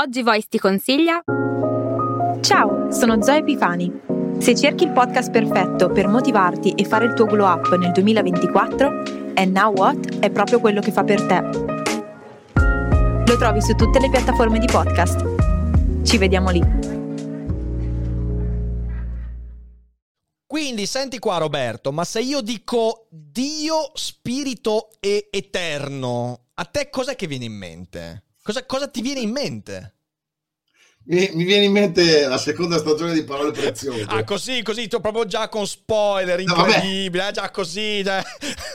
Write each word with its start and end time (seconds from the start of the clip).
Oggi 0.00 0.22
Voice 0.22 0.46
ti 0.48 0.60
consiglia 0.60 1.20
Ciao, 2.40 2.92
sono 2.92 3.20
Zoe 3.20 3.38
Epifani. 3.38 3.90
Se 4.38 4.54
cerchi 4.54 4.84
il 4.84 4.92
podcast 4.92 5.32
perfetto 5.32 5.90
per 5.90 6.06
motivarti 6.06 6.70
e 6.70 6.84
fare 6.84 7.06
il 7.06 7.14
tuo 7.14 7.26
glow 7.26 7.44
up 7.44 7.76
nel 7.76 7.90
2024, 7.90 8.86
And 9.34 9.50
Now 9.50 9.72
What 9.74 10.20
è 10.20 10.30
proprio 10.30 10.60
quello 10.60 10.80
che 10.80 10.92
fa 10.92 11.02
per 11.02 11.26
te. 11.26 11.40
Lo 13.26 13.36
trovi 13.38 13.60
su 13.60 13.74
tutte 13.74 13.98
le 13.98 14.08
piattaforme 14.08 14.60
di 14.60 14.66
podcast. 14.66 16.04
Ci 16.04 16.16
vediamo 16.16 16.50
lì. 16.50 16.62
Quindi 20.46 20.86
senti 20.86 21.18
qua 21.18 21.38
Roberto, 21.38 21.90
ma 21.90 22.04
se 22.04 22.20
io 22.20 22.40
dico 22.40 23.08
Dio, 23.10 23.90
spirito 23.94 24.90
e 25.00 25.26
eterno, 25.32 26.42
a 26.54 26.64
te 26.66 26.88
cos'è 26.88 27.16
che 27.16 27.26
viene 27.26 27.46
in 27.46 27.54
mente? 27.54 28.22
Cosa, 28.48 28.64
cosa 28.64 28.88
ti 28.88 29.02
viene 29.02 29.20
in 29.20 29.30
mente? 29.30 29.97
Mi, 31.10 31.30
mi, 31.32 31.44
viene 31.44 31.64
in 31.64 31.72
mente 31.72 32.26
la 32.26 32.36
seconda 32.36 32.76
stagione 32.76 33.14
di 33.14 33.22
Parole 33.22 33.50
Preziose. 33.50 34.04
Ah, 34.08 34.24
così, 34.24 34.62
così, 34.62 34.88
proprio 34.88 35.24
già 35.24 35.48
con 35.48 35.66
spoiler, 35.66 36.38
incredibile, 36.38 37.22
no, 37.22 37.28
eh, 37.30 37.32
già 37.32 37.50
così. 37.50 38.02
Già... 38.02 38.22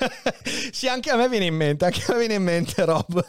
sì, 0.71 0.88
anche 0.88 1.12
a 1.12 1.16
me 1.16 1.30
viene 1.30 1.45
in 1.45 1.54
mente, 1.54 1.85
anche 1.85 2.02
a 2.07 2.13
me 2.13 2.20
viene 2.20 2.34
in 2.34 2.43
mente, 2.43 2.85
Rob. 2.85 3.23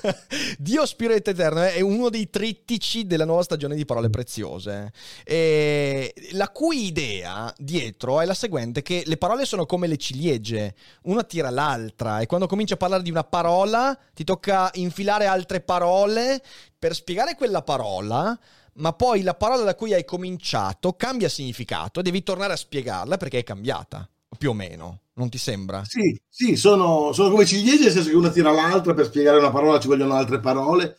Dio 0.56 0.86
Spirito 0.86 1.28
Eterno 1.28 1.64
è 1.64 1.82
uno 1.82 2.08
dei 2.08 2.30
trittici 2.30 3.06
della 3.06 3.26
nuova 3.26 3.42
stagione 3.42 3.74
di 3.74 3.84
Parole 3.84 4.08
Preziose, 4.08 4.90
e 5.22 6.14
la 6.30 6.48
cui 6.48 6.86
idea 6.86 7.52
dietro 7.58 8.22
è 8.22 8.24
la 8.24 8.32
seguente, 8.32 8.80
che 8.80 9.02
le 9.04 9.18
parole 9.18 9.44
sono 9.44 9.66
come 9.66 9.86
le 9.86 9.98
ciliegie, 9.98 10.74
una 11.02 11.24
tira 11.24 11.50
l'altra, 11.50 12.20
e 12.20 12.26
quando 12.26 12.46
cominci 12.46 12.72
a 12.72 12.78
parlare 12.78 13.02
di 13.02 13.10
una 13.10 13.24
parola 13.24 13.94
ti 14.14 14.24
tocca 14.24 14.70
infilare 14.76 15.26
altre 15.26 15.60
parole 15.60 16.40
per 16.86 16.94
spiegare 16.94 17.34
quella 17.34 17.62
parola, 17.62 18.38
ma 18.74 18.92
poi 18.92 19.22
la 19.22 19.34
parola 19.34 19.64
da 19.64 19.74
cui 19.74 19.92
hai 19.92 20.04
cominciato 20.04 20.92
cambia 20.92 21.28
significato 21.28 22.00
devi 22.00 22.22
tornare 22.22 22.52
a 22.52 22.56
spiegarla 22.56 23.16
perché 23.16 23.40
è 23.40 23.42
cambiata, 23.42 24.08
più 24.38 24.50
o 24.50 24.52
meno. 24.52 25.00
Non 25.14 25.28
ti 25.28 25.36
sembra? 25.36 25.82
Sì, 25.84 26.16
sì, 26.28 26.54
sono, 26.54 27.12
sono 27.12 27.30
come 27.30 27.44
ciliegie, 27.44 27.82
nel 27.82 27.92
senso 27.92 28.10
che 28.10 28.14
una 28.14 28.30
tira 28.30 28.52
l'altra, 28.52 28.94
per 28.94 29.06
spiegare 29.06 29.38
una 29.38 29.50
parola 29.50 29.80
ci 29.80 29.88
vogliono 29.88 30.14
altre 30.14 30.38
parole, 30.38 30.96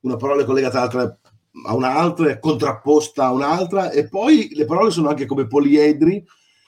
una 0.00 0.16
parola 0.16 0.42
è 0.42 0.44
collegata 0.44 0.82
a 0.82 1.74
un'altra, 1.74 2.28
è 2.28 2.38
contrapposta 2.38 3.24
a 3.24 3.32
un'altra, 3.32 3.90
e 3.92 4.08
poi 4.08 4.50
le 4.52 4.66
parole 4.66 4.90
sono 4.90 5.08
anche 5.08 5.24
come 5.24 5.46
poliedri, 5.46 6.22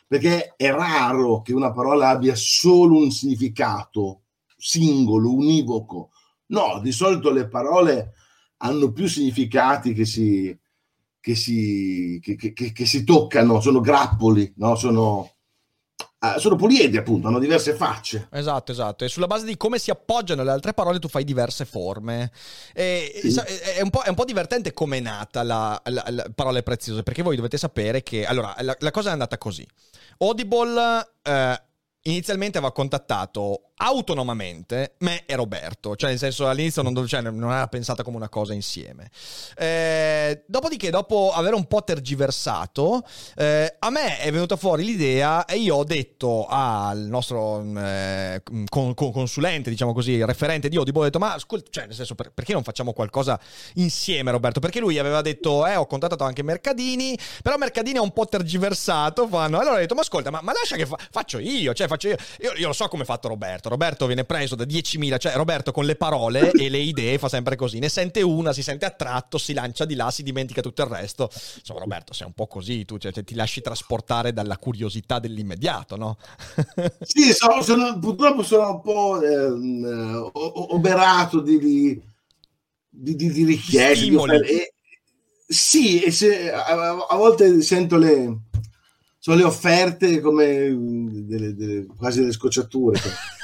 perché 0.07 0.55
è 0.57 0.71
raro 0.71 1.43
che 1.43 1.53
una 1.53 1.73
parola 1.73 2.09
abbia 2.09 2.35
solo 2.35 2.97
un 2.97 3.11
significato 3.11 4.23
singolo, 4.57 5.31
univoco. 5.31 6.09
No, 6.47 6.81
di 6.83 6.93
solito 6.93 7.31
le 7.31 7.47
parole 7.49 8.15
hanno 8.65 8.93
più 8.93 9.07
significati 9.07 9.93
che 9.93 10.05
si, 10.05 10.57
che 11.21 11.35
si, 11.35 12.19
che, 12.23 12.37
che, 12.37 12.73
che 12.73 12.87
si 12.87 13.05
toccano, 13.05 13.61
sono 13.61 13.81
grappoli, 13.81 14.53
no? 14.57 14.75
sono, 14.77 15.31
Uh, 16.23 16.39
sono 16.39 16.55
poliedri, 16.55 16.99
appunto, 16.99 17.27
hanno 17.27 17.41
diverse 17.41 17.75
facce. 17.75 18.29
Esatto, 18.31 18.71
esatto. 18.71 19.05
E 19.05 19.09
sulla 19.09 19.27
base 19.27 19.45
di 19.45 19.57
come 19.57 19.81
si 19.81 19.91
appoggiano 19.91 20.45
le 20.45 20.53
altre 20.53 20.73
parole, 20.73 21.01
tu 21.01 21.09
fai 21.09 21.25
diverse 21.25 21.65
forme. 21.65 22.31
E, 22.73 23.21
sì. 23.25 23.37
è, 23.41 23.81
un 23.83 23.91
è, 24.05 24.09
un 24.09 24.15
po', 24.15 24.25
divertente 24.25 24.73
come 24.73 24.99
è 24.99 25.01
nata 25.01 25.43
la, 25.43 25.81
la, 25.87 26.05
la, 26.11 26.31
parole 26.33 26.63
preziose, 26.63 27.03
perché 27.03 27.23
voi 27.23 27.35
dovete 27.35 27.59
sapere 27.59 28.05
che. 28.05 28.25
Allora, 28.25 28.55
la, 28.61 28.77
la 28.79 28.91
cosa 28.93 29.09
è 29.09 29.13
andata 29.13 29.37
così. 29.37 29.67
Audible. 30.19 31.15
Eh, 31.25 31.63
inizialmente 32.03 32.59
aveva 32.59 32.73
contattato 32.73 33.72
autonomamente 33.83 34.95
me 34.99 35.25
e 35.27 35.35
Roberto, 35.35 35.97
cioè 35.97 36.11
nel 36.11 36.19
senso 36.19 36.49
all'inizio 36.49 36.83
non, 36.83 37.07
cioè, 37.07 37.21
non 37.21 37.51
era 37.51 37.67
pensata 37.67 38.05
come 38.05 38.17
una 38.17 38.29
cosa 38.29 38.55
insieme. 38.55 39.11
Eh, 39.57 40.45
dopodiché, 40.47 40.91
dopo 40.91 41.33
aver 41.33 41.55
un 41.55 41.67
po' 41.67 41.83
tergiversato, 41.83 43.03
eh, 43.37 43.77
a 43.79 43.91
me 43.91 44.19
è 44.19 44.31
venuta 44.31 44.55
fuori 44.55 44.85
l'idea 44.85 45.45
e 45.47 45.57
io 45.57 45.77
ho 45.77 45.85
detto 45.85 46.47
al 46.49 46.99
nostro 46.99 47.65
eh, 47.77 48.43
con, 48.69 48.95
con 48.95 49.11
consulente, 49.11 49.69
diciamo 49.69 49.93
così, 49.93 50.25
referente 50.25 50.69
di 50.69 50.77
Audible, 50.77 51.01
ho 51.01 51.05
detto 51.05 51.19
ma 51.19 51.33
ascolta, 51.33 51.69
cioè 51.71 51.87
nel 51.87 51.95
senso 51.95 52.15
per, 52.15 52.31
perché 52.33 52.53
non 52.53 52.63
facciamo 52.63 52.93
qualcosa 52.93 53.39
insieme 53.75 54.31
Roberto? 54.31 54.61
Perché 54.61 54.79
lui 54.79 54.99
aveva 54.99 55.23
detto 55.23 55.67
eh 55.67 55.75
ho 55.75 55.87
contattato 55.87 56.23
anche 56.23 56.45
Mercadini, 56.45 57.19
però 57.43 57.57
Mercadini 57.57 57.97
è 57.97 58.01
un 58.01 58.13
po' 58.13 58.27
tergiversato, 58.27 59.27
fanno. 59.27 59.59
allora 59.59 59.75
ho 59.75 59.79
detto 59.79 59.97
ma 59.97 60.03
ascolta 60.03 60.31
ma, 60.31 60.41
ma 60.41 60.53
lascia 60.53 60.77
che 60.77 60.87
fa- 60.87 60.99
faccio 61.11 61.41
io, 61.41 61.75
cioè 61.75 61.89
faccio 61.89 62.09
io. 62.09 62.17
io, 62.41 62.53
io 62.55 62.67
lo 62.69 62.73
so 62.73 62.87
come 62.87 63.03
ha 63.03 63.07
fatto 63.07 63.27
Roberto 63.27 63.71
Roberto 63.73 64.05
viene 64.05 64.25
preso 64.25 64.55
da 64.55 64.65
10.000, 64.65 65.19
cioè 65.19 65.33
Roberto 65.35 65.73
con 65.73 65.87
le 65.87 65.97
parole 65.97 66.51
e 66.53 66.69
le 66.69 66.79
idee 66.79 67.19
fa 67.19 67.31
sempre 67.31 67.57
così, 67.57 67.79
ne 67.79 67.89
sente 67.89 68.21
una, 68.21 68.53
si 68.53 68.63
sente 68.63 68.85
attratto, 68.85 69.39
si 69.39 69.55
lancia 69.55 69.87
di 69.87 69.95
là, 69.95 70.11
si 70.11 70.23
dimentica 70.23 70.61
tutto 70.61 70.83
il 70.83 70.89
resto. 70.89 71.31
Insomma 71.59 71.81
Roberto 71.81 72.13
sei 72.13 72.27
un 72.27 72.35
po' 72.35 72.47
così, 72.47 72.85
tu 72.85 72.99
cioè, 72.99 73.13
ti 73.13 73.35
lasci 73.35 73.63
trasportare 73.63 74.35
dalla 74.35 74.59
curiosità 74.59 75.19
dell'immediato, 75.19 75.97
no? 75.97 76.19
sì, 77.01 77.33
sono, 77.33 77.63
sono, 77.63 77.99
purtroppo 77.99 78.43
sono 78.43 78.75
un 78.75 78.81
po' 78.83 79.23
eh, 79.23 80.31
oberato 80.33 81.41
di, 81.41 81.59
di, 81.59 82.03
di, 82.91 83.33
di 83.33 83.45
richieste. 83.45 84.41
E, 84.45 84.75
sì, 85.47 86.03
e 86.03 86.11
se, 86.11 86.53
a, 86.53 87.07
a 87.09 87.17
volte 87.17 87.63
sento 87.63 87.97
le 87.97 88.37
sono 89.23 89.37
le 89.37 89.45
offerte 89.45 90.19
come 90.19 90.67
delle, 90.69 91.55
delle, 91.55 91.87
quasi 91.97 92.19
delle 92.19 92.33
scocciature. 92.33 92.99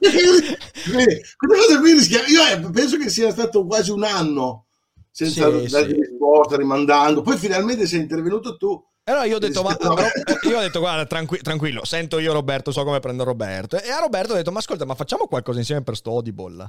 Questa 0.00 1.36
cosa 1.46 1.78
qui 1.78 1.92
rischia, 1.92 2.26
io 2.26 2.46
eh, 2.46 2.70
penso 2.70 2.96
che 2.96 3.10
sia 3.10 3.30
stato 3.30 3.66
quasi 3.66 3.90
un 3.90 4.02
anno 4.04 4.66
senza 5.10 5.50
sì, 5.50 5.68
dare 5.68 5.88
sì. 5.88 5.94
risposta, 5.94 6.56
rimandando. 6.56 7.22
Poi 7.22 7.36
finalmente 7.36 7.86
sei 7.86 8.00
intervenuto 8.00 8.56
tu 8.56 8.82
allora 9.10 9.24
io 9.24 9.36
ho 9.36 9.38
detto, 9.38 9.62
ma, 9.62 9.76
io 10.48 10.58
ho 10.58 10.60
detto 10.60 10.78
guarda, 10.80 11.04
tranqu- 11.04 11.42
tranquillo, 11.42 11.84
sento 11.84 12.18
io 12.18 12.32
Roberto, 12.32 12.72
so 12.72 12.84
come 12.84 13.00
prendo 13.00 13.24
Roberto. 13.24 13.80
E 13.80 13.90
a 13.90 13.98
Roberto 13.98 14.32
ho 14.32 14.36
detto, 14.36 14.52
ma 14.52 14.58
ascolta, 14.58 14.84
ma 14.84 14.94
facciamo 14.94 15.26
qualcosa 15.26 15.58
insieme 15.58 15.82
per 15.82 15.96
sto 15.96 16.10
Audible. 16.10 16.68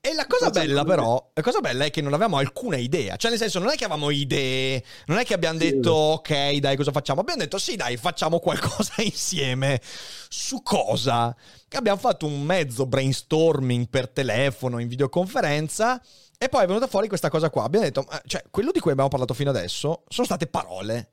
E 0.00 0.14
la 0.14 0.26
cosa 0.26 0.50
bella 0.50 0.84
però, 0.84 1.30
la 1.34 1.42
cosa 1.42 1.60
bella 1.60 1.84
è 1.84 1.90
che 1.90 2.00
non 2.00 2.12
avevamo 2.12 2.38
alcuna 2.38 2.76
idea. 2.76 3.16
Cioè 3.16 3.30
nel 3.30 3.38
senso, 3.38 3.58
non 3.58 3.70
è 3.70 3.74
che 3.76 3.84
avevamo 3.84 4.10
idee, 4.10 4.82
non 5.06 5.18
è 5.18 5.24
che 5.24 5.34
abbiamo 5.34 5.58
sì. 5.58 5.70
detto, 5.70 5.92
ok, 5.92 6.54
dai, 6.56 6.76
cosa 6.76 6.92
facciamo? 6.92 7.20
Abbiamo 7.20 7.40
detto, 7.40 7.58
sì, 7.58 7.76
dai, 7.76 7.96
facciamo 7.96 8.38
qualcosa 8.38 8.94
insieme. 9.02 9.80
Su 10.28 10.62
cosa? 10.62 11.34
Abbiamo 11.74 11.98
fatto 11.98 12.26
un 12.26 12.42
mezzo 12.42 12.86
brainstorming 12.86 13.88
per 13.88 14.08
telefono, 14.08 14.78
in 14.78 14.88
videoconferenza. 14.88 16.00
E 16.38 16.48
poi 16.48 16.64
è 16.64 16.66
venuta 16.66 16.86
fuori 16.88 17.06
questa 17.06 17.30
cosa 17.30 17.50
qua. 17.50 17.64
Abbiamo 17.64 17.84
detto, 17.84 18.06
cioè, 18.26 18.42
quello 18.50 18.72
di 18.72 18.80
cui 18.80 18.90
abbiamo 18.90 19.08
parlato 19.08 19.32
fino 19.32 19.50
adesso 19.50 20.02
sono 20.08 20.26
state 20.26 20.48
parole 20.48 21.11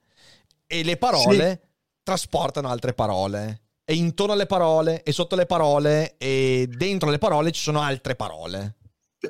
e 0.71 0.83
le 0.83 0.97
parole 0.97 1.59
sì. 1.61 1.67
trasportano 2.03 2.69
altre 2.69 2.93
parole. 2.93 3.61
E 3.89 3.95
intorno 3.95 4.33
alle 4.33 4.45
parole, 4.45 5.01
e 5.01 5.11
sotto 5.11 5.35
le 5.35 5.47
parole, 5.47 6.15
e 6.19 6.69
dentro 6.71 7.09
le 7.09 7.17
parole 7.17 7.51
ci 7.51 7.61
sono 7.61 7.81
altre 7.81 8.13
parole. 8.13 8.75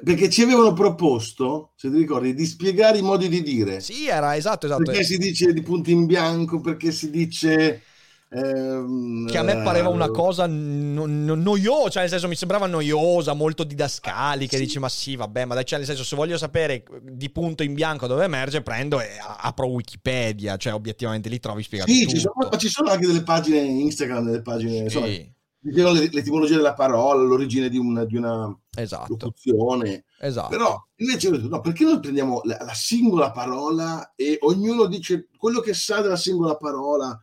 Perché 0.03 0.29
ci 0.29 0.41
avevano 0.41 0.73
proposto, 0.73 1.71
se 1.77 1.89
ti 1.89 1.95
ricordi, 1.95 2.33
di 2.33 2.45
spiegare 2.45 2.97
i 2.97 3.01
modi 3.01 3.29
di 3.29 3.41
dire. 3.41 3.79
Sì, 3.79 4.07
era 4.07 4.35
esatto, 4.35 4.65
esatto. 4.65 4.83
Perché 4.83 5.05
si 5.05 5.17
dice 5.17 5.53
di 5.53 5.61
punti 5.61 5.91
in 5.93 6.05
bianco, 6.05 6.59
perché 6.59 6.91
si 6.91 7.09
dice 7.09 7.83
Ehm, 8.31 9.27
che 9.27 9.39
a 9.39 9.43
me 9.43 9.63
pareva 9.63 9.89
una 9.89 10.09
cosa 10.09 10.45
no, 10.45 11.07
no, 11.07 11.33
noiosa, 11.33 11.89
cioè 11.89 12.01
nel 12.03 12.11
senso 12.11 12.27
mi 12.27 12.35
sembrava 12.35 12.67
noiosa, 12.67 13.33
molto 13.33 13.63
didascalica. 13.63 14.55
Sì. 14.55 14.63
Dici, 14.63 14.79
ma 14.79 14.89
sì, 14.89 15.15
vabbè, 15.15 15.45
ma 15.45 15.55
dai, 15.55 15.65
cioè 15.65 15.79
nel 15.79 15.87
senso, 15.87 16.03
se 16.03 16.15
voglio 16.15 16.37
sapere 16.37 16.83
di 17.01 17.29
punto 17.31 17.63
in 17.63 17.73
bianco 17.73 18.05
dove 18.05 18.23
emerge, 18.23 18.61
prendo 18.61 19.01
e 19.01 19.09
apro 19.19 19.67
Wikipedia, 19.67 20.57
cioè 20.57 20.73
obiettivamente 20.73 21.27
lì 21.27 21.39
trovi 21.39 21.63
spiegato. 21.63 21.91
Sì, 21.91 22.01
tutto. 22.01 22.15
Ci 22.15 22.19
sono, 22.19 22.49
ma 22.51 22.57
ci 22.57 22.69
sono 22.69 22.89
anche 22.89 23.07
delle 23.07 23.23
pagine 23.23 23.59
Instagram, 23.59 24.25
delle 24.25 24.41
pagine. 24.41 24.77
Sì. 24.77 24.83
Insomma, 24.83 25.91
le, 25.91 26.09
l'etimologia 26.11 26.55
della 26.55 26.73
parola, 26.73 27.23
l'origine 27.23 27.67
di, 27.67 27.77
un, 27.77 28.05
di 28.07 28.15
una 28.15 28.55
esatto. 28.75 29.17
locuzione. 29.19 30.05
Esatto. 30.19 30.49
Però 30.49 30.87
invece 30.97 31.29
no, 31.29 31.61
perché 31.61 31.83
non 31.83 31.99
prendiamo 31.99 32.41
la, 32.43 32.57
la, 32.61 32.73
singola 32.73 33.31
parola 33.31 34.13
e 34.15 34.37
ognuno 34.41 34.85
dice 34.85 35.29
quello 35.35 35.59
che 35.59 35.73
sa 35.73 36.01
della 36.01 36.15
singola 36.15 36.55
parola 36.55 37.19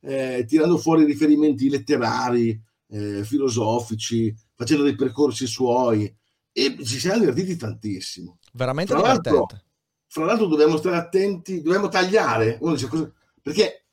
eh, 0.00 0.44
tirando 0.46 0.78
fuori 0.78 1.04
riferimenti 1.04 1.68
letterari, 1.68 2.60
eh, 2.88 3.24
filosofici, 3.24 4.34
facendo 4.54 4.82
dei 4.82 4.94
percorsi 4.94 5.46
suoi 5.46 6.12
e 6.52 6.76
ci 6.84 6.98
siamo 6.98 7.20
divertiti 7.20 7.56
tantissimo. 7.56 8.38
Veramente 8.52 8.92
fra 8.92 9.02
l'altro, 9.02 9.46
fra 10.06 10.24
l'altro 10.24 10.46
dobbiamo 10.46 10.76
stare 10.76 10.96
attenti, 10.96 11.62
dobbiamo 11.62 11.88
tagliare, 11.88 12.58
dice, 12.60 12.88
cosa, 12.88 13.12
perché 13.40 13.86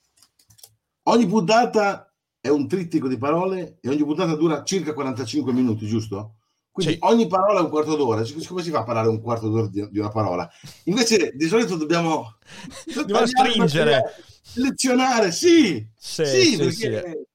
ogni 1.04 1.28
puntata 1.28 2.12
è 2.40 2.50
un 2.50 2.68
trittico 2.68 3.08
di 3.08 3.18
parole 3.18 3.78
e 3.82 3.90
ogni 3.90 4.04
puntata 4.04 4.36
dura 4.36 4.64
circa 4.64 4.94
45 4.94 5.54
minuti, 5.54 5.86
giusto? 5.86 6.37
Quindi 6.78 6.94
sì. 6.94 7.00
ogni 7.02 7.26
parola 7.26 7.60
è 7.60 7.64
un 7.64 7.70
quarto 7.70 7.96
d'ora. 7.96 8.24
Come 8.48 8.62
si 8.62 8.70
fa 8.70 8.80
a 8.80 8.84
parlare 8.84 9.08
un 9.08 9.20
quarto 9.20 9.50
d'ora 9.50 9.66
di, 9.66 9.90
di 9.90 9.98
una 9.98 10.10
parola? 10.10 10.48
Invece 10.84 11.32
di 11.34 11.48
solito 11.48 11.76
dobbiamo, 11.76 12.38
dobbiamo 12.94 13.26
stringere 13.26 14.04
selezionare, 14.44 15.32
sì, 15.32 15.88
sì, 15.98 16.26
sì, 16.26 16.56
perché 16.56 17.04
sì. 17.04 17.26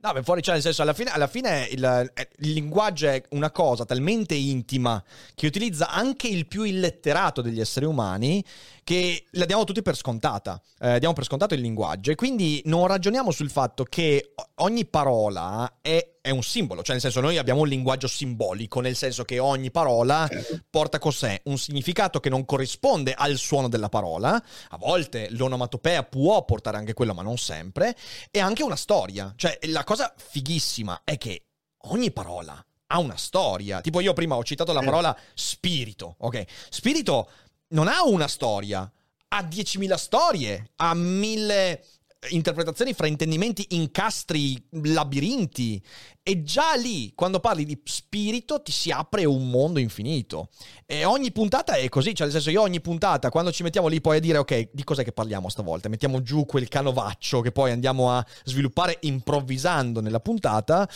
No, 0.00 0.12
beh, 0.12 0.22
fuori, 0.22 0.40
cioè, 0.40 0.54
nel 0.54 0.62
senso, 0.62 0.80
alla 0.80 0.94
fine, 0.94 1.10
alla 1.10 1.26
fine 1.26 1.68
il, 1.70 2.12
il, 2.38 2.52
linguaggio 2.52 3.08
è 3.08 3.22
una 3.30 3.50
cosa 3.50 3.84
talmente 3.84 4.34
intima 4.34 5.02
che 5.34 5.46
utilizza 5.46 5.90
anche 5.90 6.28
il 6.28 6.46
più 6.46 6.62
illetterato 6.62 7.42
degli 7.42 7.60
esseri 7.60 7.84
umani 7.84 8.42
che 8.88 9.26
la 9.32 9.44
diamo 9.44 9.64
tutti 9.64 9.82
per 9.82 9.94
scontata. 9.94 10.58
Eh, 10.80 10.98
diamo 10.98 11.12
per 11.12 11.24
scontato 11.24 11.52
il 11.52 11.60
linguaggio 11.60 12.10
e 12.10 12.14
quindi 12.14 12.62
non 12.64 12.86
ragioniamo 12.86 13.30
sul 13.30 13.50
fatto 13.50 13.84
che 13.84 14.32
ogni 14.60 14.86
parola 14.86 15.80
è, 15.82 16.14
è, 16.22 16.30
un 16.30 16.42
simbolo, 16.42 16.80
cioè 16.80 16.92
nel 16.92 17.02
senso 17.02 17.20
noi 17.20 17.36
abbiamo 17.36 17.60
un 17.60 17.68
linguaggio 17.68 18.08
simbolico, 18.08 18.80
nel 18.80 18.96
senso 18.96 19.26
che 19.26 19.38
ogni 19.40 19.70
parola 19.70 20.26
porta 20.70 20.98
con 20.98 21.12
sé 21.12 21.42
un 21.44 21.58
significato 21.58 22.18
che 22.18 22.30
non 22.30 22.46
corrisponde 22.46 23.12
al 23.12 23.36
suono 23.36 23.68
della 23.68 23.90
parola, 23.90 24.42
a 24.70 24.78
volte 24.78 25.28
l'onomatopea 25.32 26.04
può 26.04 26.42
portare 26.46 26.78
anche 26.78 26.94
quello, 26.94 27.12
ma 27.12 27.20
non 27.20 27.36
sempre, 27.36 27.94
e 28.30 28.38
anche 28.38 28.62
una 28.62 28.74
storia. 28.74 29.34
Cioè 29.36 29.58
la 29.64 29.84
cosa 29.84 30.14
fighissima 30.16 31.02
è 31.04 31.18
che 31.18 31.42
ogni 31.88 32.10
parola 32.10 32.64
ha 32.90 32.98
una 32.98 33.18
storia. 33.18 33.82
Tipo 33.82 34.00
io 34.00 34.14
prima 34.14 34.36
ho 34.36 34.44
citato 34.44 34.72
la 34.72 34.80
parola 34.80 35.14
spirito, 35.34 36.14
ok? 36.20 36.44
Spirito 36.70 37.30
non 37.68 37.88
ha 37.88 38.04
una 38.04 38.28
storia, 38.28 38.90
ha 39.28 39.42
10.000 39.42 39.94
storie, 39.94 40.70
ha 40.76 40.94
mille 40.94 41.82
interpretazioni, 42.30 42.92
fraintendimenti, 42.94 43.66
incastri, 43.70 44.60
labirinti. 44.70 45.82
E 46.22 46.42
già 46.42 46.74
lì, 46.74 47.12
quando 47.14 47.40
parli 47.40 47.64
di 47.64 47.80
spirito, 47.84 48.60
ti 48.60 48.72
si 48.72 48.90
apre 48.90 49.24
un 49.24 49.48
mondo 49.48 49.78
infinito. 49.78 50.50
E 50.84 51.04
ogni 51.04 51.32
puntata 51.32 51.74
è 51.74 51.88
così, 51.88 52.14
cioè 52.14 52.26
nel 52.26 52.34
senso 52.34 52.50
io 52.50 52.60
ogni 52.60 52.80
puntata, 52.80 53.30
quando 53.30 53.52
ci 53.52 53.62
mettiamo 53.62 53.88
lì 53.88 54.00
poi 54.00 54.18
a 54.18 54.20
dire, 54.20 54.38
ok, 54.38 54.70
di 54.72 54.84
cos'è 54.84 55.04
che 55.04 55.12
parliamo 55.12 55.48
stavolta? 55.48 55.88
Mettiamo 55.88 56.20
giù 56.20 56.44
quel 56.44 56.68
canovaccio 56.68 57.40
che 57.40 57.52
poi 57.52 57.70
andiamo 57.70 58.10
a 58.10 58.24
sviluppare 58.44 58.98
improvvisando 59.02 60.00
nella 60.00 60.20
puntata. 60.20 60.88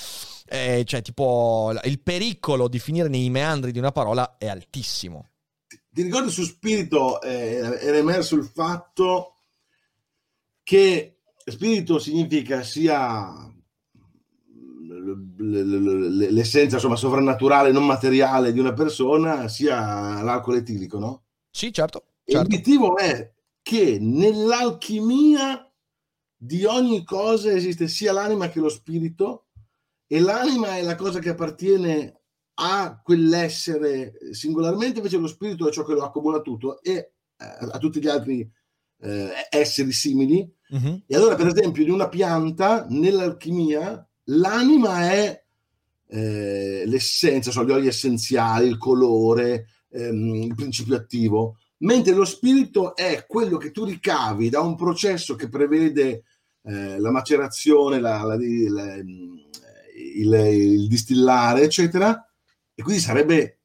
Eh, 0.46 0.82
cioè, 0.84 1.00
tipo, 1.00 1.72
il 1.84 2.00
pericolo 2.00 2.68
di 2.68 2.78
finire 2.78 3.08
nei 3.08 3.30
meandri 3.30 3.72
di 3.72 3.78
una 3.78 3.92
parola 3.92 4.36
è 4.36 4.48
altissimo 4.48 5.28
ti 5.92 6.02
ricordi 6.02 6.30
su 6.30 6.42
Spirito 6.44 7.20
eh, 7.20 7.56
era 7.80 7.96
emerso 7.96 8.34
il 8.34 8.44
fatto 8.44 9.34
che 10.62 11.18
spirito 11.44 11.98
significa 11.98 12.62
sia 12.62 13.52
l'essenza 15.38 16.76
insomma 16.76 16.96
sovrannaturale 16.96 17.72
non 17.72 17.84
materiale 17.84 18.52
di 18.52 18.60
una 18.60 18.72
persona 18.72 19.48
sia 19.48 20.22
l'alcol 20.22 20.56
etilico 20.56 20.98
no? 20.98 21.22
sì 21.50 21.72
certo, 21.72 22.04
certo. 22.24 22.42
l'obiettivo 22.42 22.96
è 22.96 23.32
che 23.60 23.98
nell'alchimia 24.00 25.68
di 26.36 26.64
ogni 26.64 27.04
cosa 27.04 27.50
esiste 27.50 27.88
sia 27.88 28.12
l'anima 28.12 28.48
che 28.48 28.60
lo 28.60 28.68
spirito 28.68 29.46
e 30.06 30.20
l'anima 30.20 30.76
è 30.76 30.82
la 30.82 30.94
cosa 30.94 31.18
che 31.18 31.30
appartiene 31.30 32.21
a 32.62 33.00
quell'essere 33.02 34.12
singolarmente, 34.30 34.98
invece 34.98 35.18
lo 35.18 35.26
spirito 35.26 35.68
è 35.68 35.72
ciò 35.72 35.84
che 35.84 35.94
lo 35.94 36.04
accomuna 36.04 36.40
tutto 36.40 36.80
e 36.80 36.92
eh, 36.92 37.12
a 37.36 37.78
tutti 37.78 38.00
gli 38.00 38.06
altri 38.06 38.48
eh, 39.00 39.30
esseri 39.50 39.90
simili. 39.90 40.48
Uh-huh. 40.68 41.02
E 41.06 41.16
allora, 41.16 41.34
per 41.34 41.48
esempio, 41.48 41.82
in 41.82 41.90
una 41.90 42.08
pianta, 42.08 42.86
nell'alchimia, 42.88 44.08
l'anima 44.26 45.10
è 45.10 45.44
eh, 46.06 46.84
l'essenza, 46.86 47.50
sono 47.50 47.66
gli 47.66 47.72
oli 47.72 47.88
essenziali, 47.88 48.68
il 48.68 48.78
colore, 48.78 49.66
ehm, 49.90 50.34
il 50.34 50.54
principio 50.54 50.94
attivo, 50.94 51.56
mentre 51.78 52.14
lo 52.14 52.24
spirito 52.24 52.94
è 52.94 53.26
quello 53.26 53.56
che 53.56 53.72
tu 53.72 53.84
ricavi 53.84 54.48
da 54.50 54.60
un 54.60 54.76
processo 54.76 55.34
che 55.34 55.48
prevede 55.48 56.22
eh, 56.62 57.00
la 57.00 57.10
macerazione, 57.10 57.98
la, 57.98 58.22
la, 58.22 58.36
la, 58.36 58.94
il, 58.94 60.32
il 60.52 60.86
distillare, 60.86 61.62
eccetera, 61.62 62.24
e 62.82 62.84
quindi 62.84 63.00
sarebbe 63.00 63.60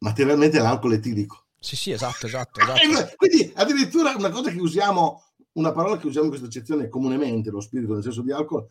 materialmente 0.00 0.58
l'alcol 0.58 0.92
etilico. 0.92 1.46
Sì, 1.58 1.74
sì, 1.74 1.90
esatto, 1.90 2.26
esatto. 2.26 2.60
esatto. 2.60 3.14
quindi 3.16 3.50
addirittura 3.54 4.14
una 4.14 4.30
cosa 4.30 4.50
che 4.50 4.60
usiamo, 4.60 5.24
una 5.52 5.72
parola 5.72 5.96
che 5.96 6.06
usiamo 6.06 6.26
in 6.26 6.30
questa 6.30 6.48
accezione 6.48 6.88
comunemente, 6.88 7.50
lo 7.50 7.60
spirito 7.60 7.94
nel 7.94 8.02
senso 8.02 8.22
di 8.22 8.30
alcol, 8.30 8.66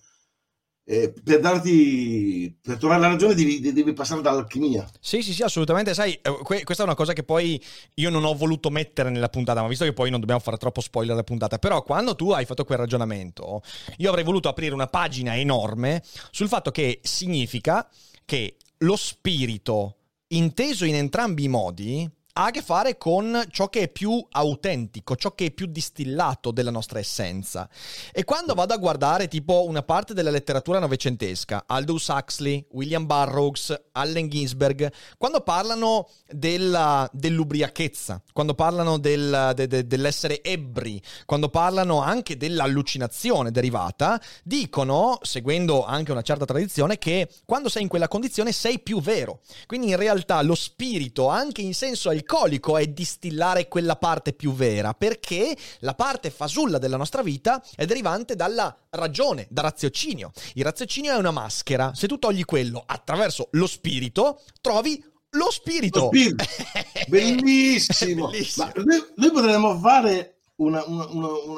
eh, 0.85 1.11
per 1.21 1.41
darti 1.41 2.57
per 2.61 2.77
trovare 2.77 3.01
la 3.01 3.07
ragione 3.07 3.33
devi, 3.33 3.59
devi, 3.59 3.91
passare 3.91 4.21
dall'alchimia. 4.21 4.87
Sì, 5.01 5.21
sì, 5.21 5.33
sì, 5.33 5.41
assolutamente. 5.41 5.93
Sai, 5.93 6.13
eh, 6.13 6.39
que- 6.43 6.63
questa 6.63 6.83
è 6.83 6.85
una 6.85 6.95
cosa 6.95 7.11
che 7.11 7.23
poi 7.23 7.61
io 7.95 8.09
non 8.09 8.23
ho 8.23 8.33
voluto 8.35 8.69
mettere 8.69 9.09
nella 9.09 9.27
puntata, 9.27 9.61
ma 9.61 9.67
visto 9.67 9.83
che 9.83 9.91
poi 9.91 10.11
non 10.11 10.19
dobbiamo 10.19 10.39
fare 10.39 10.57
troppo 10.57 10.79
spoiler 10.79 11.11
della 11.11 11.25
puntata, 11.25 11.57
però 11.57 11.81
quando 11.81 12.15
tu 12.15 12.31
hai 12.31 12.45
fatto 12.45 12.63
quel 12.63 12.77
ragionamento, 12.77 13.63
io 13.97 14.09
avrei 14.09 14.23
voluto 14.23 14.47
aprire 14.47 14.73
una 14.75 14.87
pagina 14.87 15.35
enorme 15.35 16.03
sul 16.31 16.47
fatto 16.47 16.71
che 16.71 16.99
significa 17.03 17.89
che 18.23 18.57
lo 18.79 18.95
spirito, 18.95 19.95
inteso 20.27 20.85
in 20.85 20.95
entrambi 20.95 21.43
i 21.43 21.47
modi, 21.47 22.09
ha 22.39 22.45
a 22.45 22.51
che 22.51 22.61
fare 22.61 22.97
con 22.99 23.45
ciò 23.49 23.67
che 23.67 23.81
è 23.81 23.87
più 23.87 24.23
autentico, 24.29 25.15
ciò 25.15 25.33
che 25.33 25.47
è 25.47 25.51
più 25.51 25.65
distillato 25.65 26.51
della 26.51 26.69
nostra 26.69 26.99
essenza. 26.99 27.67
E 28.11 28.23
quando 28.25 28.53
vado 28.53 28.75
a 28.75 28.77
guardare 28.77 29.27
tipo 29.27 29.65
una 29.65 29.81
parte 29.81 30.13
della 30.13 30.29
letteratura 30.29 30.77
novecentesca, 30.77 31.63
Aldous 31.65 32.07
Huxley, 32.09 32.63
William 32.71 33.07
Burroughs, 33.07 33.75
Allen 33.93 34.29
Ginsberg, 34.29 34.91
quando 35.17 35.41
parlano 35.41 36.09
della, 36.27 37.09
dell'ubriachezza, 37.11 38.21
quando 38.31 38.53
parlano 38.53 38.99
del, 38.99 39.53
de, 39.55 39.65
de, 39.65 39.87
dell'essere 39.87 40.43
ebbri, 40.43 41.01
quando 41.25 41.49
parlano 41.49 42.01
anche 42.01 42.37
dell'allucinazione 42.37 43.49
derivata, 43.49 44.21
dicono, 44.43 45.17
seguendo 45.23 45.83
anche 45.83 46.11
una 46.11 46.21
certa 46.21 46.45
tradizione, 46.45 46.99
che 46.99 47.29
quando 47.45 47.67
sei 47.67 47.81
in 47.81 47.87
quella 47.87 48.07
condizione 48.07 48.51
sei 48.51 48.77
più 48.77 49.01
vero. 49.01 49.39
Quindi 49.65 49.89
in 49.89 49.95
realtà 49.95 50.39
lo 50.43 50.53
spirito, 50.53 51.29
anche 51.29 51.61
in 51.61 51.73
senso 51.73 52.11
al 52.11 52.25
alcolico 52.27 52.77
è 52.77 52.85
distillare 52.87 53.69
quella 53.69 53.95
parte 53.95 54.33
più 54.33 54.51
vera, 54.51 54.93
perché 54.93 55.55
la 55.79 55.95
parte 55.95 56.29
fasulla 56.29 56.77
della 56.77 56.97
nostra 56.97 57.23
vita 57.23 57.63
è 57.73 57.85
derivante 57.85 58.35
dalla 58.35 58.77
ragione, 58.89 59.47
da 59.49 59.61
raziocinio. 59.61 60.31
Il 60.55 60.65
raziocinio 60.65 61.13
è 61.13 61.15
una 61.17 61.31
maschera, 61.31 61.93
se 61.95 62.07
tu 62.07 62.19
togli 62.19 62.43
quello 62.43 62.83
attraverso 62.85 63.47
lo 63.51 63.65
spirito, 63.65 64.41
trovi 64.59 65.01
lo 65.31 65.49
spirito. 65.49 65.99
Lo 65.99 66.07
spirito. 66.07 66.43
Bellissimo. 67.07 68.29
Bellissimo. 68.29 68.71
Noi, 68.75 69.03
noi, 69.15 69.31
potremmo 69.31 69.79
fare 69.79 70.39
una, 70.55 70.83
una, 70.85 71.05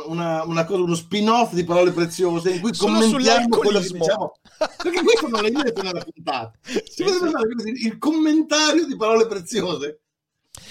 una, 0.05 0.43
una, 0.43 0.65
cosa, 0.65 0.81
uno 0.83 0.95
spin-off 0.95 1.53
di 1.53 1.63
parole 1.63 1.91
preziose 1.91 2.51
in 2.51 2.61
cui 2.61 2.73
Solo 2.73 2.99
commentiamo 2.99 3.57
quello 3.57 3.79
che 3.79 3.89
diciamo. 3.89 4.33
Perché 4.83 5.01
questo 5.01 5.27
non 5.29 5.45
è 5.45 5.49
io 5.49 5.81
nella 5.81 6.03
puntata. 6.03 6.51
Sì, 6.61 7.05
sì. 7.07 7.85
Il 7.85 7.97
commentario 7.97 8.85
di 8.85 8.95
parole 8.95 9.25
preziose. 9.25 10.01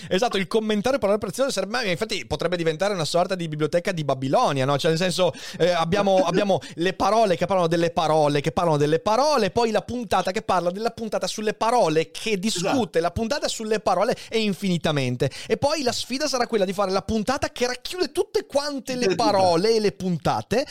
Esatto, 0.09 0.37
il 0.37 0.47
commentario 0.47 0.99
parole 0.99 1.19
preziose 1.19 1.51
sarebbe, 1.51 1.91
infatti 1.91 2.27
potrebbe 2.27 2.57
diventare 2.57 2.95
una 2.95 3.05
sorta 3.05 3.35
di 3.35 3.49
biblioteca 3.49 3.93
di 3.93 4.05
Babilonia, 4.05 4.65
no? 4.65 4.79
Cioè 4.79 4.91
nel 4.91 4.99
senso 4.99 5.33
eh, 5.59 5.71
abbiamo, 5.71 6.25
abbiamo, 6.27 6.61
le 6.75 6.93
parole 6.93 7.37
che 7.37 7.47
parlano 7.47 7.69
delle 7.69 7.91
parole, 7.91 8.41
che 8.41 8.53
parlano 8.53 8.77
delle 8.77 8.99
parole, 9.01 9.51
poi 9.51 9.71
la 9.71 9.83
puntata 9.83 10.31
che 10.31 10.43
parla 10.43 10.71
della 10.71 10.91
puntata 10.91 11.27
sulle 11.27 11.55
parole, 11.55 12.11
che 12.11 12.39
discute 12.39 12.69
esatto. 12.69 13.01
la 13.01 13.11
puntata 13.11 13.49
sulle 13.49 13.81
parole 13.81 14.17
e 14.29 14.39
infinitamente. 14.39 15.31
E 15.47 15.57
poi 15.57 15.83
la 15.83 15.93
sfida 15.93 16.27
sarà 16.27 16.47
quella 16.47 16.65
di 16.65 16.73
fare 16.73 16.91
la 16.91 17.03
puntata 17.03 17.51
che 17.51 17.67
racchiude 17.67 18.13
tutte 18.13 18.47
quante 18.47 18.97
le 18.97 19.15
parole 19.15 19.77
e 19.77 19.81
le 19.81 19.93
puntate, 19.93 20.67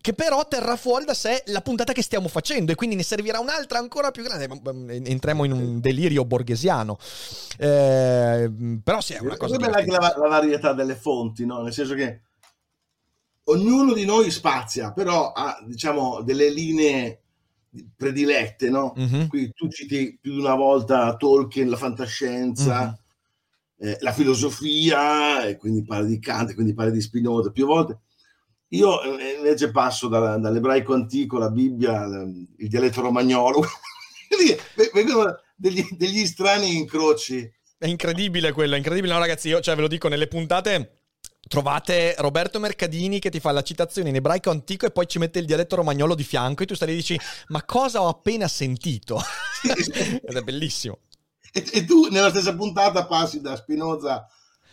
che 0.00 0.12
però 0.14 0.46
terrà 0.46 0.76
fuori 0.76 1.04
da 1.04 1.14
sé 1.14 1.42
la 1.46 1.60
puntata 1.60 1.92
che 1.92 2.02
stiamo 2.02 2.28
facendo 2.28 2.72
e 2.72 2.74
quindi 2.74 2.96
ne 2.96 3.02
servirà 3.02 3.38
un'altra 3.40 3.78
ancora 3.78 4.10
più 4.10 4.22
grande. 4.22 4.48
Entriamo 5.04 5.44
in 5.44 5.52
un 5.52 5.80
delirio 5.80 6.24
borghesiano. 6.24 6.98
Eh, 7.58 8.50
però 8.82 9.00
sì, 9.00 9.14
è 9.14 9.20
una 9.20 9.36
cosa... 9.36 9.56
È 9.56 9.64
anche 9.64 9.90
la, 9.90 10.14
la, 10.16 10.28
varietà 10.28 10.72
delle 10.72 10.94
fonti, 10.94 11.46
no? 11.46 11.62
Nel 11.62 11.72
senso 11.72 11.94
che 11.94 12.22
ognuno 13.44 13.94
di 13.94 14.04
noi 14.04 14.30
spazia, 14.30 14.92
però 14.92 15.32
ha, 15.32 15.58
diciamo, 15.66 16.20
delle 16.22 16.50
linee 16.50 17.22
predilette, 17.96 18.68
no? 18.68 18.94
Mm-hmm. 18.98 19.26
Qui 19.28 19.52
tu 19.52 19.68
citi 19.68 20.18
più 20.20 20.32
di 20.32 20.38
una 20.40 20.54
volta 20.54 21.16
Tolkien, 21.16 21.70
la 21.70 21.76
fantascienza, 21.76 22.98
mm-hmm. 23.82 23.92
eh, 23.92 23.96
la 24.00 24.12
filosofia, 24.12 25.44
e 25.44 25.56
quindi 25.56 25.82
parli 25.82 26.08
di 26.08 26.18
Kant, 26.18 26.54
quindi 26.54 26.74
parli 26.74 26.92
di 26.92 27.00
Spinoza 27.00 27.50
più 27.50 27.66
volte. 27.66 28.00
Io 28.72 29.02
eh, 29.02 29.36
invece 29.38 29.70
passo 29.70 30.08
da, 30.08 30.36
dall'ebraico 30.36 30.92
antico, 30.92 31.38
la 31.38 31.50
Bibbia, 31.50 32.04
il 32.04 32.68
dialetto 32.68 33.00
romagnolo, 33.00 33.62
vengono 34.92 35.40
degli, 35.56 35.86
degli 35.96 36.26
strani 36.26 36.76
incroci 36.76 37.50
è 37.80 37.86
incredibile 37.86 38.52
quello, 38.52 38.74
è 38.74 38.76
incredibile. 38.76 39.14
No, 39.14 39.18
ragazzi, 39.18 39.48
io 39.48 39.60
cioè, 39.60 39.74
ve 39.74 39.80
lo 39.80 39.88
dico, 39.88 40.08
nelle 40.08 40.26
puntate 40.26 40.98
trovate 41.48 42.14
Roberto 42.18 42.60
Mercadini 42.60 43.18
che 43.18 43.30
ti 43.30 43.40
fa 43.40 43.52
la 43.52 43.62
citazione 43.62 44.10
in 44.10 44.16
ebraico 44.16 44.50
antico 44.50 44.84
e 44.84 44.90
poi 44.90 45.08
ci 45.08 45.18
mette 45.18 45.38
il 45.38 45.46
dialetto 45.46 45.76
romagnolo 45.76 46.14
di 46.14 46.22
fianco 46.22 46.62
e 46.62 46.66
tu 46.66 46.74
stai 46.74 46.88
lì 46.88 46.94
e 46.94 46.96
dici 46.98 47.18
ma 47.48 47.64
cosa 47.64 48.02
ho 48.02 48.08
appena 48.08 48.46
sentito? 48.48 49.18
Ed 49.64 50.36
è 50.36 50.42
bellissimo. 50.42 50.98
E, 51.50 51.64
e, 51.72 51.84
tu 51.86 52.08
nella 52.10 52.28
stessa 52.28 52.54
puntata 52.54 53.06
passi 53.06 53.40
da 53.40 53.56
Spinoza 53.56 54.26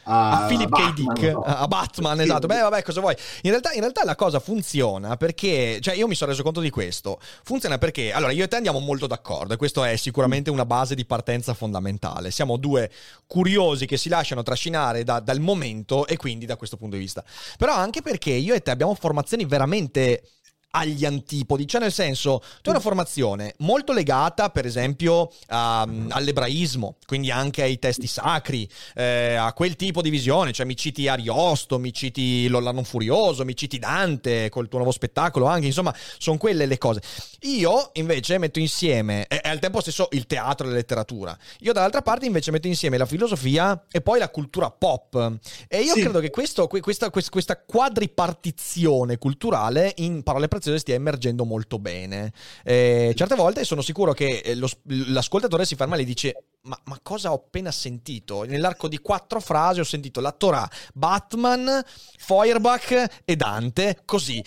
a, 0.07 0.45
a 0.45 0.47
Philip 0.47 0.69
K. 0.69 0.93
Dick, 0.93 1.37
a 1.43 1.67
Batman, 1.67 2.17
sì. 2.17 2.23
esatto. 2.23 2.47
Beh, 2.47 2.61
vabbè, 2.61 2.81
cosa 2.81 3.01
vuoi? 3.01 3.15
In 3.41 3.49
realtà, 3.49 3.73
in 3.73 3.81
realtà, 3.81 4.03
la 4.05 4.15
cosa 4.15 4.39
funziona 4.39 5.17
perché, 5.17 5.79
cioè, 5.81 5.95
io 5.95 6.07
mi 6.07 6.15
sono 6.15 6.31
reso 6.31 6.43
conto 6.43 6.61
di 6.61 6.69
questo. 6.69 7.19
Funziona 7.43 7.77
perché, 7.77 8.13
allora, 8.13 8.31
io 8.31 8.43
e 8.43 8.47
te 8.47 8.55
andiamo 8.55 8.79
molto 8.79 9.07
d'accordo 9.07 9.53
e 9.53 9.57
questo 9.57 9.83
è 9.83 9.95
sicuramente 9.97 10.49
una 10.49 10.65
base 10.65 10.95
di 10.95 11.05
partenza 11.05 11.53
fondamentale. 11.53 12.31
Siamo 12.31 12.57
due 12.57 12.89
curiosi 13.27 13.85
che 13.85 13.97
si 13.97 14.09
lasciano 14.09 14.43
trascinare 14.43 15.03
da, 15.03 15.19
dal 15.19 15.39
momento 15.39 16.07
e 16.07 16.15
quindi 16.15 16.45
da 16.45 16.55
questo 16.55 16.77
punto 16.77 16.95
di 16.95 17.01
vista. 17.01 17.23
Però 17.57 17.73
anche 17.73 18.01
perché 18.01 18.31
io 18.31 18.53
e 18.53 18.61
te 18.61 18.71
abbiamo 18.71 18.95
formazioni 18.95 19.45
veramente 19.45 20.23
agli 20.71 21.05
antipodi, 21.05 21.67
cioè 21.67 21.81
nel 21.81 21.91
senso, 21.91 22.39
tu 22.61 22.69
hai 22.69 22.75
una 22.75 22.79
formazione 22.79 23.55
molto 23.59 23.93
legata, 23.93 24.49
per 24.49 24.65
esempio, 24.65 25.31
um, 25.49 26.07
all'ebraismo, 26.09 26.97
quindi 27.05 27.31
anche 27.31 27.63
ai 27.63 27.79
testi 27.79 28.05
sacri, 28.05 28.69
eh, 28.95 29.35
a 29.35 29.53
quel 29.53 29.75
tipo 29.75 30.01
di 30.01 30.09
visione, 30.09 30.51
cioè 30.51 30.65
mi 30.65 30.75
citi 30.75 31.07
Ariosto, 31.07 31.79
mi 31.79 31.93
citi 31.93 32.47
L'Orlano 32.47 32.83
Furioso, 32.83 33.45
mi 33.45 33.55
citi 33.55 33.79
Dante 33.79 34.49
col 34.49 34.67
tuo 34.67 34.77
nuovo 34.79 34.93
spettacolo 34.93 35.45
anche, 35.45 35.67
insomma, 35.67 35.95
sono 36.17 36.37
quelle 36.37 36.65
le 36.65 36.77
cose. 36.77 37.01
Io 37.41 37.91
invece 37.93 38.37
metto 38.37 38.59
insieme, 38.59 39.25
e, 39.27 39.41
e 39.43 39.49
al 39.49 39.59
tempo 39.59 39.81
stesso 39.81 40.09
il 40.11 40.27
teatro 40.27 40.67
e 40.67 40.69
la 40.69 40.75
letteratura, 40.75 41.37
io 41.59 41.73
dall'altra 41.73 42.01
parte 42.01 42.25
invece 42.25 42.51
metto 42.51 42.67
insieme 42.67 42.97
la 42.97 43.05
filosofia 43.05 43.85
e 43.89 44.01
poi 44.01 44.19
la 44.19 44.29
cultura 44.29 44.69
pop. 44.69 45.39
E 45.67 45.81
io 45.81 45.93
sì. 45.93 46.01
credo 46.01 46.19
che 46.19 46.29
questo, 46.29 46.67
questa, 46.67 47.09
questa 47.09 47.57
quadripartizione 47.57 49.17
culturale 49.17 49.93
in 49.97 50.23
parole 50.23 50.47
preziosa 50.67 50.79
stia 50.79 50.95
emergendo 50.95 51.45
molto 51.45 51.79
bene. 51.79 52.33
Eh, 52.63 53.13
certe 53.15 53.35
volte 53.35 53.63
sono 53.63 53.81
sicuro 53.81 54.13
che 54.13 54.41
eh, 54.43 54.55
lo, 54.55 54.69
l'ascoltatore 54.83 55.65
si 55.65 55.75
ferma 55.75 55.95
e 55.95 56.01
gli 56.01 56.05
dice: 56.05 56.43
ma, 56.63 56.79
ma, 56.85 56.99
cosa 57.01 57.31
ho 57.31 57.35
appena 57.35 57.71
sentito? 57.71 58.43
Nell'arco 58.43 58.87
di 58.87 58.99
quattro 58.99 59.39
frasi 59.39 59.79
ho 59.79 59.85
sentito 59.85 60.19
la 60.19 60.31
Torah, 60.31 60.69
Batman, 60.93 61.81
Feuerbach 62.17 63.21
e 63.23 63.35
Dante, 63.35 64.01
così. 64.05 64.43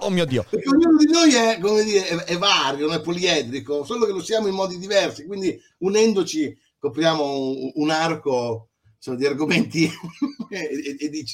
Oh 0.00 0.10
mio 0.10 0.24
Dio. 0.24 0.44
Perché 0.48 0.68
ognuno 0.68 0.98
di 0.98 1.06
noi 1.10 1.34
è, 1.34 1.58
come 1.60 1.84
dire, 1.84 2.06
è, 2.06 2.16
è 2.16 2.36
vario, 2.36 2.86
non 2.86 2.96
è 2.96 3.00
poliedrico, 3.00 3.84
solo 3.84 4.06
che 4.06 4.12
lo 4.12 4.22
siamo 4.22 4.48
in 4.48 4.54
modi 4.54 4.78
diversi, 4.78 5.24
quindi 5.24 5.56
unendoci 5.78 6.56
copriamo 6.78 7.24
un, 7.24 7.70
un 7.74 7.90
arco 7.90 8.70
insomma, 9.04 9.16
di 9.16 9.26
argomenti 9.26 9.84
e, 10.48 10.96
e, 10.98 11.08
di, 11.10 11.24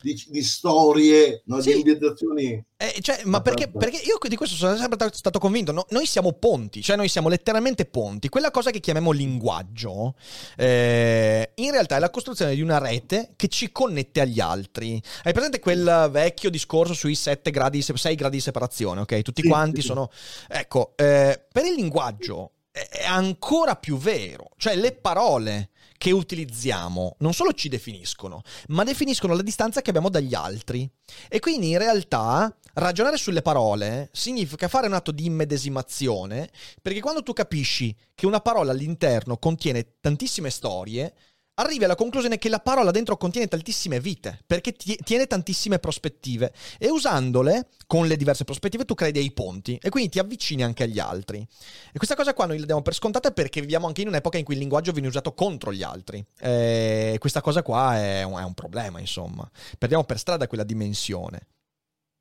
di, 0.00 0.24
di 0.28 0.42
storie, 0.42 1.42
no? 1.46 1.60
sì. 1.60 1.70
di 1.70 1.76
ambientazioni. 1.78 2.64
Eh, 2.76 2.98
cioè, 3.00 3.22
ma 3.24 3.40
perché, 3.40 3.68
perché, 3.68 3.96
io 3.96 4.18
di 4.28 4.36
questo 4.36 4.54
sono 4.54 4.76
sempre 4.76 5.10
stato 5.12 5.38
convinto. 5.38 5.72
No? 5.72 5.86
Noi 5.90 6.06
siamo 6.06 6.32
ponti, 6.34 6.82
cioè 6.82 6.96
noi 6.96 7.08
siamo 7.08 7.28
letteralmente 7.28 7.84
ponti. 7.84 8.28
Quella 8.28 8.50
cosa 8.50 8.70
che 8.70 8.80
chiamiamo 8.80 9.10
linguaggio, 9.10 10.14
eh, 10.56 11.50
in 11.56 11.70
realtà 11.72 11.96
è 11.96 11.98
la 11.98 12.10
costruzione 12.10 12.54
di 12.54 12.60
una 12.60 12.78
rete 12.78 13.32
che 13.34 13.48
ci 13.48 13.72
connette 13.72 14.20
agli 14.20 14.40
altri. 14.40 15.02
Hai 15.24 15.32
presente 15.32 15.58
quel 15.58 16.08
vecchio 16.10 16.50
discorso 16.50 16.94
sui 16.94 17.14
7 17.14 17.50
gradi, 17.50 17.82
6 17.82 18.14
gradi 18.14 18.36
di 18.36 18.42
separazione, 18.42 19.00
ok? 19.00 19.22
Tutti 19.22 19.42
sì, 19.42 19.48
quanti 19.48 19.80
sì. 19.80 19.88
sono. 19.88 20.10
Ecco, 20.48 20.92
eh, 20.96 21.44
per 21.50 21.64
il 21.64 21.74
linguaggio 21.74 22.52
è 22.70 23.04
ancora 23.06 23.74
più 23.76 23.96
vero. 23.96 24.50
Cioè, 24.56 24.76
le 24.76 24.92
parole 24.92 25.70
che 25.96 26.10
utilizziamo 26.12 27.16
non 27.18 27.32
solo 27.32 27.52
ci 27.52 27.68
definiscono, 27.68 28.42
ma 28.68 28.84
definiscono 28.84 29.34
la 29.34 29.42
distanza 29.42 29.82
che 29.82 29.90
abbiamo 29.90 30.08
dagli 30.08 30.34
altri. 30.34 30.88
E 31.28 31.40
quindi 31.40 31.70
in 31.70 31.78
realtà 31.78 32.54
ragionare 32.74 33.16
sulle 33.16 33.42
parole 33.42 34.10
significa 34.12 34.68
fare 34.68 34.86
un 34.86 34.94
atto 34.94 35.12
di 35.12 35.24
immedesimazione, 35.24 36.50
perché 36.82 37.00
quando 37.00 37.22
tu 37.22 37.32
capisci 37.32 37.94
che 38.14 38.26
una 38.26 38.40
parola 38.40 38.72
all'interno 38.72 39.38
contiene 39.38 39.96
tantissime 40.00 40.50
storie, 40.50 41.14
arrivi 41.58 41.84
alla 41.84 41.94
conclusione 41.94 42.38
che 42.38 42.48
la 42.48 42.60
parola 42.60 42.90
dentro 42.90 43.16
contiene 43.16 43.48
tantissime 43.48 44.00
vite, 44.00 44.42
perché 44.46 44.72
tiene 44.72 45.26
tantissime 45.26 45.78
prospettive 45.78 46.52
e 46.78 46.90
usandole 46.90 47.68
con 47.86 48.06
le 48.06 48.16
diverse 48.16 48.44
prospettive 48.44 48.84
tu 48.84 48.94
crei 48.94 49.12
dei 49.12 49.32
ponti 49.32 49.78
e 49.80 49.88
quindi 49.88 50.10
ti 50.10 50.18
avvicini 50.18 50.62
anche 50.62 50.84
agli 50.84 50.98
altri. 50.98 51.38
E 51.38 51.96
questa 51.96 52.14
cosa 52.14 52.34
qua 52.34 52.46
noi 52.46 52.58
la 52.58 52.66
diamo 52.66 52.82
per 52.82 52.94
scontata 52.94 53.30
perché 53.30 53.60
viviamo 53.60 53.86
anche 53.86 54.02
in 54.02 54.08
un'epoca 54.08 54.38
in 54.38 54.44
cui 54.44 54.54
il 54.54 54.60
linguaggio 54.60 54.92
viene 54.92 55.08
usato 55.08 55.32
contro 55.32 55.72
gli 55.72 55.82
altri. 55.82 56.24
E 56.38 57.16
questa 57.18 57.40
cosa 57.40 57.62
qua 57.62 57.96
è 57.96 58.22
un, 58.22 58.38
è 58.38 58.44
un 58.44 58.54
problema, 58.54 59.00
insomma. 59.00 59.48
Perdiamo 59.78 60.04
per 60.04 60.18
strada 60.18 60.46
quella 60.46 60.64
dimensione. 60.64 61.46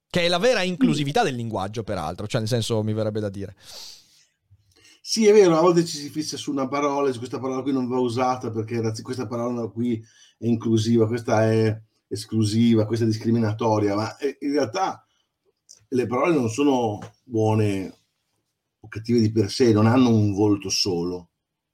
Che 0.10 0.22
è 0.22 0.28
la 0.30 0.38
vera 0.38 0.62
inclusività 0.62 1.24
del 1.24 1.36
linguaggio, 1.36 1.84
peraltro, 1.84 2.26
cioè 2.26 2.40
nel 2.40 2.50
senso 2.50 2.82
mi 2.84 2.94
verrebbe 2.94 3.20
da 3.20 3.30
dire. 3.30 3.54
Sì, 5.08 5.28
è 5.28 5.34
vero, 5.34 5.56
a 5.56 5.62
volte 5.62 5.86
ci 5.86 5.98
si 5.98 6.10
fissa 6.10 6.36
su 6.36 6.50
una 6.50 6.68
parola, 6.68 7.12
su 7.12 7.20
questa 7.20 7.38
parola 7.38 7.62
qui 7.62 7.72
non 7.72 7.88
va 7.88 8.00
usata 8.00 8.50
perché 8.50 8.82
questa 9.04 9.28
parola 9.28 9.68
qui 9.68 10.04
è 10.40 10.48
inclusiva, 10.48 11.06
questa 11.06 11.44
è 11.44 11.80
esclusiva, 12.08 12.88
questa 12.88 13.06
è 13.06 13.08
discriminatoria, 13.08 13.94
ma 13.94 14.18
eh, 14.18 14.36
in 14.40 14.54
realtà 14.54 15.06
le 15.90 16.08
parole 16.08 16.34
non 16.34 16.50
sono 16.50 16.98
buone 17.24 17.98
o 18.80 18.88
cattive 18.88 19.20
di 19.20 19.32
per 19.32 19.52
sé, 19.52 19.72
non 19.72 19.86
hanno 19.86 20.10
un 20.10 20.34
volto 20.34 20.70
solo, 20.70 21.30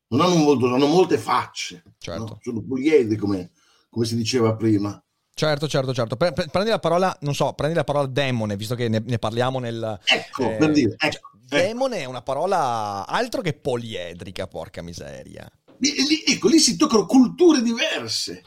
non 0.08 0.20
hanno 0.20 0.36
un 0.36 0.44
volto, 0.44 0.66
hanno 0.66 0.88
molte 0.88 1.18
facce, 1.18 1.84
certo. 2.00 2.24
no? 2.26 2.40
sono 2.42 2.62
poliedri 2.62 3.16
come, 3.16 3.52
come 3.90 4.06
si 4.06 4.18
diceva 4.18 4.58
prima. 4.58 5.02
Certo, 5.34 5.70
certo, 5.70 5.94
certo. 5.94 6.18
Prendi 6.18 6.70
la 6.70 6.80
parola, 6.80 7.18
non 7.22 7.34
so, 7.34 7.54
prendi 7.54 7.76
la 7.76 7.86
parola 7.86 8.08
demone, 8.08 8.58
visto 8.58 8.76
che 8.76 8.90
ne, 8.90 9.02
ne 9.06 9.20
parliamo 9.20 9.60
nel... 9.60 10.02
Ecco, 10.04 10.52
eh, 10.52 10.58
per 10.58 10.72
dire, 10.72 10.96
ecco. 10.98 11.31
Cioè, 11.52 11.68
demone 11.68 12.00
è 12.00 12.06
una 12.06 12.22
parola 12.22 13.06
altro 13.06 13.42
che 13.42 13.54
poliedrica, 13.54 14.48
porca 14.48 14.82
miseria. 14.82 15.52
Lì, 15.80 16.24
ecco, 16.26 16.48
lì 16.48 16.60
si 16.60 16.78
toccano 16.78 17.06
culture 17.06 17.62
diverse. 17.62 18.44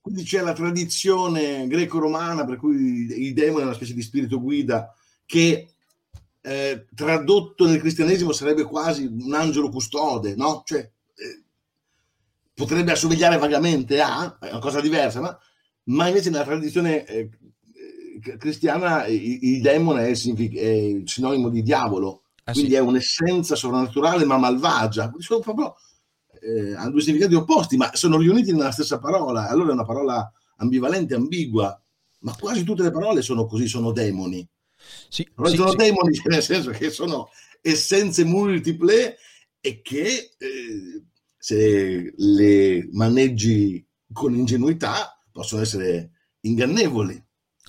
Quindi 0.00 0.24
c'è 0.24 0.40
la 0.40 0.52
tradizione 0.52 1.68
greco-romana, 1.68 2.44
per 2.44 2.56
cui 2.56 3.06
il 3.08 3.34
demone 3.34 3.62
è 3.62 3.66
una 3.66 3.74
specie 3.74 3.94
di 3.94 4.02
spirito 4.02 4.40
guida 4.40 4.92
che 5.26 5.74
eh, 6.40 6.86
tradotto 6.92 7.66
nel 7.66 7.78
cristianesimo 7.78 8.32
sarebbe 8.32 8.64
quasi 8.64 9.04
un 9.04 9.32
angelo 9.32 9.68
custode, 9.68 10.34
no? 10.34 10.62
Cioè, 10.64 10.80
eh, 10.80 11.42
potrebbe 12.52 12.92
assomigliare 12.92 13.38
vagamente 13.38 14.00
a, 14.00 14.38
una 14.40 14.58
cosa 14.58 14.80
diversa, 14.80 15.20
ma 15.20 15.38
ma 15.84 16.08
invece 16.08 16.30
nella 16.30 16.44
tradizione 16.44 17.04
eh, 17.06 17.30
eh 18.22 18.36
cristiana 18.36 19.06
il, 19.06 19.38
il 19.40 19.60
demone 19.62 20.08
è, 20.08 20.10
è, 20.10 21.02
sinonimo 21.04 21.48
di 21.48 21.62
diavolo, 21.62 22.24
ah, 22.50 22.52
quindi 22.52 22.70
sì. 22.70 22.76
è 22.76 22.80
un'essenza 22.80 23.54
sovrannaturale 23.54 24.24
ma 24.24 24.36
malvagia. 24.36 25.12
Sono 25.18 25.40
proprio, 25.40 25.74
eh, 26.40 26.74
hanno 26.74 26.90
due 26.90 27.00
significati 27.00 27.34
opposti, 27.34 27.76
ma 27.76 27.90
sono 27.94 28.18
riuniti 28.18 28.52
nella 28.52 28.72
stessa 28.72 28.98
parola, 28.98 29.48
allora 29.48 29.70
è 29.70 29.72
una 29.72 29.84
parola 29.84 30.32
ambivalente, 30.56 31.14
ambigua, 31.14 31.80
ma 32.20 32.34
quasi 32.36 32.64
tutte 32.64 32.82
le 32.82 32.90
parole 32.90 33.22
sono 33.22 33.46
così, 33.46 33.66
sono 33.66 33.92
demoni. 33.92 34.46
Sì, 35.08 35.26
sì 35.44 35.56
sono 35.56 35.74
demoni 35.74 36.20
nel 36.26 36.42
senso 36.42 36.70
che 36.70 36.90
sono 36.90 37.30
essenze 37.60 38.24
multiple 38.24 39.16
e 39.60 39.82
che 39.82 40.34
eh, 40.38 41.04
se 41.36 42.14
le 42.16 42.88
maneggi 42.92 43.86
con 44.12 44.34
ingenuità 44.34 45.18
possono 45.30 45.62
essere 45.62 46.10
ingannevoli. 46.40 47.22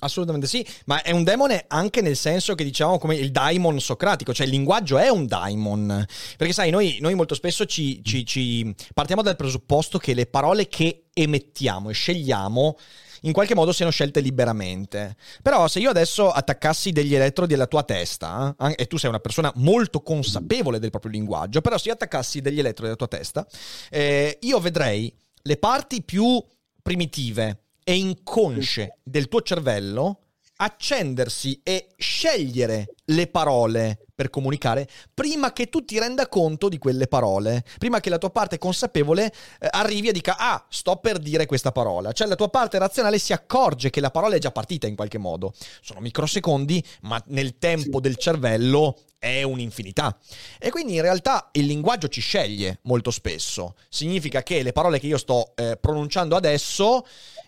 Assolutamente 0.04 0.48
sì, 0.48 0.66
ma 0.86 1.00
è 1.02 1.12
un 1.12 1.22
demone 1.22 1.64
anche 1.68 2.00
nel 2.00 2.16
senso 2.16 2.56
che 2.56 2.64
diciamo 2.64 2.98
come 2.98 3.14
il 3.14 3.30
daimon 3.30 3.78
socratico, 3.80 4.34
cioè 4.34 4.46
il 4.46 4.52
linguaggio 4.52 4.98
è 4.98 5.08
un 5.08 5.26
daimon. 5.26 6.04
Perché 6.36 6.52
sai, 6.52 6.70
noi, 6.70 6.98
noi 7.00 7.14
molto 7.14 7.36
spesso 7.36 7.66
ci, 7.66 8.02
ci, 8.02 8.26
ci 8.26 8.74
partiamo 8.94 9.22
dal 9.22 9.36
presupposto 9.36 9.98
che 9.98 10.14
le 10.14 10.26
parole 10.26 10.66
che 10.66 11.04
emettiamo 11.12 11.90
e 11.90 11.92
scegliamo 11.92 12.76
in 13.22 13.32
qualche 13.32 13.54
modo 13.54 13.72
siano 13.72 13.92
scelte 13.92 14.18
liberamente. 14.18 15.14
Però 15.40 15.68
se 15.68 15.78
io 15.78 15.90
adesso 15.90 16.30
attaccassi 16.30 16.90
degli 16.90 17.14
elettrodi 17.14 17.54
alla 17.54 17.68
tua 17.68 17.84
testa, 17.84 18.56
eh, 18.58 18.74
e 18.76 18.86
tu 18.86 18.96
sei 18.96 19.08
una 19.08 19.20
persona 19.20 19.52
molto 19.56 20.00
consapevole 20.02 20.80
del 20.80 20.90
proprio 20.90 21.12
linguaggio, 21.12 21.60
però 21.60 21.78
se 21.78 21.88
io 21.88 21.94
attaccassi 21.94 22.40
degli 22.40 22.58
elettrodi 22.58 22.88
alla 22.88 22.96
tua 22.96 23.06
testa, 23.06 23.46
eh, 23.88 24.38
io 24.40 24.58
vedrei 24.58 25.14
le 25.42 25.56
parti 25.58 26.02
più 26.02 26.44
primitive 26.82 27.61
e 27.84 27.96
inconsce 27.96 28.98
del 29.02 29.28
tuo 29.28 29.42
cervello 29.42 30.18
accendersi 30.62 31.60
e 31.62 31.88
scegliere 31.96 32.94
le 33.06 33.26
parole 33.26 34.06
per 34.14 34.30
comunicare 34.30 34.88
prima 35.12 35.52
che 35.52 35.68
tu 35.68 35.84
ti 35.84 35.98
renda 35.98 36.28
conto 36.28 36.68
di 36.68 36.78
quelle 36.78 37.08
parole, 37.08 37.64
prima 37.78 37.98
che 37.98 38.10
la 38.10 38.18
tua 38.18 38.30
parte 38.30 38.58
consapevole 38.58 39.26
eh, 39.26 39.68
arrivi 39.70 40.08
e 40.08 40.12
dica 40.12 40.36
ah, 40.38 40.64
sto 40.68 40.96
per 40.96 41.18
dire 41.18 41.46
questa 41.46 41.72
parola, 41.72 42.12
cioè 42.12 42.28
la 42.28 42.36
tua 42.36 42.48
parte 42.48 42.78
razionale 42.78 43.18
si 43.18 43.32
accorge 43.32 43.90
che 43.90 44.00
la 44.00 44.10
parola 44.10 44.36
è 44.36 44.38
già 44.38 44.52
partita 44.52 44.86
in 44.86 44.94
qualche 44.94 45.18
modo. 45.18 45.52
Sono 45.80 46.00
microsecondi, 46.00 46.84
ma 47.02 47.20
nel 47.26 47.58
tempo 47.58 47.96
sì. 47.96 48.00
del 48.00 48.16
cervello 48.16 48.98
è 49.18 49.42
un'infinità. 49.42 50.16
E 50.58 50.70
quindi 50.70 50.94
in 50.94 51.02
realtà 51.02 51.48
il 51.52 51.66
linguaggio 51.66 52.08
ci 52.08 52.20
sceglie 52.20 52.78
molto 52.82 53.10
spesso. 53.10 53.74
Significa 53.88 54.42
che 54.42 54.62
le 54.62 54.72
parole 54.72 55.00
che 55.00 55.06
io 55.06 55.18
sto 55.18 55.52
eh, 55.56 55.76
pronunciando 55.80 56.36
adesso 56.36 57.04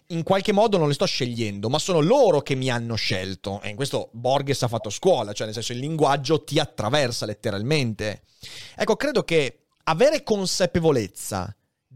in 0.09 0.23
qualche 0.23 0.53
modo 0.53 0.77
non 0.77 0.89
le 0.89 0.95
sto 0.95 1.07
scegliendo, 1.07 1.69
ma 1.69 1.79
sono 1.79 2.01
loro 2.01 2.41
che 2.43 2.55
mi 2.55 2.71
hanno 2.71 2.95
scelto. 2.95 3.61
E 3.63 3.71
in 3.71 3.77
questo 3.77 4.11
Borges 4.13 4.63
ha 4.63 4.69
fatto 4.69 4.91
scuola, 4.91 5.33
cioè 5.33 5.47
nel 5.47 5.55
senso 5.55 5.73
il 5.73 5.79
linguaggio 5.79 6.45
ti 6.45 6.59
attraversa 6.59 7.27
letteralmente. 7.27 8.23
Ecco, 8.77 8.97
credo 8.97 9.23
che 9.23 9.67
avere 9.85 10.23
consapevolezza 10.23 11.55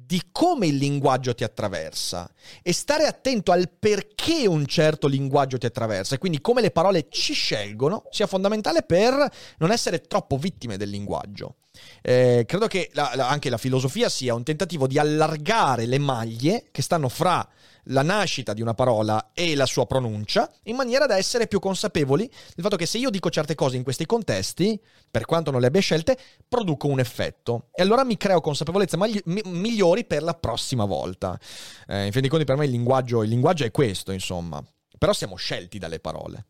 di 0.09 0.29
come 0.33 0.69
il 0.69 0.77
linguaggio 0.77 1.35
ti 1.35 1.45
attraversa 1.45 2.31
e 2.63 2.73
stare 2.73 3.05
attento 3.05 3.53
al 3.53 3.69
perché 3.79 4.47
un 4.47 4.65
certo 4.65 5.07
linguaggio 5.07 5.59
ti 5.59 5.67
attraversa 5.67 6.15
e 6.15 6.19
quindi 6.19 6.41
come 6.41 6.63
le 6.63 6.71
parole 6.71 7.09
ci 7.11 7.35
scelgono 7.35 8.05
sia 8.11 8.27
fondamentale 8.27 8.85
per 8.85 9.31
non 9.59 9.71
essere 9.71 10.01
troppo 10.01 10.39
vittime 10.39 10.79
del 10.79 10.89
linguaggio. 10.89 11.57
Eh, 12.01 12.45
credo 12.47 12.69
che 12.69 12.89
la, 12.95 13.13
la, 13.17 13.29
anche 13.29 13.51
la 13.51 13.59
filosofia 13.59 14.09
sia 14.09 14.33
un 14.33 14.45
tentativo 14.45 14.87
di 14.87 14.99
allargare 14.99 15.85
le 15.85 15.99
maglie 15.99 16.69
che 16.71 16.81
stanno 16.81 17.11
fra 17.11 17.47
la 17.89 18.03
nascita 18.03 18.53
di 18.53 18.63
una 18.63 18.75
parola 18.75 19.31
e 19.33 19.55
la 19.55 19.67
sua 19.67 19.87
pronuncia, 19.87 20.51
in 20.65 20.77
maniera 20.77 21.07
da 21.07 21.17
essere 21.17 21.47
più 21.47 21.59
consapevoli 21.61 22.27
del 22.27 22.65
fatto 22.65 22.77
che 22.77 22.87
se 22.87 22.99
io 22.99 23.11
dico 23.11 23.31
certe 23.31 23.55
cose 23.55 23.77
in 23.77 23.83
questi 23.83 24.07
contesti, 24.07 24.81
per 25.11 25.25
quanto 25.25 25.51
non 25.51 25.61
le 25.61 25.69
abbia 25.69 25.81
scelte, 25.81 26.19
produco 26.49 26.89
un 26.89 27.01
effetto. 27.01 27.69
E 27.73 27.83
allora 27.83 28.05
mi 28.05 28.17
creo 28.17 28.41
consapevolezze 28.41 28.97
magli- 28.97 29.21
mi- 29.27 29.43
migliori 29.45 30.05
per 30.05 30.23
la 30.23 30.35
prossima 30.35 30.85
volta. 30.85 31.39
Eh, 31.87 32.07
in 32.07 32.13
fin 32.13 32.21
dei 32.21 32.31
conti, 32.31 32.45
per 32.45 32.57
me 32.57 32.65
il 32.65 32.71
linguaggio, 32.71 33.23
il 33.23 33.29
linguaggio 33.29 33.65
è 33.65 33.71
questo, 33.71 34.13
insomma. 34.13 34.63
Però 34.99 35.13
siamo 35.13 35.37
scelti 35.37 35.79
dalle 35.79 36.01
parole. 36.01 36.47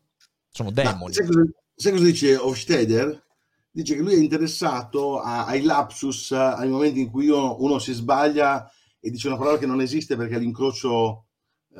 Sono 0.51 0.71
demoni. 0.71 1.13
Sai 1.13 1.25
cosa, 1.25 1.43
sai 1.75 1.91
cosa 1.91 2.03
dice 2.03 2.35
Hofstadter? 2.35 3.27
Dice 3.71 3.95
che 3.95 4.01
lui 4.01 4.13
è 4.13 4.17
interessato 4.17 5.19
a, 5.19 5.45
ai 5.45 5.61
lapsus, 5.61 6.31
ai 6.31 6.67
momenti 6.67 6.99
in 6.99 7.09
cui 7.11 7.29
uno, 7.29 7.55
uno 7.59 7.77
si 7.77 7.93
sbaglia 7.93 8.69
e 8.99 9.09
dice 9.11 9.27
una 9.27 9.37
parola 9.37 9.57
che 9.57 9.67
non 9.67 9.79
esiste 9.79 10.17
perché 10.17 10.35
è 10.35 10.39
l'incrocio 10.39 11.27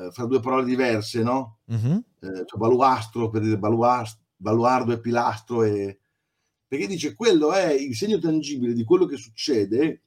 eh, 0.00 0.10
fra 0.10 0.24
due 0.24 0.40
parole 0.40 0.64
diverse, 0.64 1.22
no? 1.22 1.58
Mm-hmm. 1.72 1.96
Eh, 2.20 2.44
cioè 2.46 2.58
baluastro 2.58 3.28
per 3.28 3.42
dire 3.42 3.58
baluast- 3.58 4.20
baluardo 4.36 4.92
e 4.92 5.00
pilastro, 5.00 5.62
e... 5.62 6.00
perché 6.66 6.86
dice 6.86 7.14
quello 7.14 7.52
è 7.52 7.72
il 7.72 7.94
segno 7.94 8.18
tangibile 8.18 8.72
di 8.72 8.84
quello 8.84 9.06
che 9.06 9.16
succede. 9.16 10.02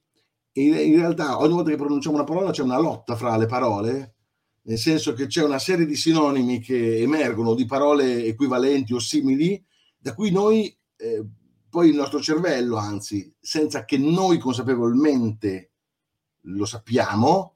In, 0.56 0.74
in 0.74 0.96
realtà, 0.96 1.38
ogni 1.38 1.52
volta 1.52 1.70
che 1.70 1.76
pronunciamo 1.76 2.16
una 2.16 2.24
parola 2.24 2.50
c'è 2.50 2.62
una 2.62 2.78
lotta 2.78 3.16
fra 3.16 3.36
le 3.36 3.46
parole, 3.46 4.14
nel 4.62 4.78
senso 4.78 5.12
che 5.12 5.26
c'è 5.26 5.42
una 5.42 5.58
serie 5.58 5.84
di 5.84 5.96
sinonimi 5.96 6.60
che 6.60 6.98
emergono 7.00 7.54
di 7.54 7.66
parole 7.66 8.24
equivalenti 8.24 8.94
o 8.94 8.98
simili, 8.98 9.62
da 9.98 10.14
cui 10.14 10.30
noi, 10.30 10.76
eh, 10.96 11.24
poi 11.68 11.88
il 11.90 11.96
nostro 11.96 12.20
cervello, 12.20 12.76
anzi, 12.76 13.34
senza 13.40 13.84
che 13.84 13.98
noi 13.98 14.38
consapevolmente 14.38 15.72
lo 16.42 16.64
sappiamo, 16.64 17.53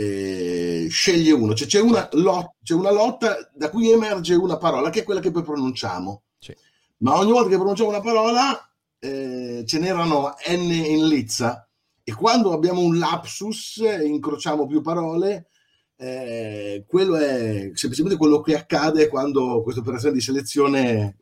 eh, 0.00 0.86
sceglie 0.88 1.32
uno, 1.32 1.54
cioè 1.54 1.66
c'è 1.66 1.80
una, 1.80 2.08
lot, 2.12 2.52
c'è 2.62 2.74
una, 2.74 2.92
lotta 2.92 3.50
da 3.52 3.68
cui 3.68 3.90
emerge 3.90 4.36
una 4.36 4.56
parola 4.56 4.90
che 4.90 5.00
è 5.00 5.02
quella 5.02 5.18
che 5.18 5.32
poi 5.32 5.42
pronunciamo. 5.42 6.22
Sì. 6.38 6.54
Ma 6.98 7.18
ogni 7.18 7.32
volta 7.32 7.48
che 7.48 7.56
pronunciamo 7.56 7.88
una 7.88 8.00
parola 8.00 8.72
eh, 9.00 9.64
ce 9.66 9.78
n'erano 9.80 10.34
n 10.50 10.70
in 10.70 11.08
lizza 11.08 11.68
e 12.04 12.14
quando 12.14 12.52
abbiamo 12.52 12.80
un 12.80 12.96
lapsus 12.96 13.78
e 13.78 14.06
incrociamo 14.06 14.68
più 14.68 14.82
parole, 14.82 15.48
eh, 15.96 16.84
quello 16.86 17.16
è 17.16 17.72
semplicemente 17.74 18.16
quello 18.16 18.40
che 18.40 18.54
accade 18.54 19.08
quando 19.08 19.62
questa 19.64 19.80
operazione 19.80 20.14
di 20.14 20.20
selezione 20.20 21.16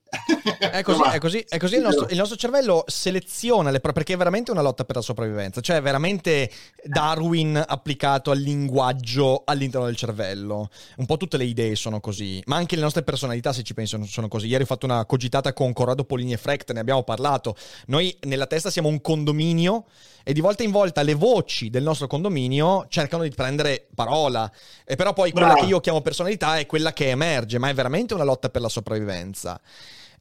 è 0.70 0.82
così, 0.82 1.02
è 1.12 1.18
così, 1.18 1.44
è 1.49 1.58
così 1.58 1.76
il, 1.76 1.82
nostro, 1.82 2.06
il, 2.08 2.16
nostro, 2.16 2.37
cervello 2.37 2.85
seleziona 2.87 3.70
le 3.70 3.80
perché 3.80 4.14
è 4.14 4.16
veramente 4.16 4.50
una 4.50 4.62
lotta 4.62 4.85
per 4.85 4.96
la 4.96 5.02
sopravvivenza, 5.02 5.61
cioè 5.61 5.76
è 5.76 5.82
veramente 5.82 6.50
Darwin 6.85 7.62
applicato 7.66 8.30
al 8.30 8.38
linguaggio 8.38 9.42
all'interno 9.44 9.87
del 9.87 9.96
cervello. 9.96 10.70
Un 10.96 11.06
po' 11.06 11.16
tutte 11.16 11.37
le 11.37 11.44
idee 11.44 11.75
sono 11.76 12.00
così, 12.00 12.42
ma 12.46 12.56
anche 12.56 12.76
le 12.76 12.82
nostre 12.82 13.02
personalità, 13.02 13.52
se 13.52 13.62
ci 13.62 13.75
penso, 13.75 14.02
sono 14.04 14.28
così. 14.28 14.46
Ieri 14.46 14.62
ho 14.62 14.66
fatto 14.66 14.87
una 14.87 15.04
cogitata 15.04 15.52
con 15.52 15.73
Corrado 15.73 16.04
Polini 16.04 16.32
e 16.32 16.37
Frecht, 16.37 16.73
ne 16.73 16.80
abbiamo 16.80 17.02
parlato. 17.02 17.56
Noi 17.87 18.16
nella 18.23 18.46
testa 18.46 18.70
siamo 18.70 18.88
un 18.88 19.00
condominio 19.00 19.85
e 20.28 20.32
di 20.32 20.40
volta 20.40 20.64
in 20.64 20.73
volta 20.73 21.02
le 21.02 21.14
voci 21.14 21.70
del 21.70 21.85
nostro 21.85 22.08
condominio 22.08 22.87
cercano 22.88 23.23
di 23.23 23.30
prendere 23.30 23.87
parola. 23.94 24.50
E 24.85 24.96
però 24.96 25.12
poi 25.12 25.30
quella 25.30 25.49
Bravo. 25.49 25.62
che 25.62 25.68
io 25.68 25.80
chiamo 25.80 26.00
personalità 26.00 26.58
è 26.58 26.66
quella 26.66 26.92
che 26.92 27.11
emerge, 27.11 27.58
ma 27.58 27.68
è 27.68 27.75
veramente 27.75 28.12
una 28.12 28.25
lotta 28.25 28.49
per 28.49 28.61
la 28.61 28.68
sopravvivenza. 28.68 29.61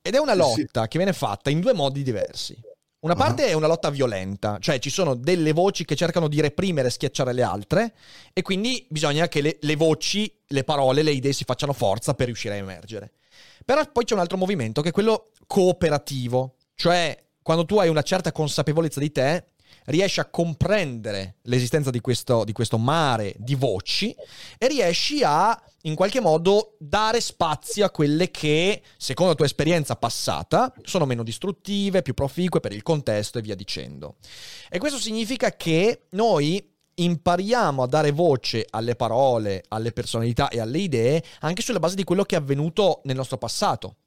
Ed 0.07 0.13
è 0.13 0.19
una 0.19 0.35
lotta 0.35 0.83
sì. 0.83 0.87
che 0.87 0.97
viene 0.99 1.13
fatta 1.13 1.49
in 1.49 1.59
due 1.59 1.73
modi 1.73 2.03
diversi. 2.03 2.55
Una 2.99 3.15
parte 3.15 3.41
uh-huh. 3.45 3.49
è 3.49 3.53
una 3.53 3.65
lotta 3.65 3.89
violenta, 3.89 4.59
cioè 4.59 4.77
ci 4.77 4.91
sono 4.91 5.15
delle 5.15 5.51
voci 5.51 5.83
che 5.83 5.95
cercano 5.95 6.27
di 6.27 6.41
reprimere 6.41 6.89
e 6.89 6.91
schiacciare 6.91 7.33
le 7.33 7.41
altre 7.41 7.93
e 8.31 8.43
quindi 8.43 8.85
bisogna 8.87 9.27
che 9.27 9.41
le, 9.41 9.57
le, 9.61 9.75
voci, 9.75 10.31
le 10.45 10.63
parole, 10.63 11.01
le 11.01 11.09
idee 11.09 11.33
si 11.33 11.43
facciano 11.43 11.73
forza 11.73 12.13
per 12.13 12.27
riuscire 12.27 12.53
a 12.53 12.57
emergere. 12.57 13.13
Però 13.65 13.83
poi 13.91 14.05
c'è 14.05 14.13
un 14.13 14.19
altro 14.19 14.37
movimento 14.37 14.83
che 14.83 14.89
è 14.89 14.91
quello 14.91 15.31
cooperativo, 15.47 16.57
cioè 16.75 17.17
quando 17.41 17.65
tu 17.65 17.77
hai 17.77 17.89
una 17.89 18.03
certa 18.03 18.31
consapevolezza 18.31 18.99
di 18.99 19.11
te, 19.11 19.53
riesci 19.85 20.19
a 20.19 20.25
comprendere 20.25 21.37
l'esistenza 21.43 21.89
di 21.89 22.01
questo, 22.01 22.43
di 22.43 22.51
questo 22.51 22.77
mare 22.77 23.35
di 23.37 23.55
voci 23.55 24.15
e 24.57 24.67
riesci 24.67 25.21
a 25.23 25.59
in 25.81 25.95
qualche 25.95 26.19
modo 26.19 26.75
dare 26.79 27.21
spazio 27.21 27.85
a 27.85 27.91
quelle 27.91 28.31
che, 28.31 28.81
secondo 28.97 29.31
la 29.31 29.37
tua 29.37 29.45
esperienza 29.45 29.95
passata, 29.95 30.73
sono 30.81 31.05
meno 31.05 31.23
distruttive, 31.23 32.01
più 32.01 32.15
proficue 32.15 32.59
per 32.59 32.71
il 32.71 32.81
contesto 32.81 33.37
e 33.37 33.41
via 33.41 33.55
dicendo. 33.55 34.15
E 34.69 34.79
questo 34.79 34.97
significa 34.97 35.55
che 35.55 36.07
noi 36.11 36.73
impariamo 36.95 37.83
a 37.83 37.87
dare 37.87 38.11
voce 38.11 38.65
alle 38.69 38.95
parole, 38.95 39.63
alle 39.67 39.91
personalità 39.91 40.47
e 40.49 40.59
alle 40.59 40.79
idee 40.79 41.23
anche 41.41 41.61
sulla 41.61 41.79
base 41.79 41.95
di 41.95 42.03
quello 42.03 42.23
che 42.23 42.35
è 42.35 42.39
avvenuto 42.39 43.01
nel 43.03 43.15
nostro 43.15 43.37
passato. 43.37 43.97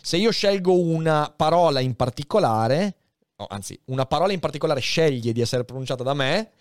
Se 0.00 0.16
io 0.16 0.30
scelgo 0.30 0.78
una 0.78 1.32
parola 1.34 1.80
in 1.80 1.94
particolare, 1.94 3.01
oh, 3.42 3.46
anzi, 3.48 3.78
una 3.86 4.06
parola 4.06 4.32
in 4.32 4.40
particolare 4.40 4.80
sceglie 4.80 5.32
di 5.32 5.40
essere 5.40 5.64
pronunciata 5.64 6.02
da 6.02 6.14
me, 6.14 6.52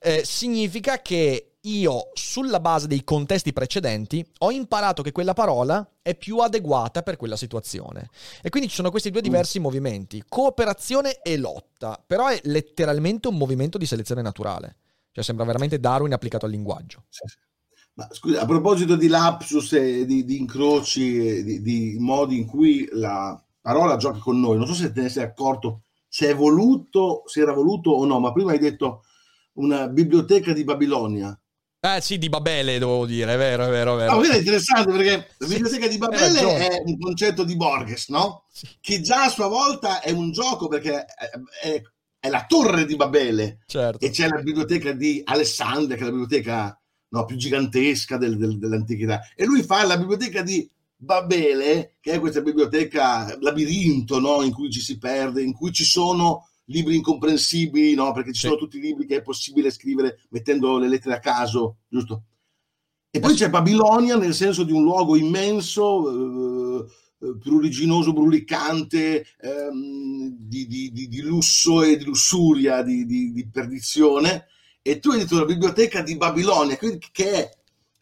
eh, 0.00 0.22
significa 0.24 1.00
che 1.02 1.52
io, 1.62 2.10
sulla 2.14 2.60
base 2.60 2.86
dei 2.86 3.04
contesti 3.04 3.52
precedenti, 3.52 4.24
ho 4.38 4.50
imparato 4.50 5.02
che 5.02 5.12
quella 5.12 5.34
parola 5.34 5.86
è 6.00 6.14
più 6.14 6.38
adeguata 6.38 7.02
per 7.02 7.16
quella 7.16 7.36
situazione. 7.36 8.08
E 8.42 8.48
quindi 8.48 8.68
ci 8.68 8.76
sono 8.76 8.90
questi 8.90 9.10
due 9.10 9.20
mm. 9.20 9.24
diversi 9.24 9.58
mm. 9.58 9.62
movimenti, 9.62 10.24
cooperazione 10.28 11.20
e 11.22 11.36
lotta, 11.36 12.02
però 12.04 12.28
è 12.28 12.40
letteralmente 12.44 13.28
un 13.28 13.36
movimento 13.36 13.76
di 13.78 13.86
selezione 13.86 14.22
naturale. 14.22 14.76
Cioè 15.12 15.24
sembra 15.24 15.44
veramente 15.44 15.80
Darwin 15.80 16.12
applicato 16.12 16.46
al 16.46 16.52
linguaggio. 16.52 17.04
Sì, 17.08 17.26
sì. 17.26 17.36
Ma 17.94 18.08
scusa, 18.12 18.42
a 18.42 18.46
proposito 18.46 18.94
di 18.94 19.08
lapsus 19.08 19.72
e 19.72 20.06
di, 20.06 20.24
di 20.24 20.38
incroci, 20.38 21.42
di, 21.42 21.60
di 21.60 21.96
modi 21.98 22.38
in 22.38 22.46
cui 22.46 22.88
la 22.92 23.42
parola 23.60 23.96
gioca 23.96 24.20
con 24.20 24.38
noi, 24.38 24.56
non 24.56 24.68
so 24.68 24.74
se 24.74 24.92
te 24.92 25.02
ne 25.02 25.08
sei 25.08 25.24
accorto 25.24 25.82
se 26.08 26.30
è 26.30 26.34
voluto, 26.34 27.22
se 27.26 27.40
era 27.40 27.52
voluto 27.52 27.90
o 27.90 28.04
no, 28.04 28.18
ma 28.18 28.32
prima 28.32 28.52
hai 28.52 28.58
detto 28.58 29.04
una 29.54 29.88
biblioteca 29.88 30.52
di 30.52 30.64
Babilonia. 30.64 31.38
Eh 31.80 32.00
sì, 32.00 32.18
di 32.18 32.28
Babele 32.28 32.78
dovevo 32.78 33.06
dire, 33.06 33.34
è 33.34 33.36
vero, 33.36 33.64
è 33.64 33.70
vero, 33.70 33.94
è 33.94 33.98
vero. 33.98 34.14
No, 34.16 34.22
è 34.22 34.36
interessante 34.36 34.90
perché 34.90 35.28
la 35.38 35.46
biblioteca 35.46 35.86
di 35.86 35.98
Babele 35.98 36.40
è 36.56 36.82
un 36.84 36.98
concetto 36.98 37.44
di 37.44 37.54
Borges, 37.54 38.08
no? 38.08 38.46
Sì. 38.50 38.66
Che 38.80 39.00
già 39.00 39.24
a 39.24 39.28
sua 39.28 39.46
volta 39.46 40.00
è 40.00 40.10
un 40.10 40.32
gioco 40.32 40.66
perché 40.66 41.04
è, 41.04 41.30
è, 41.62 41.82
è 42.18 42.28
la 42.30 42.46
torre 42.48 42.84
di 42.84 42.96
Babele. 42.96 43.60
Certo. 43.66 44.04
E 44.04 44.10
c'è 44.10 44.26
la 44.26 44.42
biblioteca 44.42 44.90
di 44.90 45.22
Alessandria, 45.24 45.94
che 45.96 46.02
è 46.02 46.06
la 46.06 46.10
biblioteca 46.10 46.80
no, 47.10 47.24
più 47.24 47.36
gigantesca 47.36 48.16
del, 48.16 48.36
del, 48.36 48.58
dell'antichità. 48.58 49.20
E 49.36 49.44
lui 49.44 49.62
fa 49.62 49.84
la 49.84 49.96
biblioteca 49.96 50.42
di 50.42 50.68
Babele, 51.00 51.96
che 52.00 52.12
è 52.12 52.20
questa 52.20 52.40
biblioteca 52.40 53.38
labirinto 53.40 54.18
no? 54.18 54.42
in 54.42 54.52
cui 54.52 54.68
ci 54.68 54.80
si 54.80 54.98
perde, 54.98 55.42
in 55.42 55.52
cui 55.52 55.72
ci 55.72 55.84
sono 55.84 56.48
libri 56.64 56.96
incomprensibili, 56.96 57.94
no? 57.94 58.12
perché 58.12 58.32
ci 58.32 58.40
sì. 58.40 58.46
sono 58.48 58.58
tutti 58.58 58.78
i 58.78 58.80
libri 58.80 59.06
che 59.06 59.16
è 59.16 59.22
possibile 59.22 59.70
scrivere 59.70 60.20
mettendo 60.30 60.76
le 60.76 60.88
lettere 60.88 61.14
a 61.14 61.20
caso, 61.20 61.78
giusto? 61.88 62.24
E 63.10 63.20
poi 63.20 63.34
c'è 63.34 63.48
Babilonia 63.48 64.16
nel 64.16 64.34
senso 64.34 64.64
di 64.64 64.72
un 64.72 64.82
luogo 64.82 65.16
immenso, 65.16 66.80
eh, 66.80 67.36
pruriginoso, 67.38 68.12
brulicante, 68.12 69.24
ehm, 69.40 70.36
di, 70.36 70.66
di, 70.66 70.90
di, 70.92 71.08
di, 71.08 71.20
lusso 71.20 71.82
e 71.82 71.96
di 71.96 72.04
lussuria, 72.04 72.82
di, 72.82 73.06
di, 73.06 73.48
perdizione. 73.50 74.46
E 74.82 74.98
tu 74.98 75.10
hai 75.10 75.18
detto 75.20 75.38
la 75.38 75.44
biblioteca 75.44 76.02
di 76.02 76.16
Babilonia, 76.16 76.76
che 76.76 77.30
è 77.32 77.57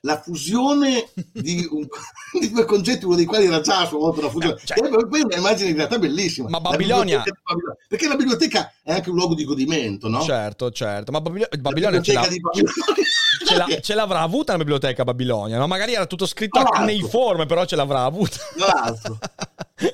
la 0.06 0.20
fusione 0.20 1.08
di, 1.32 1.66
un, 1.68 1.86
di, 2.40 2.50
due 2.50 2.64
concetti, 2.64 3.04
uno 3.04 3.16
dei 3.16 3.26
quali 3.26 3.46
era 3.46 3.60
già 3.60 3.80
a 3.80 3.86
sua 3.86 3.98
volta 3.98 4.20
una 4.20 4.30
fusione. 4.30 4.54
Eh, 4.54 4.64
cioè, 4.64 4.88
poi 5.06 5.20
un'immagine 5.20 5.70
in 5.70 5.76
realtà 5.76 5.98
bellissima. 5.98 6.48
Ma 6.48 6.60
Babilonia... 6.60 7.18
Babilonia... 7.18 7.76
Perché 7.88 8.08
la 8.08 8.16
biblioteca 8.16 8.72
è 8.82 8.92
anche 8.92 9.10
un 9.10 9.16
luogo 9.16 9.34
di 9.34 9.44
godimento, 9.44 10.08
no? 10.08 10.22
Certo, 10.22 10.70
certo. 10.70 11.10
Ma 11.10 11.20
Babil- 11.20 11.48
Babilonia 11.58 12.00
ce, 12.00 12.12
l'ha... 12.12 12.22
ce, 12.22 13.56
l'ha... 13.56 13.80
ce, 13.80 13.94
l'avrà 13.94 14.20
avuta 14.20 14.52
la 14.52 14.58
biblioteca 14.58 15.02
Babilonia, 15.02 15.58
no? 15.58 15.66
Magari 15.66 15.94
era 15.94 16.06
tutto 16.06 16.24
scritto 16.24 16.62
nei 16.84 17.02
forme, 17.02 17.46
però 17.46 17.64
ce 17.64 17.76
l'avrà 17.76 18.04
avuta. 18.04 18.36
Tra 18.56 18.66
l'altro. 18.66 19.18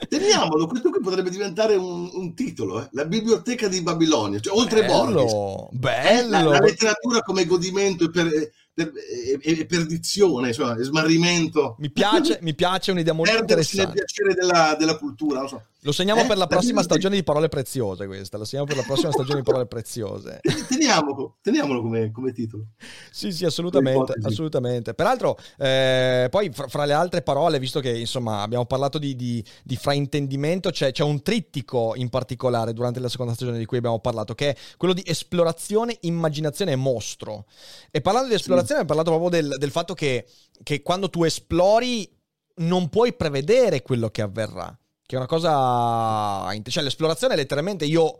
Teniamolo, 0.08 0.66
questo 0.66 0.90
qui 0.90 1.00
potrebbe 1.00 1.30
diventare 1.30 1.74
un, 1.74 2.08
un 2.12 2.34
titolo, 2.34 2.82
eh? 2.82 2.88
La 2.92 3.04
biblioteca 3.04 3.66
di 3.66 3.80
Babilonia, 3.82 4.38
cioè 4.40 4.56
oltre 4.56 4.84
bello, 4.84 5.24
Borges. 5.24 5.68
Bello, 5.72 6.30
la, 6.30 6.42
la 6.42 6.60
letteratura 6.60 7.20
come 7.22 7.46
godimento 7.46 8.04
e 8.04 8.10
per 8.10 8.28
per, 8.74 8.92
e, 9.40 9.66
perdizione, 9.66 10.48
insomma, 10.48 10.80
smarrimento. 10.80 11.76
Mi 11.78 11.90
piace, 11.90 12.38
mi 12.42 12.54
piace 12.54 12.90
un'idea 12.90 13.12
molto 13.12 13.36
interessante. 13.36 13.94
nel 13.94 14.04
piacere 14.04 14.34
della, 14.34 14.76
della 14.78 14.96
cultura, 14.96 15.40
non 15.40 15.48
so. 15.48 15.62
Lo 15.84 15.90
segniamo 15.90 16.22
eh? 16.22 16.26
per 16.26 16.36
la 16.36 16.46
prossima 16.46 16.78
la 16.78 16.84
stagione 16.84 17.16
di 17.16 17.24
parole 17.24 17.48
preziose 17.48 18.06
questa, 18.06 18.38
lo 18.38 18.44
segniamo 18.44 18.68
per 18.68 18.76
la 18.76 18.84
prossima 18.84 19.10
stagione 19.10 19.40
di 19.40 19.44
parole 19.44 19.66
preziose. 19.66 20.38
Teniamolo, 20.68 21.38
teniamolo 21.40 21.82
come, 21.82 22.12
come, 22.12 22.32
titolo. 22.32 22.66
Sì, 23.10 23.32
sì, 23.32 23.44
assolutamente, 23.44 24.14
assolutamente. 24.22 24.94
Peraltro, 24.94 25.36
eh, 25.58 26.28
poi 26.30 26.50
fra, 26.52 26.68
fra, 26.68 26.84
le 26.84 26.92
altre 26.92 27.22
parole, 27.22 27.58
visto 27.58 27.80
che 27.80 27.90
insomma 27.90 28.42
abbiamo 28.42 28.64
parlato 28.64 28.98
di, 28.98 29.16
di, 29.16 29.44
di 29.64 29.74
fraintendimento, 29.74 30.70
c'è, 30.70 30.92
c'è, 30.92 31.02
un 31.02 31.20
trittico 31.20 31.94
in 31.96 32.10
particolare 32.10 32.72
durante 32.72 33.00
la 33.00 33.08
seconda 33.08 33.34
stagione 33.34 33.58
di 33.58 33.64
cui 33.64 33.78
abbiamo 33.78 33.98
parlato, 33.98 34.34
che 34.36 34.50
è 34.50 34.56
quello 34.76 34.94
di 34.94 35.02
esplorazione, 35.04 35.96
immaginazione 36.02 36.72
e 36.72 36.76
mostro. 36.76 37.46
E 37.90 38.00
parlando 38.00 38.28
di 38.28 38.34
esplorazione, 38.34 38.82
sì. 38.82 38.86
abbiamo 38.86 39.02
parlato 39.02 39.18
proprio 39.18 39.42
del, 39.42 39.58
del 39.58 39.70
fatto 39.72 39.94
che, 39.94 40.26
che 40.62 40.80
quando 40.80 41.10
tu 41.10 41.24
esplori 41.24 42.08
non 42.54 42.88
puoi 42.88 43.14
prevedere 43.14 43.82
quello 43.82 44.10
che 44.10 44.22
avverrà 44.22 44.76
che 45.12 45.16
è 45.16 45.18
una 45.18 45.26
cosa... 45.26 46.48
Cioè 46.62 46.82
l'esplorazione 46.82 47.36
letteralmente 47.36 47.84
io 47.84 48.18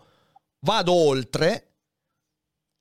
vado 0.61 0.93
oltre 0.93 1.69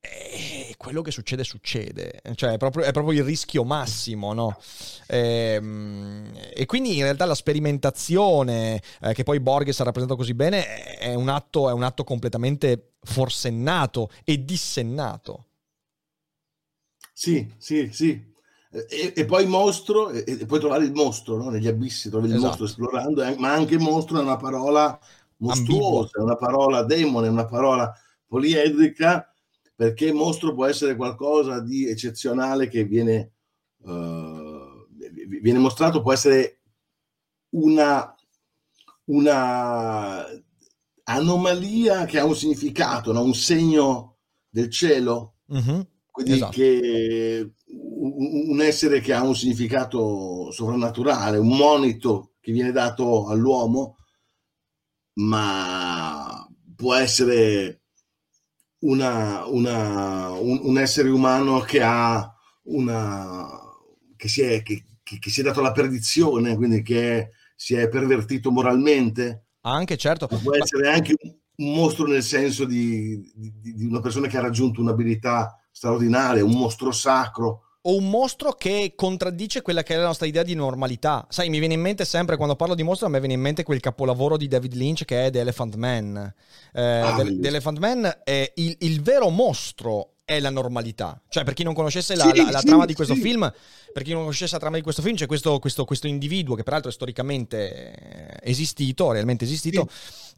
e 0.01 0.73
quello 0.77 1.01
che 1.01 1.11
succede 1.11 1.43
succede, 1.43 2.21
cioè 2.33 2.53
è 2.53 2.57
proprio, 2.57 2.83
è 2.83 2.91
proprio 2.91 3.19
il 3.19 3.23
rischio 3.23 3.63
massimo, 3.63 4.33
no? 4.33 4.59
E, 5.07 5.53
ehm, 5.53 6.31
e, 6.53 6.65
quindi 6.65 6.97
in 6.97 7.03
realtà 7.03 7.25
la 7.25 7.35
sperimentazione 7.35 8.81
eh, 8.99 9.13
che 9.13 9.23
poi 9.23 9.39
Borges 9.39 9.79
ha 9.79 9.83
rappresentato 9.83 10.19
così 10.19 10.33
bene 10.33 10.97
è 10.97 11.13
un 11.13 11.29
atto, 11.29 11.69
è 11.69 11.71
un 11.71 11.83
atto 11.83 12.03
completamente 12.03 12.95
forsennato 13.03 14.09
e 14.23 14.43
dissennato. 14.43 15.45
Sì, 17.13 17.53
sì, 17.59 17.89
sì, 17.93 18.30
e, 18.71 19.13
e, 19.15 19.25
poi 19.25 19.45
mostro, 19.45 20.09
e, 20.11 20.23
e, 20.25 20.45
puoi 20.45 20.59
trovare 20.59 20.85
il 20.85 20.93
mostro 20.93 21.35
no? 21.35 21.49
negli 21.49 21.67
abissi, 21.67 22.09
trovi 22.09 22.27
il 22.27 22.35
esatto. 22.35 22.47
mostro 22.47 22.65
esplorando, 22.65 23.21
eh, 23.21 23.35
ma 23.37 23.51
anche 23.51 23.77
mostro 23.77 24.17
è 24.17 24.21
una 24.21 24.37
parola 24.37 24.97
mostruosa, 25.37 26.19
è 26.19 26.21
una 26.21 26.37
parola 26.37 26.83
demone, 26.83 27.27
è 27.27 27.29
una 27.29 27.45
parola 27.45 27.93
poliedrica, 28.25 29.29
perché 29.75 30.13
mostro 30.13 30.53
può 30.53 30.65
essere 30.65 30.95
qualcosa 30.95 31.59
di 31.59 31.89
eccezionale 31.89 32.69
che 32.69 32.85
viene, 32.85 33.33
uh, 33.79 34.87
viene 35.41 35.59
mostrato, 35.59 36.01
può 36.01 36.13
essere 36.13 36.61
una, 37.49 38.15
una 39.05 40.25
anomalia 41.03 42.05
che 42.05 42.19
ha 42.19 42.25
un 42.25 42.35
significato, 42.35 43.11
no? 43.11 43.21
un 43.21 43.33
segno 43.33 44.17
del 44.47 44.69
cielo. 44.69 45.33
Mm-hmm. 45.51 45.81
Quindi 46.21 46.39
esatto. 46.39 46.51
che 46.51 47.53
un 47.73 48.61
essere 48.61 48.99
che 48.99 49.13
ha 49.13 49.23
un 49.23 49.35
significato 49.35 50.51
sovrannaturale, 50.51 51.37
un 51.37 51.55
monito 51.55 52.33
che 52.39 52.51
viene 52.51 52.71
dato 52.71 53.27
all'uomo, 53.27 53.97
ma 55.15 56.47
può 56.75 56.95
essere 56.95 57.81
una, 58.79 59.45
una, 59.45 60.29
un, 60.31 60.59
un, 60.63 60.77
essere 60.77 61.09
umano 61.09 61.59
che 61.59 61.81
ha 61.81 62.33
una 62.63 63.47
che 64.15 64.27
si 64.27 64.41
è, 64.41 64.61
che, 64.63 64.83
che, 65.03 65.19
che 65.19 65.29
si 65.29 65.41
è 65.41 65.43
dato 65.43 65.59
alla 65.59 65.71
perdizione, 65.71 66.55
quindi 66.55 66.81
che 66.81 67.31
si 67.55 67.75
è 67.75 67.87
pervertito 67.89 68.51
moralmente. 68.51 69.45
Anche 69.61 69.97
certo. 69.97 70.27
Può 70.27 70.55
essere 70.55 70.89
anche 70.89 71.15
un 71.57 71.73
mostro 71.73 72.07
nel 72.07 72.23
senso 72.23 72.65
di, 72.65 73.31
di, 73.35 73.73
di 73.73 73.85
una 73.85 73.99
persona 73.99 74.27
che 74.27 74.37
ha 74.37 74.41
raggiunto 74.41 74.81
un'abilità 74.81 75.60
straordinaria, 75.81 76.45
un 76.45 76.51
mostro 76.51 76.91
sacro 76.91 77.63
o 77.81 77.95
un 77.95 78.07
mostro 78.07 78.51
che 78.53 78.93
contraddice 78.95 79.63
quella 79.63 79.81
che 79.81 79.95
è 79.95 79.97
la 79.97 80.05
nostra 80.05 80.27
idea 80.27 80.43
di 80.43 80.53
normalità. 80.53 81.25
Sai, 81.29 81.49
mi 81.49 81.57
viene 81.57 81.73
in 81.73 81.81
mente 81.81 82.05
sempre 82.05 82.35
quando 82.35 82.55
parlo 82.55 82.75
di 82.75 82.83
mostro, 82.83 83.07
a 83.07 83.09
me 83.09 83.17
viene 83.17 83.33
in 83.33 83.41
mente 83.41 83.63
quel 83.63 83.79
capolavoro 83.79 84.37
di 84.37 84.47
David 84.47 84.73
Lynch 84.75 85.03
che 85.05 85.25
è 85.25 85.31
The 85.31 85.39
Elephant 85.39 85.75
Man. 85.77 86.33
Eh, 86.73 86.81
ah, 86.81 87.15
The, 87.15 87.47
Elephant 87.47 87.79
Man 87.79 88.19
è 88.23 88.51
il, 88.57 88.75
il 88.81 89.01
vero 89.01 89.29
mostro 89.29 90.17
è 90.23 90.39
la 90.39 90.49
normalità. 90.49 91.19
Cioè, 91.27 91.43
per 91.43 91.53
chi 91.53 91.63
non 91.63 91.73
conoscesse 91.73 92.15
la, 92.15 92.29
sì, 92.29 92.37
la, 92.37 92.51
la 92.51 92.59
sì, 92.59 92.65
trama 92.67 92.85
di 92.85 92.93
questo 92.93 93.15
sì. 93.15 93.21
film, 93.21 93.51
per 93.91 94.03
chi 94.03 94.11
non 94.11 94.21
conoscesse 94.21 94.53
la 94.53 94.59
trama 94.59 94.77
di 94.77 94.83
questo 94.83 95.01
film, 95.01 95.15
c'è 95.15 95.25
questo, 95.25 95.59
questo, 95.59 95.83
questo 95.83 96.07
individuo 96.07 96.55
che 96.55 96.63
peraltro 96.63 96.89
è 96.89 96.93
storicamente 96.93 98.39
esistito, 98.41 99.11
realmente 99.11 99.43
esistito, 99.43 99.89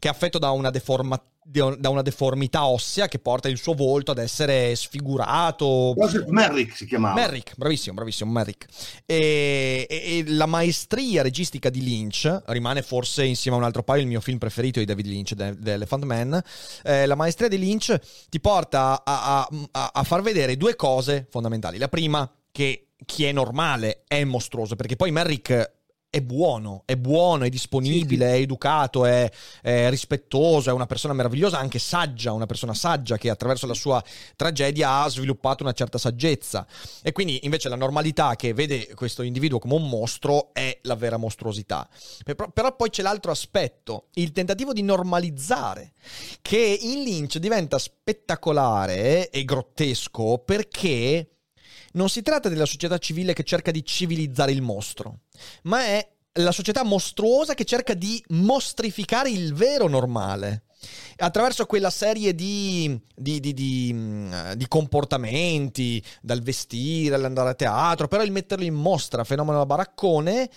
che 0.04 0.10
è 0.10 0.12
affetto 0.12 0.38
da 0.38 0.50
una, 0.50 0.68
deforma, 0.68 1.18
da 1.46 1.88
una, 1.88 2.02
deformità 2.02 2.66
ossea 2.66 3.08
che 3.08 3.18
porta 3.18 3.48
il 3.48 3.56
suo 3.56 3.72
volto 3.72 4.10
ad 4.10 4.18
essere 4.18 4.76
sfigurato. 4.76 5.94
Joseph 5.96 6.26
Merrick 6.26 6.76
si 6.76 6.84
chiamava. 6.84 7.14
Merrick, 7.14 7.56
bravissimo, 7.56 7.94
bravissimo, 7.94 8.30
Merrick. 8.30 8.66
E, 9.06 9.86
e, 9.88 10.18
e, 10.18 10.24
la 10.26 10.44
maestria 10.44 11.22
registica 11.22 11.70
di 11.70 11.82
Lynch 11.82 12.42
rimane 12.48 12.82
forse 12.82 13.24
insieme 13.24 13.56
a 13.56 13.60
un 13.60 13.64
altro 13.64 13.82
paio 13.82 14.02
il 14.02 14.06
mio 14.06 14.20
film 14.20 14.36
preferito 14.36 14.78
di 14.78 14.84
David 14.84 15.06
Lynch, 15.06 15.34
The, 15.34 15.56
The 15.58 15.72
Elephant 15.72 16.04
Man. 16.04 16.42
Eh, 16.82 17.06
la 17.06 17.14
maestria 17.14 17.48
di 17.48 17.58
Lynch 17.58 17.98
ti 18.28 18.40
porta 18.40 19.02
a, 19.02 19.38
a, 19.38 19.48
a, 19.70 19.90
a 19.94 20.02
far 20.02 20.20
vedere 20.20 20.58
due 20.58 20.76
cose 20.76 21.26
fondamentali. 21.30 21.78
La 21.78 21.88
prima, 21.88 22.30
che 22.52 22.88
chi 23.06 23.24
è 23.24 23.32
normale 23.32 24.04
è 24.06 24.22
mostruoso, 24.24 24.76
perché 24.76 24.96
poi 24.96 25.10
Merrick 25.12 25.73
è 26.14 26.20
buono, 26.20 26.82
è 26.84 26.94
buono, 26.94 27.42
è 27.42 27.48
disponibile, 27.48 28.26
sì, 28.26 28.30
sì. 28.34 28.38
è 28.38 28.40
educato, 28.40 29.04
è, 29.04 29.28
è, 29.60 29.90
rispettoso, 29.90 30.70
è 30.70 30.72
una 30.72 30.86
persona 30.86 31.12
meravigliosa, 31.12 31.58
anche 31.58 31.80
saggia, 31.80 32.30
una 32.30 32.46
persona 32.46 32.72
saggia 32.72 33.18
che 33.18 33.30
attraverso 33.30 33.66
la 33.66 33.74
sua 33.74 34.00
tragedia 34.36 35.02
ha 35.02 35.08
sviluppato 35.08 35.64
una 35.64 35.72
certa 35.72 35.98
saggezza. 35.98 36.68
E 37.02 37.10
quindi 37.10 37.40
invece 37.42 37.68
la 37.68 37.74
normalità 37.74 38.36
che 38.36 38.54
vede 38.54 38.94
questo 38.94 39.22
individuo 39.22 39.58
come 39.58 39.74
un 39.74 39.88
mostro 39.88 40.50
è 40.52 40.78
la 40.82 40.94
vera 40.94 41.16
mostruosità. 41.16 41.88
Però, 42.22 42.48
però 42.48 42.76
poi 42.76 42.90
c'è 42.90 43.02
l'altro 43.02 43.32
aspetto, 43.32 44.10
il 44.14 44.30
tentativo 44.30 44.72
di 44.72 44.82
normalizzare, 44.82 45.94
che 46.42 46.78
in 46.80 47.02
Lynch 47.02 47.38
diventa 47.38 47.76
spettacolare 47.76 49.30
e 49.30 49.44
grottesco 49.44 50.38
perché 50.38 51.30
non 51.94 52.08
si 52.08 52.22
tratta 52.22 52.48
della 52.48 52.66
società 52.66 52.98
civile 52.98 53.32
che 53.32 53.42
cerca 53.42 53.70
di 53.70 53.84
civilizzare 53.84 54.52
il 54.52 54.62
mostro, 54.62 55.20
ma 55.62 55.84
è 55.84 56.08
la 56.38 56.52
società 56.52 56.82
mostruosa 56.82 57.54
che 57.54 57.64
cerca 57.64 57.94
di 57.94 58.22
mostrificare 58.28 59.30
il 59.30 59.54
vero 59.54 59.88
normale 59.88 60.64
attraverso 61.16 61.66
quella 61.66 61.90
serie 61.90 62.34
di, 62.34 63.00
di, 63.14 63.40
di, 63.40 63.54
di, 63.54 64.68
comportamenti, 64.68 66.02
dal 66.20 66.42
vestire 66.42 67.14
all'andare 67.14 67.50
a 67.50 67.54
teatro, 67.54 68.08
però 68.08 68.22
il 68.22 68.32
metterlo 68.32 68.64
in 68.64 68.74
mostra, 68.74 69.24
fenomeno 69.24 69.58
da 69.58 69.66
baraccone, 69.66 70.50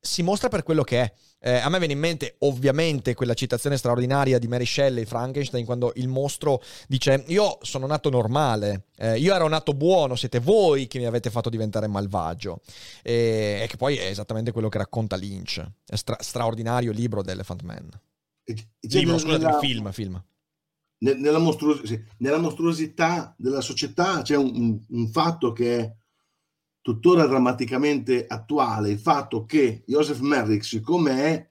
si 0.00 0.22
mostra 0.22 0.48
per 0.48 0.62
quello 0.62 0.82
che 0.82 1.02
è. 1.02 1.12
Eh, 1.40 1.56
a 1.58 1.68
me 1.68 1.78
viene 1.78 1.92
in 1.92 2.00
mente 2.00 2.34
ovviamente 2.40 3.14
quella 3.14 3.34
citazione 3.34 3.76
straordinaria 3.76 4.38
di 4.38 4.48
Mary 4.48 4.66
Shelley, 4.66 5.04
Frankenstein, 5.04 5.64
quando 5.64 5.92
il 5.94 6.08
mostro 6.08 6.60
dice 6.88 7.24
io 7.28 7.58
sono 7.62 7.86
nato 7.86 8.10
normale, 8.10 8.86
eh, 8.96 9.18
io 9.18 9.32
ero 9.32 9.46
nato 9.46 9.72
buono, 9.72 10.16
siete 10.16 10.40
voi 10.40 10.88
che 10.88 10.98
mi 10.98 11.06
avete 11.06 11.30
fatto 11.30 11.48
diventare 11.48 11.86
malvagio. 11.86 12.60
E, 13.02 13.60
e 13.62 13.66
che 13.68 13.76
poi 13.76 13.96
è 13.96 14.06
esattamente 14.06 14.50
quello 14.50 14.68
che 14.68 14.78
racconta 14.78 15.14
Lynch, 15.14 15.64
è 15.86 15.96
stra- 15.96 16.20
straordinario 16.20 16.90
libro 16.90 17.22
di 17.22 17.30
Elephant 17.30 17.62
Man. 17.62 17.88
Libro, 18.80 19.18
scusate, 19.18 19.44
nella, 19.44 19.58
film, 19.58 19.92
film. 19.92 20.24
Nella, 21.00 21.38
mostruos- 21.38 21.84
sì, 21.84 22.02
nella, 22.18 22.38
mostruosità 22.38 23.34
della 23.36 23.60
società 23.60 24.22
c'è 24.22 24.36
un, 24.36 24.50
un, 24.54 24.80
un 24.88 25.08
fatto 25.08 25.52
che 25.52 25.78
è 25.78 25.96
tuttora 26.88 27.26
drammaticamente 27.26 28.24
attuale 28.26 28.88
il 28.88 28.98
fatto 28.98 29.44
che 29.44 29.82
Joseph 29.86 30.20
Merrick, 30.20 30.64
siccome 30.64 31.22
è 31.22 31.48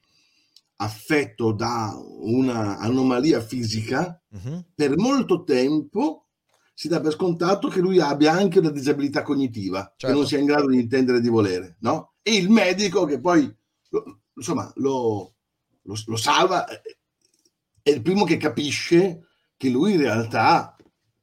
affetto 0.77 1.51
da 1.51 1.95
un'anomalia 1.95 3.39
fisica, 3.41 4.19
uh-huh. 4.29 4.65
per 4.73 4.97
molto 4.97 5.43
tempo 5.43 6.29
si 6.73 6.87
dà 6.87 6.99
per 6.99 7.11
scontato 7.11 7.67
che 7.67 7.81
lui 7.81 7.99
abbia 7.99 8.31
anche 8.31 8.57
una 8.57 8.71
disabilità 8.71 9.21
cognitiva, 9.21 9.93
certo. 9.95 10.07
che 10.07 10.13
non 10.13 10.25
sia 10.25 10.39
in 10.39 10.45
grado 10.45 10.69
di 10.69 10.79
intendere 10.79 11.19
e 11.19 11.21
di 11.21 11.29
volere, 11.29 11.77
no? 11.81 12.13
E 12.23 12.35
il 12.35 12.49
medico 12.49 13.05
che 13.05 13.19
poi, 13.19 13.55
lo, 13.89 14.21
insomma, 14.33 14.71
lo, 14.77 15.35
lo, 15.83 15.95
lo 16.03 16.15
salva, 16.15 16.65
è 16.65 17.89
il 17.91 18.01
primo 18.01 18.23
che 18.23 18.37
capisce 18.37 19.27
che 19.55 19.69
lui 19.69 19.93
in 19.93 20.01
realtà 20.01 20.75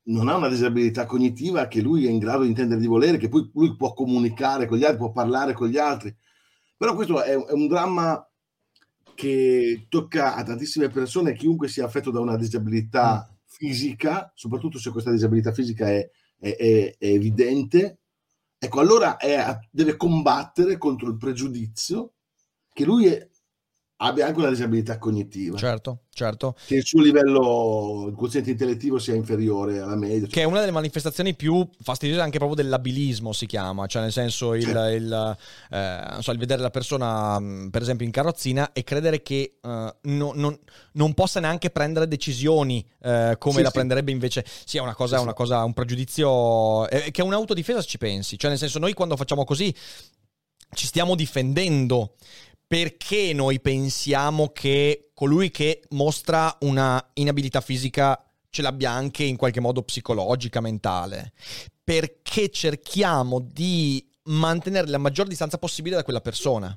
non 0.05 0.29
ha 0.29 0.37
una 0.37 0.49
disabilità 0.49 1.07
cognitiva 1.07 1.67
che 1.67 1.81
lui 1.81 2.07
è 2.07 2.11
in 2.11 2.19
grado 2.19 2.43
di 2.43 2.49
intendere 2.49 2.81
di 2.81 2.87
volere, 2.87 3.17
che 3.17 3.29
poi 3.29 3.51
lui 3.55 3.77
può 3.77 3.95
comunicare 3.95 4.67
con 4.67 4.77
gli 4.77 4.85
altri, 4.85 4.99
può 4.99 5.13
parlare 5.13 5.53
con 5.53 5.69
gli 5.69 5.79
altri. 5.79 6.15
Però 6.77 6.95
questo 6.95 7.23
è, 7.23 7.33
è 7.33 7.53
un 7.53 7.67
dramma 7.67 8.29
che 9.15 9.87
tocca 9.89 10.35
a 10.35 10.43
tantissime 10.43 10.89
persone, 10.89 11.35
chiunque 11.35 11.69
sia 11.69 11.85
affetto 11.85 12.11
da 12.11 12.21
una 12.21 12.37
disabilità 12.37 13.29
mm. 13.31 13.35
fisica, 13.47 14.33
soprattutto 14.35 14.79
se 14.79 14.91
questa 14.91 15.11
disabilità 15.11 15.53
fisica 15.53 15.89
è, 15.89 16.09
è, 16.39 16.57
è, 16.57 16.95
è 16.99 17.07
evidente, 17.07 18.01
ecco, 18.59 18.81
allora 18.81 19.17
deve 19.71 19.97
combattere 19.97 20.77
contro 20.77 21.09
il 21.09 21.17
pregiudizio 21.17 22.15
che 22.73 22.85
lui 22.85 23.07
abbia 23.99 24.27
anche 24.27 24.39
una 24.39 24.49
disabilità 24.49 24.99
cognitiva. 24.99 25.57
Certo, 25.57 26.01
certo. 26.11 26.57
Che 26.67 26.75
il 26.75 26.85
suo 26.85 27.01
livello, 27.01 28.07
il 28.09 28.15
quoziente 28.15 28.51
intellettivo 28.51 28.99
sia 28.99 29.15
inferiore 29.15 29.79
alla 29.79 29.95
media. 29.95 30.27
Che 30.27 30.41
è 30.41 30.45
una 30.45 30.61
delle 30.61 30.73
manifestazioni 30.73 31.35
più 31.35 31.67
fastidiose 31.81 32.21
anche 32.21 32.39
proprio 32.39 32.61
dell'abilismo, 32.63 33.33
si 33.33 33.47
chiama, 33.47 33.87
cioè 33.87 34.03
nel 34.03 34.13
senso 34.13 34.55
il, 34.55 34.65
certo. 34.65 34.95
il, 34.95 35.37
eh, 35.71 36.17
so, 36.21 36.33
il 36.33 36.39
vedere 36.39 36.61
la 36.61 36.71
persona, 36.71 37.39
mm, 37.39 37.69
per 37.69 37.83
esempio, 37.83 38.05
in 38.05 38.13
carrozzina 38.13 38.73
e 38.73 38.83
credere 38.83 39.23
che 39.23 39.59
uh, 39.63 39.69
no, 40.03 40.33
non, 40.35 40.59
non, 40.93 41.15
possa 41.15 41.39
neanche 41.39 41.71
prendere 41.71 42.09
decisioni 42.09 42.85
uh, 43.01 43.39
come 43.39 43.57
sì, 43.57 43.63
la 43.63 43.69
sì. 43.69 43.75
prenderebbe 43.75 44.11
invece. 44.11 44.45
Sì, 44.65 44.79
è 44.79 44.81
una 44.81 44.95
cosa, 44.95 45.19
sì, 45.19 45.23
una 45.23 45.35
cosa 45.35 45.63
un 45.63 45.73
pregiudizio, 45.73 46.89
eh, 46.89 47.11
che 47.13 47.23
è 47.23 47.25
un'autodifesa 47.25 47.81
se 47.81 47.87
ci 47.87 47.99
pensi, 47.99 48.39
cioè 48.39 48.51
nel 48.51 48.59
senso 48.59 48.79
noi 48.79 48.93
quando 48.93 49.17
facciamo 49.17 49.45
così 49.45 49.75
ci 50.75 50.87
stiamo 50.87 51.15
difendendo 51.15 52.15
perché 52.67 53.33
noi 53.33 53.61
pensiamo 53.61 54.49
che 54.49 55.11
colui 55.15 55.51
che 55.51 55.83
mostra 55.91 56.57
una 56.61 57.05
inabilità 57.15 57.61
fisica 57.61 58.23
ce 58.51 58.63
l'abbia 58.63 58.91
anche 58.91 59.25
in 59.25 59.37
qualche 59.37 59.61
modo 59.61 59.83
psicologica, 59.83 60.61
mentale? 60.61 61.33
Perché 61.83 62.51
cerchiamo 62.51 63.41
di 63.41 64.05
mantenere 64.25 64.89
la 64.89 64.99
maggior 64.99 65.27
distanza 65.27 65.59
possibile 65.59 65.97
da 65.97 66.05
quella 66.05 66.21
persona. 66.21 66.77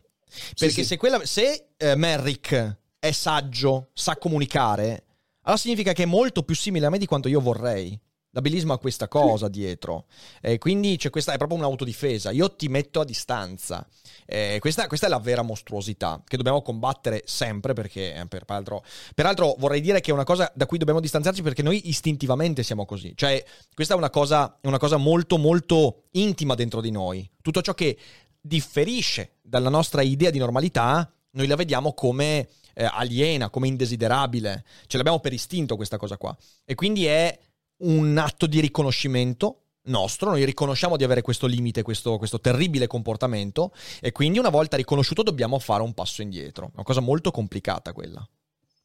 Perché 0.58 0.70
sì, 0.70 0.82
sì. 0.82 0.86
se, 0.86 0.98
quella, 0.98 1.26
se 1.26 1.70
eh, 1.78 1.96
Merrick 1.96 2.78
è 3.00 3.12
saggio, 3.12 3.90
sa 3.94 4.18
comunicare, 4.18 5.06
allora 5.42 5.62
significa 5.62 5.94
che 5.94 6.04
è 6.04 6.08
molto 6.08 6.44
più 6.44 6.56
simile 6.56 6.88
a 6.88 6.90
me 6.90 6.98
di 6.98 7.06
quanto 7.06 7.30
io 7.30 7.40
vorrei. 7.40 7.98
L'abilismo 8.32 8.74
ha 8.74 8.78
questa 8.78 9.08
cosa 9.08 9.48
dietro, 9.48 10.06
eh, 10.42 10.58
quindi 10.58 10.98
c'è 10.98 11.10
questa, 11.10 11.32
è 11.34 11.38
proprio 11.38 11.58
un'autodifesa. 11.58 12.30
Io 12.32 12.56
ti 12.56 12.68
metto 12.68 13.00
a 13.00 13.06
distanza. 13.06 13.88
Eh, 14.26 14.58
questa, 14.60 14.88
questa, 14.88 15.08
è 15.08 15.10
la 15.10 15.20
vera 15.20 15.42
mostruosità 15.42 16.22
che 16.28 16.36
dobbiamo 16.38 16.62
combattere 16.62 17.24
sempre 17.26 17.74
perché, 17.74 18.14
eh, 18.14 18.28
per, 18.28 18.44
peraltro, 18.44 18.84
peraltro, 19.16 19.56
vorrei 19.58 19.82
dire 19.82 20.02
che 20.02 20.12
è 20.12 20.14
una 20.14 20.26
cosa 20.26 20.52
da 20.54 20.66
cui 20.66 20.78
dobbiamo 20.78 21.00
distanziarci 21.00 21.42
perché 21.42 21.64
noi 21.64 21.90
istintivamente 21.90 22.64
siamo 22.64 22.86
così. 22.86 23.14
Cioè, 23.16 23.44
questa 23.74 23.94
è 23.94 23.98
una 23.98 24.10
cosa, 24.10 24.58
una 24.64 24.78
cosa 24.78 24.98
molto, 24.98 25.38
molto 25.38 26.04
intima 26.12 26.54
dentro 26.54 26.82
di 26.82 26.92
noi. 26.92 27.28
Tutto 27.42 27.62
ciò 27.62 27.74
che 27.74 27.98
differisce 28.40 29.38
dalla 29.42 29.70
nostra 29.70 30.02
idea 30.02 30.30
di 30.30 30.38
normalità, 30.38 31.12
noi 31.32 31.48
la 31.48 31.56
vediamo 31.56 31.94
come 31.94 32.48
eh, 32.74 32.84
aliena, 32.84 33.50
come 33.50 33.68
indesiderabile. 33.68 34.64
Ce 34.86 34.98
l'abbiamo 34.98 35.20
per 35.20 35.34
istinto 35.34 35.76
questa 35.76 35.98
cosa 35.98 36.18
qua. 36.18 36.36
E 36.66 36.76
quindi 36.76 37.06
è 37.06 37.38
un 37.78 38.18
atto 38.18 38.48
di 38.48 38.60
riconoscimento 38.60 39.62
nostro, 39.88 40.32
noi 40.32 40.46
riconosciamo 40.46 40.98
di 40.98 41.04
avere 41.04 41.22
questo 41.22 41.48
limite, 41.48 41.82
questo, 41.82 42.18
questo, 42.18 42.40
terribile 42.40 42.88
comportamento 42.88 43.72
e 44.02 44.12
quindi 44.12 44.40
una 44.40 44.50
volta 44.50 44.78
riconosciuto 44.78 45.24
dobbiamo 45.24 45.60
fare 45.60 45.84
un 45.84 45.94
passo 45.94 46.22
indietro. 46.22 46.72
Una 46.74 46.84
cosa 46.84 47.00
molto 47.00 47.32
complicata 47.32 47.94
quella. 47.94 48.28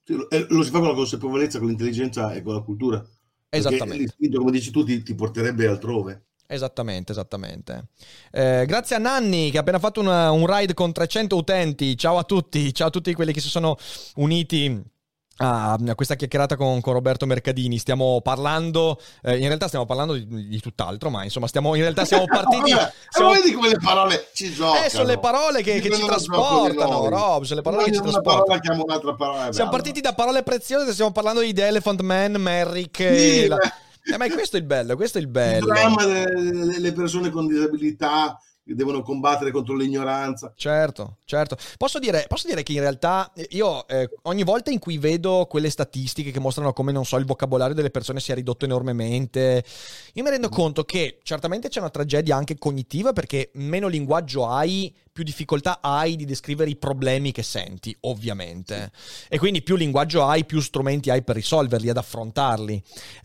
Sì, 0.05 0.15
lo, 0.15 0.29
eh, 0.31 0.47
lo, 0.49 0.63
si 0.63 0.71
fa 0.71 0.79
con 0.79 0.89
la 0.89 0.95
consapevolezza, 0.95 1.59
con 1.59 1.69
l'intelligenza 1.69 2.33
e 2.33 2.43
con 2.43 2.55
la 2.55 2.61
cultura. 2.61 3.05
Esattamente. 3.49 3.99
L'istinto, 3.99 4.39
come 4.39 4.51
dici 4.51 4.71
tu, 4.71 4.85
ti, 4.85 5.03
ti 5.03 5.15
porterebbe 5.15 5.67
altrove. 5.67 6.27
Esattamente, 6.47 7.13
esattamente. 7.13 7.89
Eh, 8.31 8.65
grazie 8.67 8.97
a 8.97 8.99
Nanni 8.99 9.51
che 9.51 9.59
ha 9.59 9.61
appena 9.61 9.79
fatto 9.79 10.01
una, 10.01 10.31
un 10.31 10.47
ride 10.47 10.75
con 10.75 10.93
300 10.93 11.37
utenti. 11.37 11.97
Ciao 11.97 12.19
a 12.19 12.25
tutti, 12.25 12.73
ciao 12.75 12.89
a 12.89 12.91
tutti 12.91 13.15
quelli 13.15 13.33
che 13.33 13.41
si 13.41 13.49
sono 13.49 13.77
uniti 14.17 14.83
a 15.39 15.79
questa 15.95 16.15
chiacchierata 16.15 16.57
con, 16.57 16.81
con, 16.81 16.93
Roberto 16.93 17.27
Mercadini. 17.27 17.79
Stiamo 17.79 18.21
parlando, 18.21 19.01
eh, 19.23 19.37
in 19.37 19.47
realtà 19.47 19.67
stiamo 19.67 19.87
parlando 19.87 20.15
di, 20.15 20.49
di, 20.49 20.61
tutt'altro, 20.61 21.11
ma 21.11 21.25
insomma, 21.25 21.47
stiamo, 21.47 21.75
in 21.75 21.83
realtà 21.83 22.05
siamo 22.05 22.25
partiti. 22.31 22.73
Vabbè, 22.73 22.93
siamo... 23.09 23.33
vedi 23.33 23.53
come 23.53 23.69
le 23.69 23.79
parole 23.83 24.29
ci 24.35 24.53
giocano. 24.53 24.85
Eh, 24.85 24.91
sono 24.91 25.05
le 25.05 25.19
parole 25.19 25.63
che, 25.63 25.81
che 25.81 25.91
ci 25.91 26.05
trasportano, 26.05 27.09
Rob. 27.09 27.43
Sono 27.45 27.57
le 27.57 27.63
parole 27.63 27.85
che 27.85 27.93
ci 27.93 28.01
trasportano. 28.01 28.61
Parola, 28.61 28.83
un'altra 28.83 29.15
parola, 29.15 29.53
siamo 29.53 29.71
partiti 29.71 30.01
da 30.01 30.15
parole 30.15 30.43
preziose, 30.43 30.93
stiamo 30.93 31.13
parlando 31.13 31.41
di 31.41 31.53
The 31.53 31.67
Elephant 31.67 32.01
Man, 32.03 32.33
Merrick. 32.33 32.97
Sì, 32.97 33.47
la... 33.47 33.59
eh, 33.59 34.17
ma 34.17 34.29
questo 34.29 34.57
è 34.57 34.61
il 34.61 34.67
bello, 34.67 34.97
questo 34.97 35.19
è 35.19 35.21
il 35.21 35.29
bello. 35.29 35.67
Il 35.67 35.73
dramma 35.73 36.05
delle 36.05 36.93
persone 36.93 37.31
con 37.31 37.47
disabilità 37.47 38.39
devono 38.65 39.03
combattere 39.03 39.51
contro 39.51 39.75
l'ignoranza. 39.75 40.53
Certo, 40.57 41.17
certo. 41.25 41.57
Posso 41.77 41.99
dire, 41.99 42.25
posso 42.29 42.47
dire 42.47 42.63
che 42.63 42.73
in 42.73 42.81
realtà 42.81 43.31
io 43.51 43.87
eh, 43.89 44.09
ogni 44.23 44.45
volta 44.45 44.71
in 44.71 44.79
cui 44.79 44.99
vedo 44.99 45.47
quelle 45.49 45.71
statistiche 45.71 46.31
che 46.31 46.41
mostrano 46.41 46.73
come, 46.73 46.93
non 46.93 47.05
so, 47.05 47.17
il 47.17 47.25
vocabolario 47.25 47.75
delle 47.75 47.91
persone 47.91 48.21
sia 48.21 48.35
ridotto 48.35 48.65
enormemente, 48.65 49.65
io 50.15 50.23
mi 50.23 50.31
rendo 50.31 50.49
conto 50.49 50.85
che 50.85 51.19
certamente 51.23 51.69
c'è 51.69 51.81
una 51.81 51.91
tragedia 51.91 52.37
anche 52.37 52.57
cognitiva 52.57 53.13
perché 53.13 53.51
meno 53.55 53.89
linguaggio 53.89 54.47
hai, 54.47 54.95
più 55.13 55.25
difficoltà 55.25 55.81
hai 55.83 56.17
di 56.17 56.25
descrivere 56.25 56.71
i 56.71 56.77
problemi 56.77 57.33
che 57.33 57.43
senti, 57.43 57.95
ovviamente. 58.01 58.91
E 59.29 59.39
quindi 59.39 59.63
più 59.63 59.77
linguaggio 59.77 60.25
hai, 60.25 60.47
più 60.47 60.61
strumenti 60.61 61.11
hai 61.11 61.23
per 61.23 61.37
risolverli, 61.37 61.91
ad 61.91 61.99
affrontarli. 61.99 62.83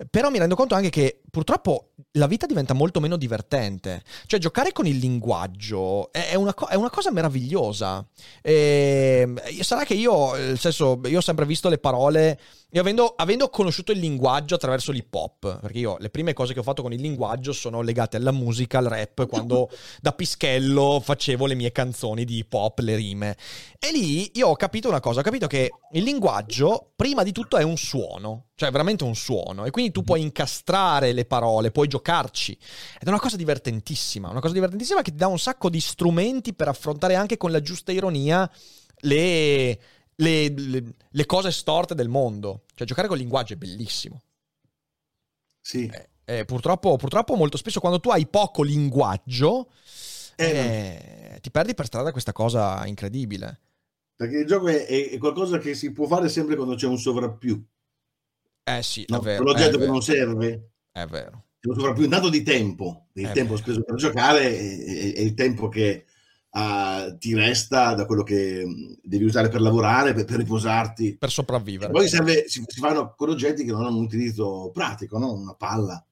Però 0.10 0.30
mi 0.30 0.38
rendo 0.38 0.56
conto 0.56 0.76
anche 0.76 0.90
che 0.90 1.22
purtroppo 1.32 1.94
la 2.14 2.28
vita 2.28 2.46
diventa 2.46 2.74
molto 2.74 3.00
meno 3.00 3.16
divertente. 3.16 4.04
Cioè, 4.26 4.40
giocare 4.40 4.74
con 4.74 4.86
il 4.86 4.98
linguaggio 4.98 6.12
è 6.12 6.36
una, 6.36 6.54
co- 6.54 6.68
è 6.68 6.76
una 6.76 6.90
cosa 6.90 7.12
meravigliosa. 7.12 8.06
E 8.42 9.34
sarà 9.62 9.86
che 9.86 9.94
io, 9.94 10.36
nel 10.36 10.60
senso, 10.60 11.00
io 11.06 11.20
ho 11.20 11.22
sempre 11.22 11.46
visto 11.46 11.70
le 11.70 11.78
parole 11.78 12.40
io 12.72 12.82
avendo, 12.82 13.14
avendo, 13.16 13.50
conosciuto 13.50 13.94
il 13.94 14.00
linguaggio 14.00 14.56
attraverso 14.56 14.92
l'hip 14.92 15.14
hop, 15.14 15.62
perché 15.62 15.78
io 15.80 15.96
le 16.00 16.10
prime 16.10 16.34
cose 16.34 16.54
che 16.54 16.60
ho 16.60 16.64
fatto 16.64 16.82
con 16.82 16.92
il 16.92 17.00
linguaggio 17.00 17.54
sono 17.54 17.82
legate 17.82 18.18
alla 18.18 18.34
musica, 18.34 18.80
al 18.80 18.88
rap, 18.88 19.26
quando 19.26 19.70
da 20.02 20.12
pischello 20.12 21.00
facevo 21.02 21.46
le 21.46 21.56
mie 21.56 21.72
canzoni 21.72 22.26
di 22.26 22.40
hip 22.40 22.54
hop, 22.54 22.80
le 22.80 22.98
rime. 22.98 23.38
E 23.80 23.92
lì 23.94 24.32
io 24.34 24.50
ho 24.50 24.56
capito 24.58 24.90
una 24.90 25.00
cosa, 25.00 25.22
ho 25.22 25.24
capito 25.24 25.48
che 25.48 25.72
il 25.94 26.04
linguaggio 26.04 26.92
prima 26.94 27.24
di 27.24 27.32
tutto 27.32 27.56
è 27.56 27.64
un 27.64 27.78
suono, 27.78 28.48
cioè 28.56 28.70
veramente 28.70 29.06
un 29.06 29.16
suono, 29.16 29.64
e 29.64 29.72
quindi 29.72 29.94
tu 29.94 30.04
puoi 30.04 30.20
incastrare 30.20 31.14
le 31.14 31.24
parole, 31.24 31.72
puoi 31.72 31.88
giocarci. 31.88 32.52
Ed 33.00 33.08
è 33.08 33.10
una 33.10 33.22
cosa 33.22 33.38
divertentissima, 33.38 34.30
una 34.30 34.42
cosa 34.42 34.54
divertentissima 34.54 35.02
che 35.02 35.12
ti 35.12 35.18
dà 35.18 35.28
un 35.28 35.40
sacco 35.40 35.70
di 35.70 35.80
strumenti 35.80 36.54
per 36.54 36.68
affrontare 36.68 37.16
anche 37.16 37.38
con 37.38 37.52
la 37.52 37.62
giusta 37.62 37.94
ironia 37.94 38.52
le 39.02 39.80
le, 40.18 40.50
le, 40.50 40.84
le, 41.10 41.26
cose 41.26 41.52
storte 41.52 41.96
del 41.96 42.10
mondo. 42.10 42.64
Cioè, 42.74 42.88
giocare 42.88 43.08
col 43.08 43.18
linguaggio 43.18 43.54
è 43.54 43.58
bellissimo. 43.58 44.22
Sì. 45.62 45.86
Eh, 45.86 46.10
eh, 46.40 46.46
purtroppo, 46.46 46.96
purtroppo, 46.98 47.36
molto 47.36 47.58
spesso 47.58 47.80
quando 47.80 48.00
tu 48.00 48.10
hai 48.10 48.28
poco 48.28 48.64
linguaggio, 48.64 49.72
eh, 50.36 50.46
eh 51.36 51.40
ti 51.42 51.52
perdi 51.52 51.74
per 51.74 51.86
strada 51.86 52.12
questa 52.12 52.34
cosa 52.34 52.86
incredibile. 52.86 53.62
Perché 54.16 54.40
il 54.40 54.48
gioco 54.48 54.68
è, 54.68 54.86
è, 54.86 55.18
qualcosa 55.20 55.60
che 55.60 55.76
si 55.76 55.92
può 55.92 56.08
fare 56.08 56.28
sempre 56.28 56.56
quando 56.56 56.76
c'è 56.76 56.88
un 56.88 56.98
sovrappiù. 56.98 57.64
Eh 58.64 58.82
sì, 58.82 59.06
no, 59.08 59.20
è 59.20 59.22
vero. 59.22 59.44
Un 59.44 59.50
oggetto 59.50 59.78
che 59.78 59.86
non 59.86 60.02
serve. 60.02 60.72
È 60.92 61.06
vero. 61.06 61.46
C'è 61.60 61.70
un 61.70 61.76
sovrappiù 61.76 62.04
intanto 62.04 62.30
di 62.30 62.42
tempo. 62.42 63.08
Il 63.14 63.32
tempo 63.32 63.54
vero. 63.54 63.58
speso 63.58 63.84
per 63.84 63.96
giocare 63.96 64.58
è, 64.58 65.20
il 65.22 65.34
tempo 65.36 65.70
che 65.70 66.06
uh, 66.52 67.18
ti 67.18 67.34
resta 67.34 67.94
da 67.94 68.06
quello 68.06 68.24
che 68.24 68.64
mm, 68.66 68.94
devi 69.02 69.26
usare 69.26 69.50
per 69.50 69.62
lavorare, 69.62 70.14
per, 70.14 70.26
per 70.26 70.38
riposarti. 70.38 71.18
Per 71.18 71.32
sopravvivere. 71.32 71.90
E 71.90 71.94
poi 71.94 72.08
serve, 72.08 72.48
si, 72.48 72.64
si, 72.66 72.80
fanno 72.80 73.14
con 73.16 73.30
oggetti 73.30 73.64
che 73.64 73.72
non 73.72 73.86
hanno 73.86 73.98
un 73.98 74.04
utilizzo 74.04 74.72
pratico, 74.74 75.18
no? 75.18 75.34
una 75.34 75.56
palla. 75.56 76.04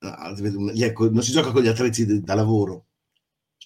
Ecco, 0.00 1.10
non 1.10 1.22
si 1.22 1.32
gioca 1.32 1.50
con 1.50 1.62
gli 1.62 1.68
attrezzi 1.68 2.22
da 2.22 2.34
lavoro, 2.34 2.86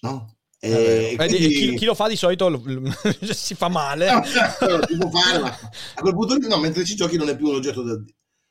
no? 0.01 0.35
Eh, 0.65 1.15
quindi... 1.17 1.37
chi, 1.49 1.75
chi, 1.75 1.85
lo 1.85 1.93
fa 1.93 2.07
di 2.07 2.15
solito 2.15 2.49
si 3.33 3.53
fa 3.53 3.67
male. 3.67 4.09
No, 4.09 4.23
certo, 4.23 4.87
si 4.87 4.97
può 4.97 5.09
fare, 5.09 5.39
ma 5.39 5.49
a 5.49 6.01
quel 6.01 6.13
punto 6.13 6.37
no, 6.47 6.57
mentre 6.57 6.85
ci 6.85 6.95
giochi 6.95 7.17
non 7.17 7.27
è 7.27 7.35
più 7.35 7.49
un 7.49 7.55
oggetto 7.55 7.83
da, 7.83 8.01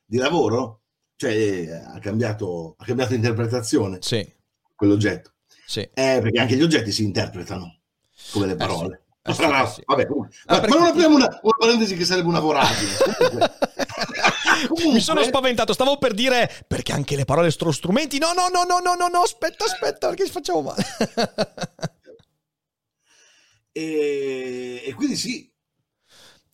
di 0.04 0.18
lavoro, 0.18 0.82
cioè 1.16 1.68
ha 1.70 1.98
cambiato, 2.00 2.74
ha 2.76 2.84
cambiato 2.84 3.14
interpretazione 3.14 3.98
sì. 4.02 4.30
quell'oggetto. 4.74 5.32
Sì. 5.72 5.80
Eh, 5.80 6.20
perché 6.20 6.38
anche 6.38 6.54
gli 6.54 6.62
oggetti 6.62 6.92
si 6.92 7.02
interpretano 7.02 7.78
come 8.30 8.44
le 8.44 8.56
parole. 8.56 9.04
Eh 9.22 9.32
sì. 9.32 9.42
Eh 9.42 9.66
sì, 9.68 9.82
Vabbè, 9.86 10.06
comunque. 10.06 10.36
Ah, 10.44 10.60
perché... 10.60 10.68
Ma 10.68 10.80
non 10.80 10.88
apriamo 10.88 11.14
una, 11.14 11.40
una, 11.40 11.54
parentesi 11.58 11.96
che 11.96 12.04
sarebbe 12.04 12.28
una 12.28 12.40
voragine. 12.40 12.90
comunque... 14.68 14.92
Mi 14.92 15.00
sono 15.00 15.22
spaventato, 15.22 15.72
stavo 15.72 15.96
per 15.96 16.12
dire 16.12 16.50
perché 16.68 16.92
anche 16.92 17.16
le 17.16 17.24
parole 17.24 17.50
sono 17.50 17.70
strumenti. 17.70 18.18
No, 18.18 18.32
no, 18.34 18.48
no, 18.52 18.64
no, 18.64 18.80
no, 18.80 18.94
no, 18.94 19.08
no, 19.08 19.20
aspetta, 19.22 19.64
aspetta, 19.64 20.08
perché 20.08 20.26
ci 20.26 20.32
facciamo 20.32 20.60
male. 20.60 20.84
e, 23.72 24.82
e 24.84 24.92
quindi 24.92 25.16
sì, 25.16 25.50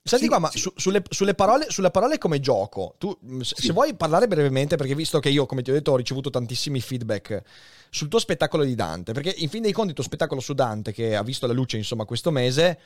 Senti 0.08 0.24
sì, 0.24 0.30
qua, 0.30 0.38
ma 0.38 0.50
sì. 0.50 0.58
su, 0.58 0.72
sulle, 0.74 1.02
sulle, 1.08 1.34
parole, 1.34 1.66
sulle, 1.68 1.90
parole, 1.90 2.18
come 2.18 2.40
gioco, 2.40 2.94
tu 2.98 3.16
sì. 3.40 3.54
se 3.66 3.72
vuoi 3.72 3.94
parlare 3.94 4.26
brevemente, 4.26 4.76
perché 4.76 4.94
visto 4.94 5.20
che 5.20 5.28
io, 5.28 5.46
come 5.46 5.62
ti 5.62 5.70
ho 5.70 5.74
detto, 5.74 5.92
ho 5.92 5.96
ricevuto 5.96 6.30
tantissimi 6.30 6.80
feedback 6.80 7.42
sul 7.90 8.08
tuo 8.08 8.18
spettacolo 8.18 8.64
di 8.64 8.74
Dante, 8.74 9.12
perché 9.12 9.34
in 9.36 9.48
fin 9.48 9.62
dei 9.62 9.72
conti 9.72 9.90
il 9.90 9.94
tuo 9.94 10.04
spettacolo 10.04 10.40
su 10.40 10.54
Dante, 10.54 10.92
che 10.92 11.14
ha 11.14 11.22
visto 11.22 11.46
la 11.46 11.52
luce 11.52 11.76
insomma 11.76 12.04
questo 12.04 12.30
mese, 12.30 12.78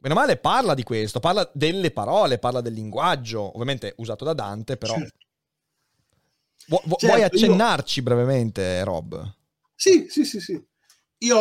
meno 0.00 0.14
male 0.14 0.38
parla 0.38 0.74
di 0.74 0.82
questo, 0.82 1.20
parla 1.20 1.48
delle 1.52 1.90
parole, 1.90 2.38
parla 2.38 2.60
del 2.60 2.72
linguaggio, 2.72 3.42
ovviamente 3.52 3.94
usato 3.98 4.24
da 4.24 4.32
Dante, 4.32 4.76
però... 4.76 4.96
Vu- 6.66 6.82
vu- 6.84 6.98
certo, 6.98 7.06
vuoi 7.06 7.22
accennarci 7.22 7.98
io... 7.98 8.04
brevemente, 8.04 8.82
Rob? 8.84 9.34
Sì, 9.74 10.06
sì, 10.08 10.24
sì, 10.24 10.40
sì. 10.40 10.62
Io 11.18 11.38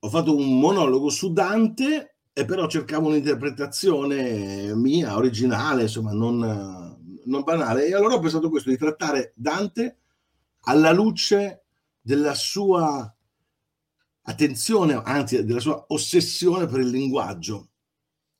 ho 0.00 0.08
fatto 0.08 0.34
un 0.34 0.58
monologo 0.58 1.08
su 1.10 1.32
Dante 1.32 2.17
e 2.38 2.44
però 2.44 2.68
cercavo 2.68 3.08
un'interpretazione 3.08 4.72
mia, 4.76 5.16
originale, 5.16 5.82
insomma, 5.82 6.12
non, 6.12 6.38
non 7.24 7.42
banale. 7.42 7.86
E 7.86 7.94
allora 7.94 8.14
ho 8.14 8.20
pensato 8.20 8.48
questo, 8.48 8.70
di 8.70 8.76
trattare 8.76 9.32
Dante 9.34 9.98
alla 10.60 10.92
luce 10.92 11.64
della 12.00 12.34
sua 12.34 13.12
attenzione, 14.22 14.94
anzi 15.04 15.44
della 15.44 15.58
sua 15.58 15.84
ossessione 15.88 16.66
per 16.66 16.78
il 16.78 16.90
linguaggio. 16.90 17.70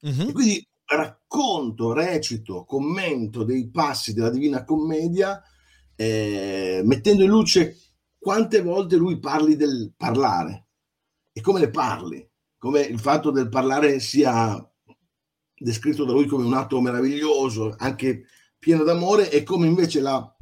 Mm-hmm. 0.07 0.31
Quindi 0.31 0.65
racconto, 0.85 1.93
recito, 1.93 2.65
commento 2.65 3.43
dei 3.43 3.69
passi 3.69 4.15
della 4.15 4.31
Divina 4.31 4.63
Commedia, 4.63 5.43
eh, 5.97 6.83
mettendo 6.85 7.25
in 7.25 7.31
luce 7.31 7.77
quante 8.17 8.63
volte 8.63 8.95
lui 8.95 9.19
parli 9.19 9.57
del 9.57 9.93
parlare 9.97 10.67
e 11.33 11.41
come 11.41 11.59
le 11.59 11.71
parli, 11.71 12.28
come 12.59 12.81
il 12.83 12.99
fatto 12.99 13.31
del 13.31 13.49
parlare 13.49 14.01
sia 14.01 14.63
descritto 15.57 16.05
da 16.05 16.13
lui 16.13 16.27
come 16.27 16.45
un 16.45 16.55
atto 16.55 16.81
meraviglioso, 16.81 17.75
anche 17.79 18.25
pieno 18.59 18.85
d'amore, 18.85 19.31
e 19.31 19.43
come 19.43 19.67
invece 19.67 20.01
la, 20.01 20.37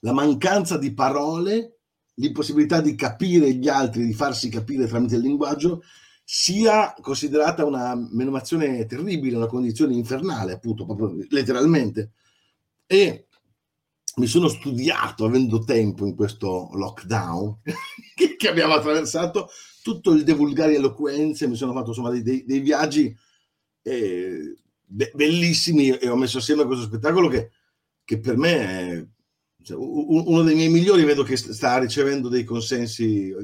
la 0.00 0.12
mancanza 0.12 0.76
di 0.78 0.92
parole, 0.92 1.78
l'impossibilità 2.14 2.80
di 2.80 2.94
capire 2.94 3.52
gli 3.54 3.68
altri, 3.68 4.04
di 4.04 4.14
farsi 4.14 4.48
capire 4.48 4.86
tramite 4.86 5.16
il 5.16 5.22
linguaggio, 5.22 5.82
sia 6.24 6.94
considerata 7.00 7.64
una 7.64 7.94
menomazione 7.94 8.84
terribile, 8.84 9.36
una 9.36 9.46
condizione 9.46 9.94
infernale, 9.94 10.52
appunto, 10.52 10.84
proprio 10.84 11.26
letteralmente. 11.30 12.12
E 12.86 13.28
mi 14.16 14.26
sono 14.26 14.48
studiato, 14.48 15.24
avendo 15.24 15.64
tempo 15.64 16.04
in 16.04 16.14
questo 16.14 16.70
lockdown 16.72 17.60
che, 18.36 18.48
abbiamo 18.48 18.74
attraversato, 18.74 19.48
tutto 19.88 20.12
il 20.12 20.22
divulgare 20.22 20.74
eloquenze, 20.74 21.48
mi 21.48 21.56
sono 21.56 21.72
fatto 21.72 21.88
insomma 21.88 22.10
dei, 22.10 22.44
dei 22.44 22.60
viaggi 22.60 23.16
eh, 23.80 24.58
be- 24.84 25.12
bellissimi 25.14 25.88
e 25.88 26.08
ho 26.10 26.16
messo 26.16 26.38
assieme 26.38 26.66
questo 26.66 26.84
spettacolo 26.84 27.28
che, 27.28 27.50
che 28.04 28.20
per 28.20 28.36
me 28.36 28.58
è 28.58 29.06
cioè, 29.62 29.78
uno 29.78 30.42
dei 30.42 30.54
miei 30.54 30.68
migliori, 30.68 31.04
vedo 31.04 31.22
che 31.22 31.36
sta 31.36 31.78
ricevendo 31.78 32.28
dei 32.28 32.44
consensi. 32.44 33.34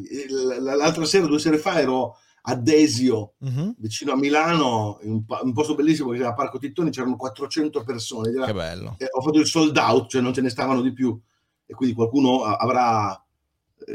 L'altra 0.60 1.04
sera, 1.04 1.26
due 1.26 1.38
sere 1.38 1.58
fa, 1.58 1.80
ero 1.80 2.16
a 2.42 2.54
Desio, 2.54 3.34
uh-huh. 3.38 3.74
vicino 3.78 4.12
a 4.12 4.16
Milano, 4.16 4.98
in 5.02 5.12
un, 5.12 5.24
un, 5.26 5.52
posto 5.54 5.74
bellissimo 5.74 6.08
che 6.08 6.16
si 6.16 6.20
chiama 6.20 6.36
Parco 6.36 6.58
Tittoni, 6.58 6.90
c'erano 6.90 7.16
400 7.16 7.82
persone. 7.84 8.30
Era, 8.30 8.44
che 8.46 8.52
bello. 8.52 8.96
Eh, 8.98 9.08
ho 9.10 9.22
fatto 9.22 9.38
il 9.38 9.46
sold 9.46 9.76
out, 9.76 10.08
cioè 10.10 10.20
non 10.20 10.34
ce 10.34 10.42
ne 10.42 10.50
stavano 10.50 10.82
di 10.82 10.92
più. 10.92 11.18
E 11.66 11.72
quindi 11.72 11.94
qualcuno 11.94 12.42
avrà 12.42 13.23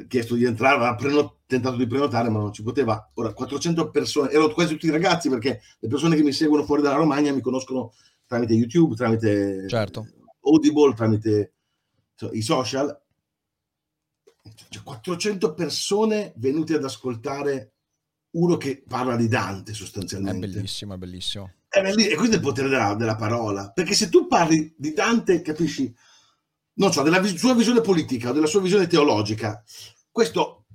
chiesto 0.08 0.36
di 0.36 0.46
entrare, 0.46 0.76
avrà 0.76 0.96
prenot- 0.96 1.40
tentato 1.46 1.78
di 1.78 1.88
prenotare, 1.88 2.30
ma 2.30 2.40
non 2.40 2.54
ci 2.54 2.64
poteva. 2.64 3.10
Ora, 3.16 3.34
400 3.34 3.90
persone, 3.90 4.30
erano 4.30 4.52
quasi 4.52 4.74
tutti 4.74 4.90
ragazzi 4.90 5.30
perché 5.30 5.62
le 5.80 5.88
persone 5.88 6.16
che 6.16 6.24
mi 6.24 6.32
seguono 6.32 6.64
fuori 6.64 6.82
dalla 6.82 6.96
Romagna 6.96 7.34
mi 7.34 7.42
conoscono 7.42 7.94
tramite 8.26 8.54
YouTube, 8.54 8.96
tramite 8.96 9.68
certo. 9.68 10.08
Audible, 10.42 10.94
tramite 10.94 11.54
cioè, 12.16 12.36
i 12.36 12.42
social. 12.42 13.02
Cioè, 14.70 14.84
400 14.84 15.54
persone 15.54 16.34
venute 16.38 16.76
ad 16.76 16.84
ascoltare 16.84 17.74
uno 18.32 18.58
che 18.58 18.84
parla 18.88 19.16
di 19.16 19.28
Dante 19.28 19.74
sostanzialmente. 19.74 20.46
È 20.46 20.50
bellissimo, 20.50 20.94
è 20.94 20.98
bellissimo. 20.98 21.54
È 21.68 21.82
bellissimo. 21.82 22.14
E 22.14 22.16
questo 22.16 22.36
è 22.36 22.38
il 22.38 22.44
potere 22.44 22.70
della, 22.70 22.94
della, 22.94 23.16
parola. 23.16 23.72
Perché 23.72 23.94
se 23.94 24.10
tu 24.10 24.28
parli 24.28 24.74
di 24.78 24.94
Dante, 24.94 25.42
capisci, 25.42 25.94
non 26.80 26.94
so, 26.94 27.02
della 27.04 27.22
sua 27.24 27.54
visione 27.54 27.82
politica 27.82 28.30
o 28.30 28.34
della 28.34 28.48
sua 28.48 28.62
visione 28.62 28.88
teologica, 28.88 29.62
questo 30.10 30.66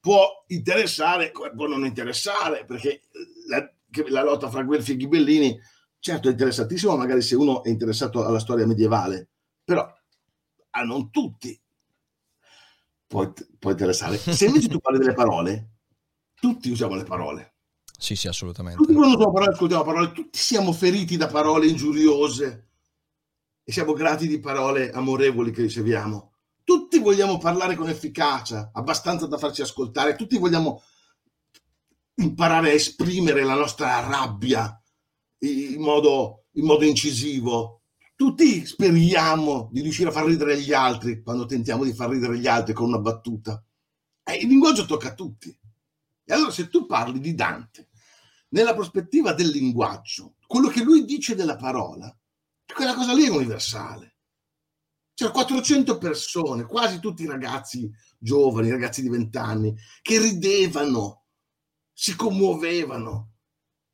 può 0.00 0.44
interessare, 0.48 1.30
può 1.30 1.66
non 1.66 1.84
interessare, 1.84 2.64
perché 2.64 3.02
la, 3.48 3.70
la 4.08 4.22
lotta 4.22 4.48
fra 4.48 4.62
Guelfi 4.62 4.92
e 4.92 4.96
Ghibellini, 4.96 5.60
certo 5.98 6.28
è 6.28 6.30
interessantissimo, 6.32 6.96
magari 6.96 7.20
se 7.20 7.36
uno 7.36 7.62
è 7.62 7.68
interessato 7.68 8.24
alla 8.24 8.38
storia 8.38 8.66
medievale, 8.66 9.28
però 9.62 9.86
a 10.70 10.82
non 10.82 11.10
tutti 11.10 11.60
può, 13.06 13.30
può 13.58 13.70
interessare. 13.70 14.16
Se 14.16 14.46
invece 14.46 14.68
tu 14.68 14.78
parli 14.78 14.98
delle 14.98 15.14
parole, 15.14 15.72
tutti 16.34 16.70
usiamo 16.70 16.94
le 16.94 17.04
parole. 17.04 17.54
Sì, 17.98 18.16
sì, 18.16 18.28
assolutamente. 18.28 18.78
Tutti 18.78 18.94
quando 18.94 19.14
usiamo 19.14 19.32
parole, 19.32 19.52
ascoltiamo 19.52 19.84
parole, 19.84 20.12
tutti 20.12 20.38
siamo 20.38 20.72
feriti 20.72 21.18
da 21.18 21.26
parole 21.26 21.66
ingiuriose 21.66 22.69
e 23.70 23.72
siamo 23.72 23.92
grati 23.92 24.26
di 24.26 24.40
parole 24.40 24.90
amorevoli 24.90 25.52
che 25.52 25.62
riceviamo. 25.62 26.32
Tutti 26.64 26.98
vogliamo 26.98 27.38
parlare 27.38 27.76
con 27.76 27.88
efficacia, 27.88 28.72
abbastanza 28.74 29.28
da 29.28 29.38
farci 29.38 29.62
ascoltare, 29.62 30.16
tutti 30.16 30.38
vogliamo 30.38 30.82
imparare 32.16 32.70
a 32.70 32.74
esprimere 32.74 33.44
la 33.44 33.54
nostra 33.54 34.00
rabbia 34.00 34.76
in 35.38 35.80
modo, 35.80 36.46
in 36.54 36.64
modo 36.64 36.84
incisivo. 36.84 37.82
Tutti 38.16 38.66
speriamo 38.66 39.68
di 39.70 39.82
riuscire 39.82 40.08
a 40.08 40.12
far 40.12 40.26
ridere 40.26 40.60
gli 40.60 40.72
altri 40.72 41.22
quando 41.22 41.46
tentiamo 41.46 41.84
di 41.84 41.92
far 41.92 42.10
ridere 42.10 42.38
gli 42.38 42.48
altri 42.48 42.74
con 42.74 42.88
una 42.88 42.98
battuta. 42.98 43.64
Eh, 44.24 44.34
il 44.34 44.48
linguaggio 44.48 44.84
tocca 44.84 45.10
a 45.10 45.14
tutti. 45.14 45.56
E 46.24 46.32
allora 46.34 46.50
se 46.50 46.68
tu 46.68 46.86
parli 46.86 47.20
di 47.20 47.34
Dante 47.34 47.88
nella 48.48 48.74
prospettiva 48.74 49.32
del 49.32 49.46
linguaggio, 49.46 50.34
quello 50.44 50.66
che 50.66 50.82
lui 50.82 51.04
dice 51.04 51.36
della 51.36 51.54
parola, 51.54 52.12
quella 52.72 52.94
cosa 52.94 53.12
lì 53.12 53.26
è 53.26 53.30
universale. 53.30 54.16
C'erano 55.14 55.36
400 55.36 55.98
persone, 55.98 56.64
quasi 56.64 56.98
tutti 56.98 57.26
ragazzi 57.26 57.90
giovani, 58.18 58.70
ragazzi 58.70 59.02
di 59.02 59.08
20 59.08 59.36
anni, 59.36 59.74
che 60.02 60.18
ridevano, 60.18 61.24
si 61.92 62.16
commuovevano 62.16 63.32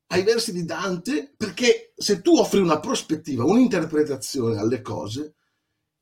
ai 0.09 0.23
versi 0.23 0.53
di 0.53 0.65
Dante, 0.65 1.35
perché 1.37 1.93
se 1.97 2.21
tu 2.21 2.37
offri 2.37 2.61
una 2.61 2.79
prospettiva, 2.79 3.45
un'interpretazione 3.45 4.59
alle 4.59 4.81
cose, 4.81 5.35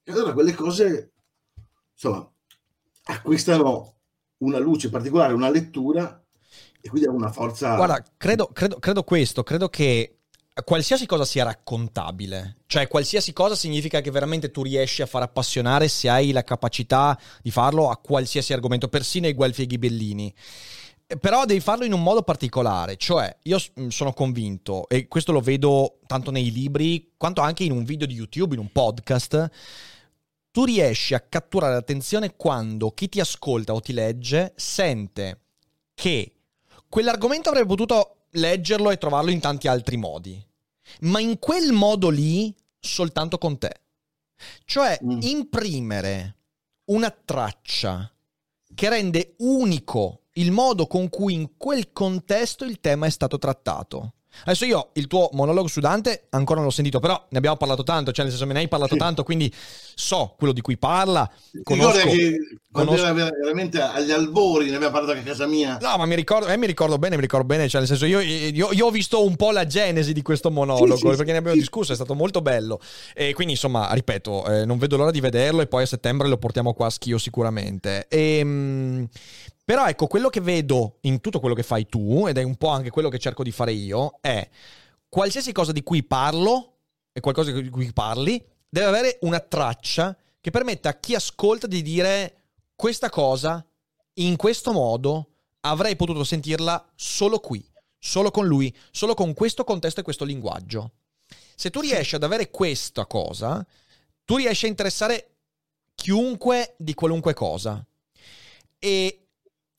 allora 0.06 0.34
quelle 0.34 0.52
cose, 0.52 1.14
insomma, 1.92 2.30
acquistano 3.04 3.96
una 4.38 4.58
luce 4.58 4.90
particolare, 4.90 5.32
una 5.32 5.50
lettura 5.50 6.22
e 6.80 6.88
quindi 6.88 7.08
ha 7.08 7.12
una 7.12 7.32
forza... 7.32 7.76
Guarda, 7.76 8.04
credo, 8.16 8.48
credo, 8.48 8.78
credo 8.78 9.04
questo, 9.04 9.42
credo 9.42 9.68
che 9.70 10.13
qualsiasi 10.62 11.04
cosa 11.06 11.24
sia 11.24 11.42
raccontabile, 11.42 12.58
cioè 12.66 12.86
qualsiasi 12.86 13.32
cosa 13.32 13.56
significa 13.56 14.00
che 14.00 14.12
veramente 14.12 14.52
tu 14.52 14.62
riesci 14.62 15.02
a 15.02 15.06
far 15.06 15.22
appassionare 15.22 15.88
se 15.88 16.08
hai 16.08 16.30
la 16.30 16.44
capacità 16.44 17.18
di 17.42 17.50
farlo 17.50 17.90
a 17.90 17.96
qualsiasi 17.96 18.52
argomento, 18.52 18.88
persino 18.88 19.26
ai 19.26 19.32
Guelfi 19.32 19.62
e 19.62 19.66
Ghibellini. 19.66 20.34
Però 21.20 21.44
devi 21.44 21.60
farlo 21.60 21.84
in 21.84 21.92
un 21.92 22.02
modo 22.02 22.22
particolare, 22.22 22.96
cioè 22.96 23.36
io 23.42 23.58
mm, 23.80 23.88
sono 23.88 24.12
convinto, 24.12 24.88
e 24.88 25.08
questo 25.08 25.32
lo 25.32 25.40
vedo 25.40 25.98
tanto 26.06 26.30
nei 26.30 26.52
libri 26.52 27.12
quanto 27.16 27.40
anche 27.40 27.64
in 27.64 27.72
un 27.72 27.82
video 27.82 28.06
di 28.06 28.14
YouTube, 28.14 28.54
in 28.54 28.60
un 28.60 28.70
podcast, 28.70 29.50
tu 30.52 30.64
riesci 30.64 31.14
a 31.14 31.20
catturare 31.20 31.74
l'attenzione 31.74 32.36
quando 32.36 32.92
chi 32.92 33.08
ti 33.08 33.18
ascolta 33.18 33.74
o 33.74 33.80
ti 33.80 33.92
legge 33.92 34.52
sente 34.54 35.40
che 35.94 36.32
quell'argomento 36.88 37.48
avrebbe 37.48 37.66
potuto 37.66 38.13
leggerlo 38.34 38.90
e 38.90 38.98
trovarlo 38.98 39.30
in 39.30 39.40
tanti 39.40 39.68
altri 39.68 39.96
modi, 39.96 40.42
ma 41.00 41.20
in 41.20 41.38
quel 41.38 41.72
modo 41.72 42.08
lì 42.08 42.54
soltanto 42.78 43.38
con 43.38 43.58
te. 43.58 43.72
Cioè 44.64 44.98
mm. 45.02 45.18
imprimere 45.22 46.36
una 46.86 47.10
traccia 47.10 48.10
che 48.74 48.88
rende 48.88 49.34
unico 49.38 50.24
il 50.34 50.50
modo 50.50 50.86
con 50.86 51.08
cui 51.08 51.34
in 51.34 51.56
quel 51.56 51.92
contesto 51.92 52.64
il 52.64 52.80
tema 52.80 53.06
è 53.06 53.10
stato 53.10 53.38
trattato. 53.38 54.14
Adesso 54.42 54.64
io 54.64 54.90
il 54.94 55.06
tuo 55.06 55.28
monologo 55.32 55.68
su 55.68 55.80
Dante 55.80 56.26
ancora 56.30 56.56
non 56.56 56.68
l'ho 56.68 56.74
sentito, 56.74 57.00
però 57.00 57.22
ne 57.28 57.38
abbiamo 57.38 57.56
parlato 57.56 57.82
tanto, 57.82 58.12
cioè 58.12 58.24
nel 58.24 58.32
senso 58.32 58.46
me 58.46 58.54
ne 58.54 58.60
hai 58.60 58.68
parlato 58.68 58.94
sì. 58.94 58.98
tanto, 58.98 59.22
quindi 59.22 59.52
so 59.94 60.34
quello 60.36 60.52
di 60.52 60.60
cui 60.60 60.76
parla. 60.76 61.30
Conosco, 61.62 62.08
che 62.08 62.38
quando 62.70 62.92
conosco... 62.92 63.14
era 63.14 63.30
veramente 63.30 63.80
agli 63.80 64.10
albori, 64.10 64.68
ne 64.68 64.76
abbiamo 64.76 64.92
parlato 64.92 65.16
anche 65.16 65.28
a 65.28 65.32
casa 65.32 65.46
mia. 65.46 65.78
No, 65.80 65.96
ma 65.96 66.06
mi 66.06 66.14
ricordo, 66.14 66.48
eh, 66.48 66.56
mi 66.56 66.66
ricordo 66.66 66.98
bene, 66.98 67.14
mi 67.16 67.22
ricordo 67.22 67.46
bene, 67.46 67.68
cioè 67.68 67.80
nel 67.80 67.88
senso 67.88 68.06
io, 68.06 68.20
io, 68.20 68.72
io 68.72 68.86
ho 68.86 68.90
visto 68.90 69.24
un 69.24 69.36
po' 69.36 69.50
la 69.50 69.66
genesi 69.66 70.12
di 70.12 70.22
questo 70.22 70.50
monologo, 70.50 70.96
sì, 70.96 71.08
sì, 71.08 71.16
perché 71.16 71.32
ne 71.32 71.38
abbiamo 71.38 71.56
discusso, 71.56 71.92
è 71.92 71.94
stato 71.94 72.14
molto 72.14 72.42
bello. 72.42 72.80
E 73.14 73.32
quindi 73.32 73.52
insomma, 73.54 73.92
ripeto, 73.92 74.46
eh, 74.46 74.64
non 74.64 74.78
vedo 74.78 74.96
l'ora 74.96 75.10
di 75.10 75.20
vederlo 75.20 75.60
e 75.60 75.66
poi 75.66 75.84
a 75.84 75.86
settembre 75.86 76.28
lo 76.28 76.36
portiamo 76.36 76.74
qua 76.74 76.86
a 76.86 76.90
schio 76.90 77.18
sicuramente. 77.18 78.06
E, 78.08 78.38
ehm, 78.38 79.08
però 79.64 79.86
ecco, 79.86 80.06
quello 80.06 80.28
che 80.28 80.40
vedo 80.40 80.98
in 81.02 81.20
tutto 81.20 81.40
quello 81.40 81.54
che 81.54 81.62
fai 81.62 81.86
tu, 81.86 82.26
ed 82.26 82.36
è 82.36 82.42
un 82.42 82.56
po' 82.56 82.68
anche 82.68 82.90
quello 82.90 83.08
che 83.08 83.18
cerco 83.18 83.42
di 83.42 83.50
fare 83.50 83.72
io, 83.72 84.18
è 84.20 84.46
qualsiasi 85.08 85.52
cosa 85.52 85.72
di 85.72 85.82
cui 85.82 86.02
parlo, 86.02 86.72
e 87.12 87.20
qualcosa 87.20 87.50
di 87.50 87.70
cui 87.70 87.92
parli, 87.92 88.44
deve 88.68 88.86
avere 88.86 89.18
una 89.22 89.40
traccia 89.40 90.16
che 90.40 90.50
permetta 90.50 90.90
a 90.90 90.98
chi 90.98 91.14
ascolta 91.14 91.66
di 91.66 91.80
dire 91.80 92.42
questa 92.74 93.08
cosa, 93.08 93.64
in 94.14 94.36
questo 94.36 94.72
modo, 94.72 95.28
avrei 95.60 95.96
potuto 95.96 96.24
sentirla 96.24 96.92
solo 96.94 97.38
qui, 97.38 97.66
solo 97.98 98.30
con 98.30 98.46
lui, 98.46 98.74
solo 98.90 99.14
con 99.14 99.32
questo 99.32 99.64
contesto 99.64 100.00
e 100.00 100.02
questo 100.02 100.24
linguaggio. 100.24 100.92
Se 101.54 101.70
tu 101.70 101.80
riesci 101.80 102.16
ad 102.16 102.22
avere 102.22 102.50
questa 102.50 103.06
cosa, 103.06 103.64
tu 104.24 104.36
riesci 104.36 104.66
a 104.66 104.68
interessare 104.68 105.36
chiunque 105.94 106.74
di 106.76 106.92
qualunque 106.92 107.32
cosa. 107.32 107.82
E 108.78 109.23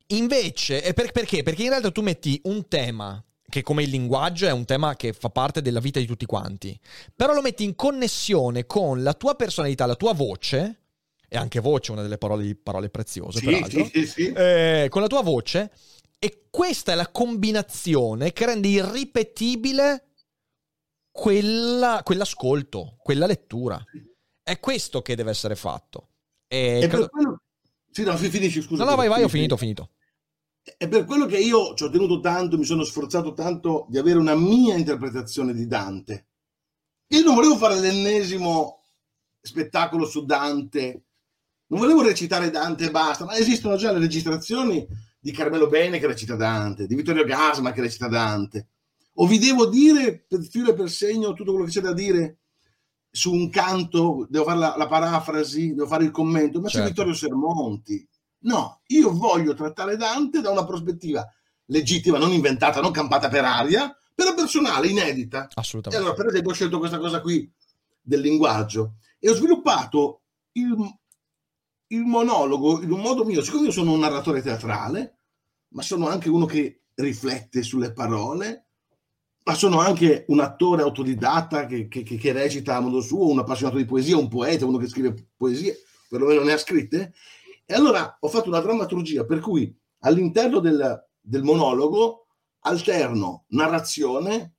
Invece, 0.08 0.94
per, 0.94 1.12
perché? 1.12 1.42
Perché 1.44 1.64
in 1.64 1.70
realtà 1.70 1.92
tu 1.92 2.02
metti 2.02 2.40
un 2.46 2.68
tema 2.68 3.24
che 3.48 3.62
come 3.62 3.84
il 3.84 3.90
linguaggio 3.90 4.46
è 4.48 4.52
un 4.52 4.66
tema 4.66 4.96
che 4.96 5.14
fa 5.14 5.30
parte 5.30 5.62
della 5.62 5.80
vita 5.80 6.00
di 6.00 6.06
tutti 6.06 6.26
quanti, 6.26 6.78
però 7.16 7.34
lo 7.34 7.42
metti 7.42 7.64
in 7.64 7.76
connessione 7.76 8.66
con 8.66 9.02
la 9.04 9.14
tua 9.14 9.36
personalità, 9.36 9.86
la 9.86 9.96
tua 9.96 10.14
voce, 10.14 10.82
e 11.28 11.38
anche 11.38 11.60
voce, 11.60 11.92
una 11.92 12.02
delle 12.02 12.18
parole, 12.18 12.56
parole 12.56 12.90
preziose, 12.90 13.40
Sì, 13.40 13.46
peraltro, 13.46 13.86
sì, 13.86 13.92
sì, 13.92 14.06
sì. 14.08 14.28
eh, 14.32 14.88
con 14.90 15.02
la 15.02 15.08
tua 15.08 15.22
voce, 15.22 15.72
e 16.20 16.48
questa 16.50 16.92
è 16.92 16.96
la 16.96 17.08
combinazione 17.10 18.34
che 18.34 18.46
rende 18.46 18.68
irripetibile 18.68 20.10
quella- 21.12 22.02
quell'ascolto, 22.04 22.96
quella 23.00 23.26
lettura. 23.26 23.82
È 24.44 24.60
questo 24.60 25.02
che 25.02 25.16
deve 25.16 25.32
essere 25.32 25.56
fatto. 25.56 26.10
E 26.48 26.80
E 26.84 26.88
credo- 26.88 26.98
per 26.98 27.10
quello... 27.10 27.40
Sì, 27.90 28.04
no, 28.04 28.18
fi- 28.18 28.30
finisci, 28.30 28.62
scusa. 28.62 28.84
No, 28.84 28.90
no, 28.90 28.96
vai, 28.98 29.08
vai, 29.08 29.24
ho 29.24 29.30
finito, 29.30 29.54
ho 29.54 29.58
finito. 29.58 29.92
È 30.78 30.88
per 30.88 31.06
quello 31.06 31.28
che 31.28 31.38
io 31.38 31.76
ci 31.76 31.84
ho 31.84 31.90
tenuto 31.92 32.20
tanto, 32.20 32.58
mi 32.58 32.66
sono 32.66 32.84
sforzato 32.84 33.34
tanto 33.34 33.86
di 33.88 34.00
avere 34.00 34.18
una 34.18 34.34
mia 34.34 34.76
interpretazione 34.76 35.54
di 35.54 35.68
Dante. 35.68 36.28
Io 37.10 37.24
non 37.24 37.36
volevo 37.36 37.56
fare 37.56 37.80
l'ennesimo 37.80 38.84
spettacolo 39.40 40.08
su 40.08 40.26
Dante, 40.26 41.04
non 41.68 41.80
volevo 41.80 42.02
recitare 42.02 42.50
Dante 42.50 42.86
e 42.86 42.92
basta, 42.92 43.26
ma 43.26 43.38
esistono 43.38 43.76
già 43.76 43.92
le 43.92 44.00
registrazioni 44.00 44.88
di 45.20 45.32
Carmelo 45.32 45.68
Bene 45.68 46.00
che 46.00 46.08
recita 46.08 46.36
Dante, 46.36 46.88
di 46.88 46.96
Vittorio 46.96 47.26
Gasma 47.26 47.72
che 47.72 47.82
recita 47.82 48.08
Dante. 48.08 48.70
O 49.18 49.28
vi 49.28 49.38
devo 49.38 49.68
dire 49.68 50.26
per 50.28 50.44
filo 50.44 50.72
e 50.72 50.74
per 50.74 50.90
segno 50.90 51.34
tutto 51.34 51.52
quello 51.52 51.66
che 51.66 51.72
c'è 51.72 51.82
da 51.82 51.94
dire 51.94 52.40
su 53.10 53.32
un 53.32 53.50
canto, 53.50 54.26
devo 54.30 54.46
fare 54.46 54.60
la, 54.60 54.76
la 54.78 54.88
parafrasi, 54.88 55.76
devo 55.76 55.88
fare 55.88 56.04
il 56.06 56.12
commento, 56.12 56.60
ma 56.60 56.68
c'è 56.68 56.74
Certo. 56.74 56.90
Vittorio 56.90 57.14
Sermonti. 57.14 58.08
No, 58.46 58.82
io 58.88 59.12
voglio 59.12 59.54
trattare 59.54 59.98
Dante 59.98 60.40
da 60.42 60.52
una 60.52 60.66
prospettiva 60.66 61.28
legittima, 61.66 62.18
non 62.20 62.32
inventata, 62.32 62.80
non 62.80 62.92
campata 62.92 63.28
per 63.28 63.44
aria, 63.44 63.96
però 64.14 64.34
personale, 64.36 64.88
inedita. 64.88 65.46
E 65.46 65.52
Assolutamente. 65.56 66.04
allora, 66.04 66.14
per 66.22 66.28
esempio, 66.32 66.52
ho 66.52 66.54
scelto 66.54 66.78
questa 66.80 67.00
cosa 67.00 67.22
qui 67.22 67.52
del 68.02 68.22
linguaggio 68.22 68.98
e 69.20 69.30
ho 69.30 69.34
sviluppato 69.34 70.22
il, 70.54 70.76
il 71.88 72.02
monologo 72.04 72.82
in 72.84 72.92
un 72.92 73.00
modo 73.02 73.26
mio. 73.26 73.42
Siccome 73.42 73.66
io 73.66 73.72
sono 73.72 73.94
un 73.94 74.00
narratore 74.00 74.42
teatrale, 74.44 75.18
ma 75.70 75.82
sono 75.82 76.08
anche 76.08 76.30
uno 76.30 76.46
che 76.46 76.82
riflette 76.94 77.64
sulle 77.64 77.94
parole, 77.94 78.68
ma 79.44 79.54
sono 79.56 79.80
anche 79.80 80.26
un 80.28 80.40
attore 80.40 80.84
autodidatta 80.84 81.66
che- 81.66 81.88
che- 81.88 82.04
che 82.04 82.32
recita 82.32 82.76
a 82.76 82.80
modo 82.80 83.02
suo, 83.02 83.28
un 83.30 83.40
appassionato 83.40 83.78
di 83.78 83.86
poesia, 83.86 84.18
un 84.18 84.28
poeta, 84.28 84.66
uno 84.68 84.78
che 84.78 84.88
scrive 84.88 85.30
poesie, 85.36 85.78
perlomeno 86.08 86.44
ne 86.44 86.54
ha 86.54 86.58
scritte. 86.58 87.14
E 87.66 87.74
allora 87.74 88.18
ho 88.20 88.28
fatto 88.28 88.48
una 88.50 88.60
drammaturgia 88.60 89.26
per 89.26 89.40
cui 89.40 89.76
all'interno 90.00 90.60
del, 90.60 91.08
del 91.20 91.44
monologo 91.44 92.28
alterno 92.60 93.46
narrazione, 93.50 94.56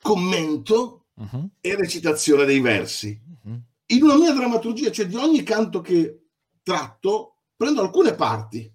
commento 0.00 1.06
Mhm, 1.16 1.50
e 1.60 1.76
recitazione 1.76 2.44
dei 2.44 2.60
versi. 2.60 3.20
mhm. 3.44 3.62
In 3.86 4.02
una 4.02 4.16
mia 4.16 4.32
drammaturgia, 4.32 4.90
cioè 4.90 5.06
di 5.06 5.14
ogni 5.14 5.42
canto 5.44 5.80
che 5.80 6.26
tratto, 6.62 7.42
prendo 7.54 7.80
alcune 7.82 8.14
parti, 8.14 8.72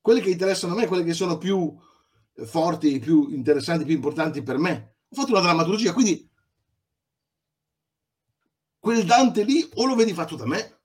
quelle 0.00 0.20
che 0.20 0.30
interessano 0.30 0.74
a 0.74 0.76
me, 0.76 0.86
quelle 0.86 1.02
che 1.02 1.14
sono 1.14 1.36
più 1.38 1.76
forti, 2.44 2.98
più 3.00 3.30
interessanti, 3.30 3.84
più 3.84 3.94
importanti 3.94 4.42
per 4.42 4.58
me. 4.58 4.98
Ho 5.08 5.16
fatto 5.16 5.32
una 5.32 5.40
drammaturgia, 5.40 5.92
quindi 5.92 6.30
quel 8.78 9.04
Dante 9.04 9.42
lì 9.42 9.68
o 9.74 9.86
lo 9.86 9.94
vedi 9.96 10.12
fatto 10.14 10.36
da 10.36 10.46
me 10.46 10.78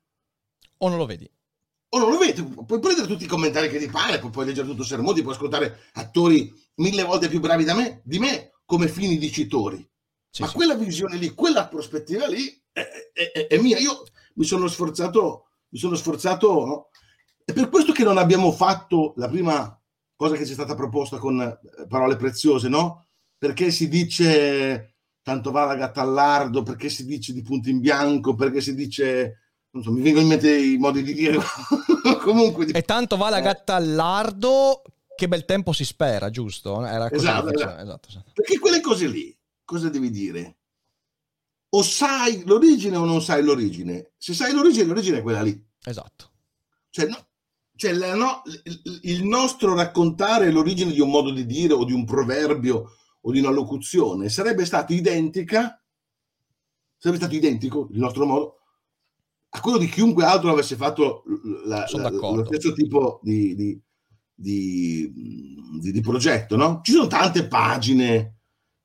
O 0.80 0.90
non 0.90 0.98
lo 0.98 1.06
vedi? 1.06 1.30
O 1.96 2.00
non 2.00 2.10
lo 2.12 2.18
vedi. 2.18 2.42
Puoi 2.44 2.80
prendere 2.80 3.08
tutti 3.08 3.24
i 3.24 3.28
commentari 3.28 3.70
che 3.70 3.80
ti 3.80 3.88
pare, 3.88 4.20
poi 4.20 4.30
puoi 4.32 4.46
leggere 4.46 4.68
tutto 4.68 4.82
il 4.82 4.88
sermone, 4.88 5.22
puoi 5.22 5.34
ascoltare 5.34 5.90
attori 5.94 6.52
mille 6.76 7.04
volte 7.04 7.30
più 7.30 7.40
bravi 7.40 7.64
da 7.64 7.76
me, 7.76 8.02
di 8.04 8.20
me 8.20 8.54
come 8.66 8.88
fini 8.88 9.18
dicitori. 9.18 9.88
Sì, 10.30 10.42
Ma 10.42 10.48
sì. 10.48 10.56
quella 10.56 10.76
visione 10.76 11.18
lì, 11.18 11.34
quella 11.34 11.68
prospettiva 11.68 12.28
lì 12.28 12.48
è, 12.72 12.82
è- 13.14 13.32
è- 13.32 13.48
è 13.48 13.58
mia. 13.60 13.78
Io 13.78 14.04
mi 14.36 14.46
sono 14.46 14.68
sforzato, 14.68 15.46
mi 15.70 15.78
sono 15.80 15.96
sforzato, 15.96 16.66
no? 16.66 16.90
È 17.46 17.54
per 17.54 17.70
questo 17.70 17.92
che 17.92 18.04
non 18.04 18.18
abbiamo 18.18 18.52
fatto 18.52 19.14
la 19.18 19.28
prima 19.30 19.80
cosa 20.16 20.36
che 20.36 20.46
ci 20.46 20.52
è 20.52 20.56
stata 20.56 20.76
proposta 20.76 21.18
con 21.18 21.40
eh, 21.42 21.88
parole 21.88 22.16
preziose, 22.16 22.70
no? 22.70 23.06
Perché 23.38 23.70
si 23.72 23.88
dice 23.90 24.96
tanto 25.22 25.52
va 25.52 25.66
la 25.66 25.76
gatta 25.76 26.02
all'ardo, 26.02 26.64
perché 26.64 26.90
si 26.90 27.06
dice 27.06 27.32
di 27.34 27.42
punto 27.44 27.70
in 27.70 27.80
bianco, 27.80 28.36
perché 28.36 28.60
si 28.62 28.74
dice, 28.76 29.43
non 29.74 29.82
so, 29.84 29.92
mi 29.92 30.02
vengono 30.02 30.24
in 30.24 30.30
mente 30.30 30.56
i 30.56 30.78
modi 30.78 31.02
di 31.04 31.14
dire, 31.14 31.38
comunque. 32.22 32.66
E 32.68 32.82
tanto 32.84 33.18
va 33.18 33.30
la 33.30 33.40
Eh. 33.40 33.42
gatta 33.42 33.76
al 33.76 33.94
lardo, 33.94 34.82
che 35.16 35.28
bel 35.28 35.46
tempo 35.46 35.74
si 35.74 35.84
spera, 35.84 36.30
giusto? 36.30 36.86
Era 36.86 37.10
così 37.10 37.26
Esatto, 37.26 37.52
esatto. 37.52 37.82
esatto, 37.82 38.10
esatto. 38.10 38.32
Perché 38.34 38.60
quelle 38.60 38.82
cose 38.82 39.08
lì, 39.08 39.36
cosa 39.66 39.90
devi 39.90 40.10
dire? 40.12 40.58
O 41.70 41.82
sai 41.82 42.44
l'origine 42.46 42.96
o 42.98 43.06
non 43.06 43.22
sai 43.24 43.44
l'origine. 43.44 44.12
Se 44.18 44.34
sai 44.36 44.54
l'origine, 44.54 44.86
l'origine 44.86 45.18
è 45.18 45.22
quella 45.24 45.42
lì. 45.42 45.60
Esatto. 45.84 46.30
Cioè, 46.92 47.08
no- 47.08 47.28
cioè, 47.76 47.94
la- 47.94 48.14
no- 48.14 48.44
il- 48.66 49.00
il 49.04 49.24
nostro 49.26 49.74
raccontare 49.74 50.52
l'origine 50.52 50.92
di 50.92 51.00
un 51.00 51.10
modo 51.10 51.32
di 51.32 51.48
dire 51.48 51.74
o 51.74 51.84
di 51.84 51.94
un 51.94 52.06
proverbio 52.06 52.92
o 53.22 53.32
di 53.32 53.40
una 53.40 53.50
locuzione 53.50 54.30
sarebbe 54.30 54.66
stato 54.66 54.94
identica, 54.94 55.82
sarebbe 56.98 57.20
stato 57.20 57.34
identico 57.36 57.88
il 57.92 57.98
nostro 57.98 58.26
modo 58.28 58.58
a 59.56 59.60
quello 59.60 59.78
di 59.78 59.88
chiunque 59.88 60.26
altro 60.26 60.50
avesse 60.52 60.76
fatto 60.76 61.24
la- 61.66 61.86
la- 61.92 62.10
lo 62.10 62.44
stesso 62.46 62.74
tipo 62.74 63.20
di, 63.22 63.54
di- 63.56 63.82
di- 64.34 65.12
di- 65.92 66.02
progetto, 66.02 66.56
no? 66.56 66.80
Ci 66.84 66.92
sono 66.92 67.06
tante 67.06 67.48
pagine 67.48 68.38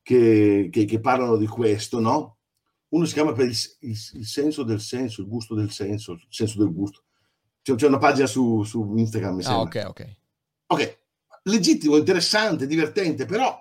che, 0.02 0.68
che- 0.70 0.84
che 0.84 1.00
parlano 1.00 1.36
di 1.38 1.46
questo, 1.46 2.00
no? 2.00 2.36
Uno 2.88 3.06
si 3.06 3.14
chiama 3.14 3.32
per 3.32 3.46
il, 3.46 3.56
il- 3.80 3.98
il 4.12 4.26
senso 4.26 4.62
del 4.62 4.80
senso, 4.80 5.22
il 5.22 5.28
gusto 5.28 5.54
del 5.54 5.70
senso, 5.70 6.12
il 6.12 6.26
senso 6.28 6.58
del 6.58 6.72
gusto. 6.72 7.04
C'è, 7.62 7.74
c'è 7.74 7.86
una 7.86 7.98
pagina 7.98 8.26
su, 8.26 8.62
su 8.62 8.94
Instagram, 8.96 9.36
mi 9.36 9.42
Ah, 9.44 9.46
sembra. 9.46 9.62
ok, 9.62 9.88
ok. 9.88 10.16
Ok, 10.66 10.98
legittimo, 11.44 11.96
interessante, 11.96 12.66
divertente, 12.66 13.24
però 13.24 13.58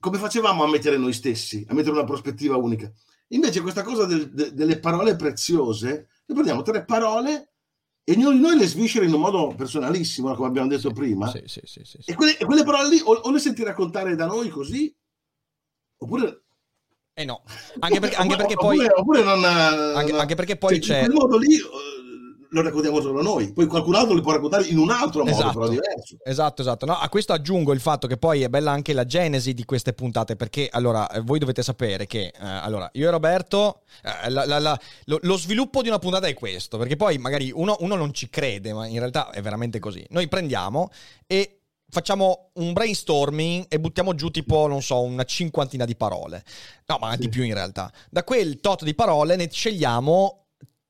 come 0.00 0.18
facevamo 0.18 0.64
a 0.64 0.68
mettere 0.68 0.96
noi 0.96 1.12
stessi, 1.12 1.64
a 1.68 1.74
mettere 1.74 1.92
una 1.94 2.04
prospettiva 2.04 2.56
unica? 2.56 2.92
Invece 3.28 3.60
questa 3.60 3.82
cosa 3.82 4.06
del- 4.06 4.30
de- 4.30 4.54
delle 4.54 4.78
parole 4.78 5.16
preziose, 5.16 6.08
noi 6.26 6.36
prendiamo 6.38 6.62
tre 6.62 6.84
parole 6.84 7.52
e 8.04 8.12
ognuno 8.12 8.30
di 8.32 8.40
noi 8.40 8.56
le 8.56 8.66
sviscera 8.66 9.04
in 9.04 9.12
un 9.12 9.20
modo 9.20 9.54
personalissimo, 9.54 10.34
come 10.34 10.48
abbiamo 10.48 10.68
detto 10.68 10.90
prima, 10.92 11.28
Sì, 11.28 11.42
sì, 11.44 11.60
sì, 11.64 11.82
sì, 11.84 11.98
e, 12.06 12.14
quelle, 12.14 12.36
quelle 12.38 12.64
parole 12.64 12.88
lì 12.88 13.00
o, 13.04 13.12
o 13.12 13.30
le 13.30 13.38
senti 13.38 13.62
raccontare 13.62 14.14
da 14.14 14.26
noi 14.26 14.48
così, 14.48 14.94
oppure... 15.98 16.44
Eh 17.12 17.24
no, 17.24 17.42
anche 17.80 18.00
perché, 18.00 18.16
anche 18.16 18.36
perché 18.36 18.54
poi... 18.56 18.78
oppure, 18.78 18.94
oppure 18.94 19.22
non... 19.24 19.44
Anche, 19.44 20.12
anche 20.12 20.34
perché 20.34 20.56
poi 20.56 20.80
cioè, 20.80 20.80
c'è... 20.80 20.98
In 21.00 21.10
quel 21.10 21.18
modo 21.18 21.36
lì 21.36 21.54
eh, 21.54 21.97
lo 22.50 22.62
raccontiamo 22.62 23.00
solo 23.00 23.20
noi, 23.22 23.52
poi 23.52 23.66
qualcun 23.66 23.94
altro 23.94 24.14
li 24.14 24.20
può 24.22 24.32
raccontare 24.32 24.66
in 24.66 24.78
un 24.78 24.90
altro 24.90 25.20
modo, 25.24 25.30
Esatto. 25.36 25.52
però 25.58 25.68
diverso. 25.68 26.16
Esatto, 26.24 26.62
esatto. 26.62 26.86
No, 26.86 26.94
a 26.98 27.08
questo 27.08 27.32
aggiungo 27.32 27.72
il 27.72 27.80
fatto 27.80 28.06
che 28.06 28.16
poi 28.16 28.42
è 28.42 28.48
bella 28.48 28.70
anche 28.70 28.92
la 28.92 29.04
genesi 29.04 29.52
di 29.54 29.64
queste 29.64 29.92
puntate, 29.92 30.36
perché 30.36 30.68
allora 30.70 31.08
eh, 31.10 31.20
voi 31.20 31.38
dovete 31.38 31.62
sapere 31.62 32.06
che 32.06 32.26
eh, 32.26 32.32
allora 32.38 32.88
io 32.94 33.08
e 33.08 33.10
Roberto, 33.10 33.82
eh, 34.24 34.30
la- 34.30 34.46
la- 34.46 34.58
la- 34.58 34.80
lo, 35.04 35.18
lo 35.22 35.36
sviluppo 35.36 35.82
di 35.82 35.88
una 35.88 35.98
puntata 35.98 36.26
è 36.26 36.34
questo, 36.34 36.78
perché 36.78 36.96
poi 36.96 37.18
magari 37.18 37.50
uno, 37.54 37.76
uno 37.80 37.94
non 37.96 38.12
ci 38.14 38.28
crede, 38.30 38.72
ma 38.72 38.86
in 38.86 38.98
realtà 38.98 39.30
è 39.30 39.42
veramente 39.42 39.78
così. 39.78 40.04
Noi 40.10 40.28
prendiamo 40.28 40.90
e 41.26 41.60
facciamo 41.90 42.50
un 42.54 42.72
brainstorming 42.74 43.66
e 43.68 43.80
buttiamo 43.80 44.14
giù 44.14 44.30
tipo, 44.30 44.66
non 44.66 44.82
so, 44.82 45.00
una 45.00 45.24
cinquantina 45.24 45.84
di 45.84 45.96
parole. 45.96 46.44
No, 46.86 46.98
ma 47.00 47.16
di 47.16 47.24
Sì. 47.24 47.28
più 47.28 47.42
in 47.44 47.54
realtà. 47.54 47.90
Da 48.10 48.24
quel 48.24 48.60
tot 48.60 48.84
di 48.84 48.94
parole 48.94 49.36
ne 49.36 49.48
scegliamo 49.50 50.44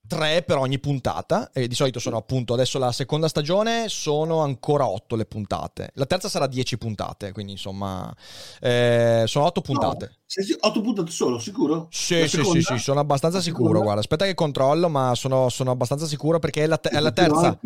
tre 0.08 0.42
per 0.42 0.56
ogni 0.56 0.78
puntata 0.80 1.50
e 1.52 1.68
di 1.68 1.74
solito 1.74 1.98
sono 2.00 2.16
appunto 2.16 2.54
adesso 2.54 2.78
la 2.78 2.90
seconda 2.92 3.28
stagione 3.28 3.88
sono 3.88 4.40
ancora 4.40 4.88
otto 4.88 5.14
le 5.14 5.26
puntate 5.26 5.90
la 5.94 6.06
terza 6.06 6.28
sarà 6.28 6.46
dieci 6.46 6.78
puntate 6.78 7.30
quindi 7.32 7.52
insomma 7.52 8.12
eh, 8.60 9.24
sono 9.26 9.44
otto 9.44 9.60
puntate 9.60 10.16
No, 10.28 10.56
otto 10.68 10.80
puntate 10.80 11.10
solo, 11.10 11.38
sicuro? 11.38 11.86
sì 11.90 12.26
sì, 12.28 12.42
sì 12.42 12.62
sì 12.62 12.78
sono 12.78 13.00
abbastanza 13.00 13.40
sicuro 13.40 13.80
guarda 13.80 14.00
aspetta 14.00 14.24
che 14.24 14.34
controllo 14.34 14.88
ma 14.88 15.14
sono, 15.14 15.48
sono 15.50 15.70
abbastanza 15.70 16.06
sicuro 16.06 16.38
perché 16.38 16.64
è 16.64 16.66
la, 16.66 16.78
te- 16.78 16.88
è 16.90 17.00
la 17.00 17.12
terza 17.12 17.58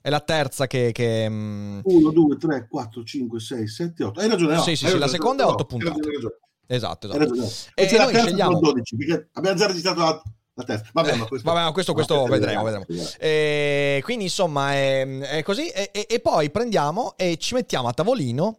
è 0.00 0.10
la 0.10 0.20
terza 0.20 0.66
che, 0.66 0.90
che, 0.92 1.28
mm, 1.28 1.80
1, 1.84 2.10
2, 2.10 2.36
3, 2.36 2.66
4, 2.68 3.04
5, 3.04 3.38
6, 3.38 3.68
7, 3.68 4.02
8. 4.02 4.18
Hai 4.18 4.28
ragione. 4.28 4.54
no, 4.56 4.62
Sì, 4.62 4.74
sì, 4.74 4.88
sì, 4.88 4.98
la 4.98 5.06
seconda 5.06 5.44
è 5.44 5.46
no, 5.46 5.52
otto 5.52 5.62
hai 5.62 5.68
puntate. 5.68 5.90
ragione, 5.90 6.08
hai 6.08 6.14
ragione, 6.14 6.34
esatto 6.66 7.06
hai 7.06 7.12
esatto 7.12 7.28
ragione. 7.30 7.50
E 7.74 7.84
E 7.84 7.98
noi 7.98 8.14
scegliamo- 8.26 8.50
sono 8.56 8.60
12, 8.72 8.96
perché 8.96 9.28
abbiamo 9.34 9.56
già 9.56 9.66
registrato 9.68 10.00
la, 10.00 10.22
la 10.54 10.64
terza. 10.64 10.90
Vabbè, 10.92 11.14
ma 11.16 11.26
questo, 11.26 11.48
Eh, 11.48 11.52
vabbè, 11.52 11.64
ma 11.64 11.72
questo- 11.72 11.92
no, 11.92 11.96
questo 11.96 12.14
questo 12.14 12.32
vedremo, 12.34 12.62
vedremo. 12.62 12.84
vediamo. 12.86 13.10
E 13.18 14.00
quindi 14.04 14.24
insomma 14.24 14.72
è, 14.74 15.06
è 15.18 15.42
così 15.42 15.68
e, 15.68 15.90
e- 15.92 16.06
e 16.08 16.20
poi 16.20 16.50
prendiamo 16.50 17.14
e 17.16 17.36
ci 17.38 17.54
mettiamo 17.54 17.88
a 17.88 17.92
tavolino 17.92 18.58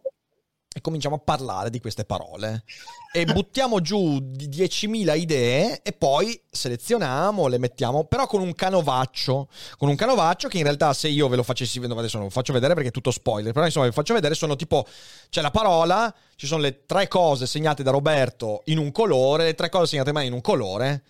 e 0.76 0.80
cominciamo 0.80 1.14
a 1.14 1.20
parlare 1.20 1.70
di 1.70 1.78
queste 1.78 2.04
parole 2.04 2.64
e 3.12 3.24
buttiamo 3.32 3.80
giù 3.80 4.18
10.000 4.20 5.16
idee 5.16 5.82
e 5.84 5.92
poi 5.92 6.40
selezioniamo, 6.50 7.46
le 7.46 7.58
mettiamo, 7.58 8.06
però 8.06 8.26
con 8.26 8.40
un 8.40 8.52
canovaccio, 8.56 9.48
con 9.78 9.88
un 9.88 9.94
canovaccio 9.94 10.48
che 10.48 10.56
in 10.58 10.64
realtà 10.64 10.92
se 10.92 11.06
io 11.06 11.28
ve 11.28 11.36
lo 11.36 11.44
facessi, 11.44 11.78
adesso 11.78 12.16
non 12.16 12.26
lo 12.26 12.32
faccio 12.32 12.52
vedere 12.52 12.74
perché 12.74 12.88
è 12.88 12.92
tutto 12.92 13.12
spoiler, 13.12 13.52
però 13.52 13.64
insomma 13.64 13.86
lo 13.86 13.92
faccio 13.92 14.14
vedere, 14.14 14.34
sono 14.34 14.56
tipo, 14.56 14.84
c'è 15.30 15.42
la 15.42 15.52
parola, 15.52 16.12
ci 16.34 16.48
sono 16.48 16.62
le 16.62 16.84
tre 16.86 17.06
cose 17.06 17.46
segnate 17.46 17.84
da 17.84 17.92
Roberto 17.92 18.62
in 18.64 18.78
un 18.78 18.90
colore, 18.90 19.44
le 19.44 19.54
tre 19.54 19.68
cose 19.68 19.86
segnate 19.86 20.10
da 20.10 20.18
me 20.18 20.26
in 20.26 20.32
un 20.32 20.40
colore 20.40 21.04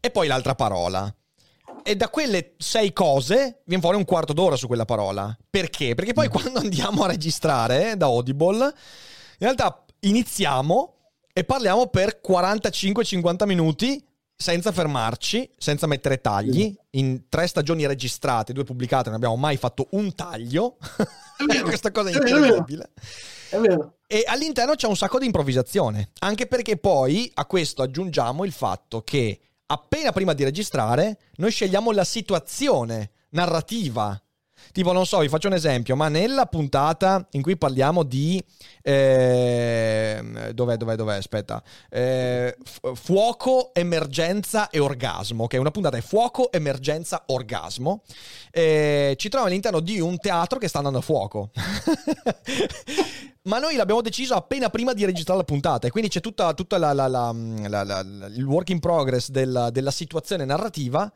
e 0.00 0.10
poi 0.10 0.26
l'altra 0.26 0.54
parola. 0.54 1.12
E 1.82 1.96
da 1.96 2.08
quelle 2.08 2.54
sei 2.58 2.92
cose 2.92 3.62
viene 3.64 3.82
fuori 3.82 3.96
un 3.96 4.04
quarto 4.04 4.32
d'ora 4.32 4.56
su 4.56 4.66
quella 4.66 4.84
parola. 4.84 5.36
Perché? 5.48 5.94
Perché 5.94 6.12
poi 6.12 6.28
quando 6.28 6.58
andiamo 6.58 7.04
a 7.04 7.08
registrare 7.08 7.96
da 7.96 8.06
Audible, 8.06 8.64
in 8.64 8.72
realtà 9.38 9.84
iniziamo 10.00 10.94
e 11.32 11.44
parliamo 11.44 11.86
per 11.86 12.20
45-50 12.26 13.46
minuti 13.46 14.04
senza 14.40 14.70
fermarci, 14.70 15.50
senza 15.56 15.86
mettere 15.86 16.20
tagli. 16.20 16.72
In 16.90 17.28
tre 17.28 17.46
stagioni 17.48 17.86
registrate, 17.86 18.52
due 18.52 18.64
pubblicate, 18.64 19.06
non 19.06 19.16
abbiamo 19.16 19.36
mai 19.36 19.56
fatto 19.56 19.88
un 19.92 20.14
taglio. 20.14 20.76
Questa 21.64 21.90
cosa 21.90 22.10
è 22.10 22.12
incredibile. 22.14 22.90
È 23.50 23.58
vero. 23.58 23.96
E 24.06 24.24
all'interno 24.26 24.74
c'è 24.74 24.86
un 24.86 24.96
sacco 24.96 25.18
di 25.18 25.26
improvvisazione. 25.26 26.10
Anche 26.20 26.46
perché 26.46 26.76
poi 26.76 27.30
a 27.34 27.46
questo 27.46 27.82
aggiungiamo 27.82 28.44
il 28.44 28.52
fatto 28.52 29.02
che 29.02 29.40
appena 29.70 30.12
prima 30.12 30.32
di 30.32 30.44
registrare, 30.44 31.18
noi 31.36 31.50
scegliamo 31.50 31.90
la 31.92 32.04
situazione 32.04 33.10
narrativa. 33.30 34.20
Tipo, 34.72 34.92
non 34.92 35.06
so, 35.06 35.18
vi 35.20 35.28
faccio 35.28 35.48
un 35.48 35.54
esempio, 35.54 35.96
ma 35.96 36.08
nella 36.08 36.46
puntata 36.46 37.26
in 37.32 37.42
cui 37.42 37.56
parliamo 37.56 38.02
di... 38.02 38.42
Eh, 38.82 40.52
dov'è, 40.54 40.76
dov'è, 40.76 40.96
dov'è? 40.96 41.16
Aspetta. 41.16 41.62
Eh, 41.90 42.56
fuoco, 42.94 43.72
emergenza 43.74 44.70
e 44.70 44.78
orgasmo, 44.78 45.46
che 45.46 45.56
è 45.56 45.60
una 45.60 45.70
puntata 45.70 45.96
è 45.96 46.00
fuoco, 46.00 46.52
emergenza, 46.52 47.24
orgasmo. 47.26 48.02
Eh, 48.50 49.14
ci 49.16 49.28
troviamo 49.28 49.46
all'interno 49.46 49.80
di 49.80 50.00
un 50.00 50.18
teatro 50.18 50.58
che 50.58 50.68
sta 50.68 50.78
andando 50.78 50.98
a 50.98 51.02
fuoco. 51.02 51.50
ma 53.48 53.58
noi 53.58 53.76
l'abbiamo 53.76 54.02
deciso 54.02 54.34
appena 54.34 54.68
prima 54.68 54.92
di 54.92 55.04
registrare 55.04 55.38
la 55.38 55.44
puntata 55.44 55.86
e 55.86 55.90
quindi 55.90 56.10
c'è 56.10 56.20
tutta, 56.20 56.52
tutta 56.54 56.78
la, 56.78 56.92
la, 56.92 57.06
la, 57.08 57.30
il 57.30 58.44
work 58.44 58.68
in 58.68 58.78
progress 58.78 59.30
della, 59.30 59.70
della 59.70 59.90
situazione 59.90 60.44
narrativa 60.44 61.10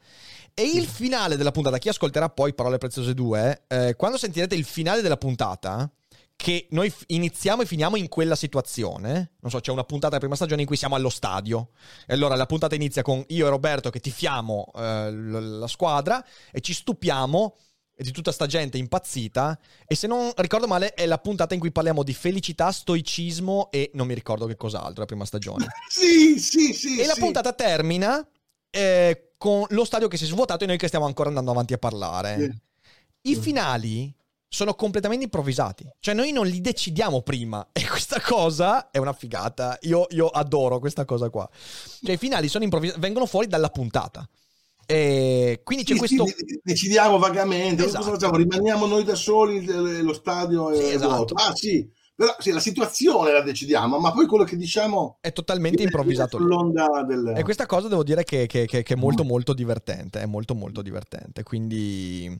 e 0.55 0.63
il 0.63 0.87
finale 0.87 1.37
della 1.37 1.51
puntata, 1.51 1.79
chi 1.79 1.89
ascolterà 1.89 2.29
poi 2.29 2.55
Parole 2.55 2.79
Preziose 2.79 3.15
2, 3.15 3.65
eh, 3.69 3.95
quando 3.97 4.19
sentirete 4.19 4.55
il 4.55 4.65
finale 4.65 5.03
della 5.03 5.17
puntata, 5.17 5.91
che 6.37 6.67
noi 6.71 6.93
iniziamo 7.07 7.63
e 7.63 7.67
finiamo 7.67 7.97
in 7.97 8.09
quella 8.09 8.35
situazione. 8.35 9.35
Non 9.41 9.51
so, 9.51 9.61
c'è 9.61 9.71
una 9.71 9.85
puntata 9.85 10.09
della 10.09 10.21
prima 10.21 10.35
stagione 10.35 10.63
in 10.63 10.67
cui 10.67 10.77
siamo 10.77 10.97
allo 10.97 11.09
stadio. 11.09 11.71
E 12.07 12.15
allora 12.15 12.35
la 12.35 12.47
puntata 12.47 12.75
inizia 12.75 13.03
con 13.03 13.23
io 13.29 13.47
e 13.47 13.49
Roberto 13.49 13.91
che 13.91 14.01
tifiamo 14.01 14.71
eh, 14.75 15.13
la 15.13 15.69
squadra 15.69 16.25
e 16.51 16.61
ci 16.61 16.75
stupiamo 16.75 17.57
di 17.95 18.11
tutta 18.11 18.33
sta 18.33 18.47
gente 18.47 18.77
impazzita. 18.77 19.57
E 19.87 19.95
se 19.95 20.09
non 20.09 20.33
ricordo 20.37 20.67
male, 20.67 20.95
è 20.95 21.07
la 21.07 21.19
puntata 21.19 21.55
in 21.55 21.61
cui 21.61 21.71
parliamo 21.71 22.03
di 22.03 22.13
felicità, 22.13 22.73
stoicismo 22.73 23.71
e 23.71 23.91
non 23.95 24.09
mi 24.09 24.15
ricordo 24.15 24.47
che 24.47 24.57
cos'altro, 24.57 25.01
la 25.01 25.07
prima 25.07 25.25
stagione. 25.25 25.67
sì, 25.89 26.41
sì, 26.41 26.73
sì. 26.73 26.99
E 26.99 27.03
sì. 27.03 27.07
la 27.07 27.15
puntata 27.17 27.53
termina 27.53 28.27
eh, 28.69 29.32
con 29.43 29.65
lo 29.71 29.85
stadio 29.85 30.07
che 30.07 30.17
si 30.17 30.23
è 30.23 30.27
svuotato 30.29 30.63
e 30.63 30.69
noi 30.69 30.79
che 30.79 30.87
stiamo 30.87 31.05
ancora 31.05 31.29
andando 31.29 31.51
avanti 31.51 31.73
a 31.73 31.79
parlare. 31.79 32.39
Sì. 32.39 33.31
I 33.33 33.35
finali 33.35 34.15
sono 34.47 34.77
completamente 34.77 35.25
improvvisati. 35.25 35.85
Cioè, 35.99 36.15
noi 36.15 36.31
non 36.31 36.47
li 36.47 36.61
decidiamo 36.61 37.23
prima. 37.23 37.67
E 37.75 37.85
questa 37.89 38.21
cosa 38.21 38.93
è 38.93 38.99
una 38.99 39.13
figata. 39.13 39.77
Io, 39.81 40.07
io 40.11 40.29
adoro 40.29 40.79
questa 40.79 41.05
cosa 41.05 41.29
qua. 41.29 41.49
Cioè, 42.05 42.15
i 42.15 42.19
finali 42.19 42.47
sono 42.47 42.63
improvvisati, 42.63 43.01
vengono 43.01 43.27
fuori 43.27 43.49
dalla 43.49 43.71
puntata. 43.71 44.25
E 44.87 45.61
quindi 45.65 45.85
c'è 45.85 45.95
sì, 45.95 45.99
questo. 45.99 46.25
Sì, 46.25 46.61
decidiamo 46.63 47.19
vagamente. 47.19 47.85
Esatto. 47.85 48.05
Cosa 48.05 48.13
facciamo? 48.13 48.37
Rimaniamo 48.37 48.87
noi 48.87 49.03
da 49.03 49.17
soli, 49.17 49.65
lo 49.65 50.13
stadio 50.13 50.71
è 50.71 50.77
Sì, 50.77 50.95
esatto. 50.95 51.15
vuoto. 51.17 51.35
Ah, 51.35 51.53
sì. 51.57 51.85
Però 52.15 52.37
sì, 52.39 52.51
la 52.51 52.61
situazione 52.61 53.33
la 53.33 53.41
decidiamo, 53.41 53.99
ma 53.99 54.13
poi 54.13 54.27
quello 54.27 54.45
che 54.45 54.57
diciamo 54.57 55.17
È 55.21 55.33
totalmente 55.33 55.83
improvvisato. 55.83 56.37
del... 56.39 57.33
E 57.37 57.43
questa 57.43 57.65
cosa 57.67 57.89
devo 57.89 58.03
dire 58.05 58.23
che, 58.23 58.47
che- 58.47 58.67
che- 58.67 58.83
che 58.83 58.95
è 58.95 58.97
molto 58.97 59.25
molto 59.25 59.55
divertente, 59.55 60.21
è 60.21 60.27
molto 60.27 60.55
molto 60.55 60.83
divertente, 60.83 61.43
quindi, 61.43 62.39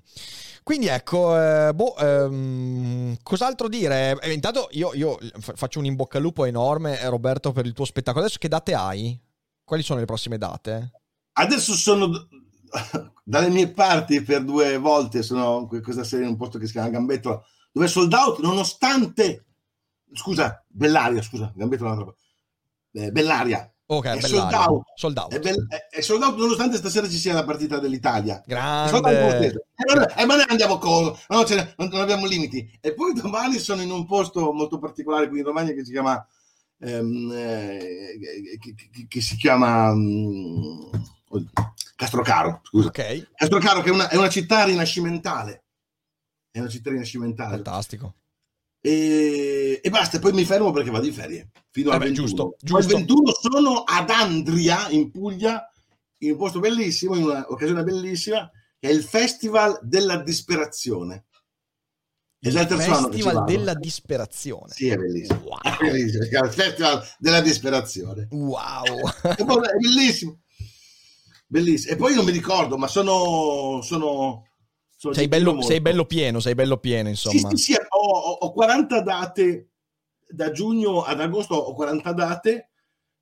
quindi 0.63 0.89
ecco, 0.89 1.37
eh, 1.41 1.73
boh, 1.75 1.97
ehm, 1.97 3.17
cos'altro 3.23 3.69
dire? 3.69 4.19
Eh, 4.21 4.33
intanto 4.33 4.69
io, 4.73 4.93
io 4.95 5.19
fa- 5.41 5.55
faccio 5.57 5.79
un 5.79 5.87
in 5.87 5.97
bocca 5.97 6.19
al 6.19 6.23
lupo 6.23 6.45
enorme, 6.45 7.01
eh, 7.01 7.09
Roberto, 7.09 7.53
per 7.53 7.65
il 7.65 7.73
tuo 7.73 7.87
spettacolo. 7.87 8.25
Adesso 8.25 8.39
che 8.39 8.49
date 8.49 8.75
hai? 8.75 9.19
Quali 9.65 9.83
sono 9.83 10.01
le 10.01 10.07
prossime 10.07 10.37
date? 10.37 10.91
Adesso 11.33 11.73
sono 11.73 12.11
dalle 13.25 13.49
mie 13.49 13.71
parti 13.71 14.23
per 14.23 14.45
due 14.45 14.77
volte, 14.77 15.23
sono 15.23 15.67
in 15.73 15.83
questa 15.83 16.05
serie 16.05 16.27
in 16.27 16.33
un 16.33 16.37
posto 16.37 16.59
che 16.59 16.67
si 16.67 16.73
chiama 16.73 16.91
Gambetto, 16.91 17.45
dove 17.73 17.89
sold 17.89 18.13
out, 18.13 18.39
nonostante... 18.41 19.47
Scusa, 20.15 20.65
Bellaria, 20.69 21.23
scusa, 21.23 21.53
Gambetto 21.55 21.83
è 21.83 21.87
un'altra 21.87 22.05
cosa. 22.07 22.17
Eh, 22.93 23.11
Bellaria, 23.11 23.67
Ok, 23.85 24.07
È 24.07 24.15
Bellaria. 24.21 24.29
sold 24.29 24.53
out. 24.55 24.83
Sold 24.95 25.19
out. 25.19 25.33
È, 25.35 25.39
bel- 25.39 25.67
è- 25.91 26.01
sold 26.01 26.23
out 26.23 26.37
nonostante 26.39 26.77
stasera 26.79 27.09
ci 27.09 27.19
sia 27.19 27.35
la 27.35 27.45
partita 27.45 27.79
dell'Italia. 27.79 28.43
Grande. 28.47 28.91
stesso. 28.91 29.67
Eh, 29.75 29.95
vabbè, 29.95 30.21
eh, 30.21 30.25
ma 30.25 30.37
noi 30.37 30.45
andiamo 30.49 30.79
con, 30.79 31.15
ce 31.45 31.55
ne- 31.57 31.75
non- 31.77 31.89
non 31.89 32.01
abbiamo 32.01 32.27
limiti. 32.27 32.79
E 32.81 32.95
poi 32.95 33.13
domani 33.13 33.59
sono 33.59 33.83
in 33.83 33.91
un 33.91 34.07
posto 34.07 34.51
molto 34.53 34.79
particolare 34.79 35.29
qui 35.29 35.41
in 35.41 35.45
Romagna 35.45 35.73
che 35.73 35.85
si 35.85 35.91
chiama, 35.93 36.27
ehm, 36.79 37.33
eh, 37.35 38.59
che, 38.61 38.75
che- 38.75 39.07
che 39.09 39.21
si 39.21 39.37
chiama 39.37 39.93
mm, 39.95 40.91
Castrocaro, 41.97 42.61
scusa. 42.63 42.89
Ok, 42.89 43.31
Castrocaro 43.35 43.81
che 43.83 43.91
è 43.91 43.93
una, 43.93 44.09
è 44.09 44.17
una 44.17 44.29
città 44.31 44.65
rinascimentale. 44.65 45.65
È 46.51 46.59
una 46.61 46.69
città 46.69 46.91
rinascimentale. 46.91 47.55
fantastico. 47.57 48.15
E, 48.85 49.81
e 49.81 49.91
basta, 49.91 50.19
poi 50.19 50.33
mi 50.33 50.45
fermo 50.45 50.73
perché 50.73 50.91
vado 50.91 51.07
in 51.07 51.13
ferie. 51.13 51.51
Fino 51.71 51.91
al 51.91 51.99
Vabbè, 51.99 52.11
21. 52.11 52.27
giusto, 52.27 52.57
giusto. 52.59 52.97
Il 52.97 53.05
21 53.07 53.33
sono 53.41 53.83
ad 53.85 54.11
Andria, 54.11 54.89
in 54.91 55.13
Puglia, 55.13 55.71
in 56.19 56.33
un 56.33 56.37
posto 56.37 56.59
bellissimo, 56.59 57.15
in 57.15 57.23
un'occasione 57.23 57.85
bellissima, 57.85 58.51
che 58.79 58.89
è 58.89 58.93
il 58.93 59.05
Festival 59.05 59.79
della 59.83 60.17
Disperazione. 60.17 61.27
È 62.41 62.49
il 62.49 62.59
Festival 62.59 63.45
della 63.45 63.75
disperazione. 63.75 64.73
Sì, 64.73 64.89
è 64.89 64.97
bellissimo. 64.97 65.43
Wow. 65.45 65.61
È 65.61 65.77
bellissimo, 65.81 66.25
il 66.25 66.53
Festival 66.53 67.07
della 67.19 67.41
Disperazione. 67.41 68.27
Wow. 68.33 68.83
È 69.23 69.45
bellissimo. 69.79 70.41
Bellissimo. 71.47 71.93
E 71.93 71.97
poi 71.97 72.17
non 72.17 72.25
mi 72.25 72.33
ricordo, 72.33 72.77
ma 72.77 72.89
sono... 72.89 73.81
sono, 73.83 74.49
Sei 75.11 75.27
bello, 75.27 75.61
sei 75.63 75.81
bello 75.81 76.05
pieno, 76.07 76.39
sei 76.39 76.55
bello 76.55 76.79
pieno, 76.79 77.09
Sì, 77.09 77.11
insomma. 77.11 77.51
sì, 77.51 77.57
sì, 77.57 77.75
ho, 77.75 77.99
ho- 77.99 78.33
ho 78.41 78.53
40 78.53 79.01
date 79.03 79.71
da 80.29 80.51
giugno 80.53 81.03
ad 81.03 81.21
agosto, 81.21 81.55
ho 81.55 81.75
40 81.75 82.13
date 82.13 82.71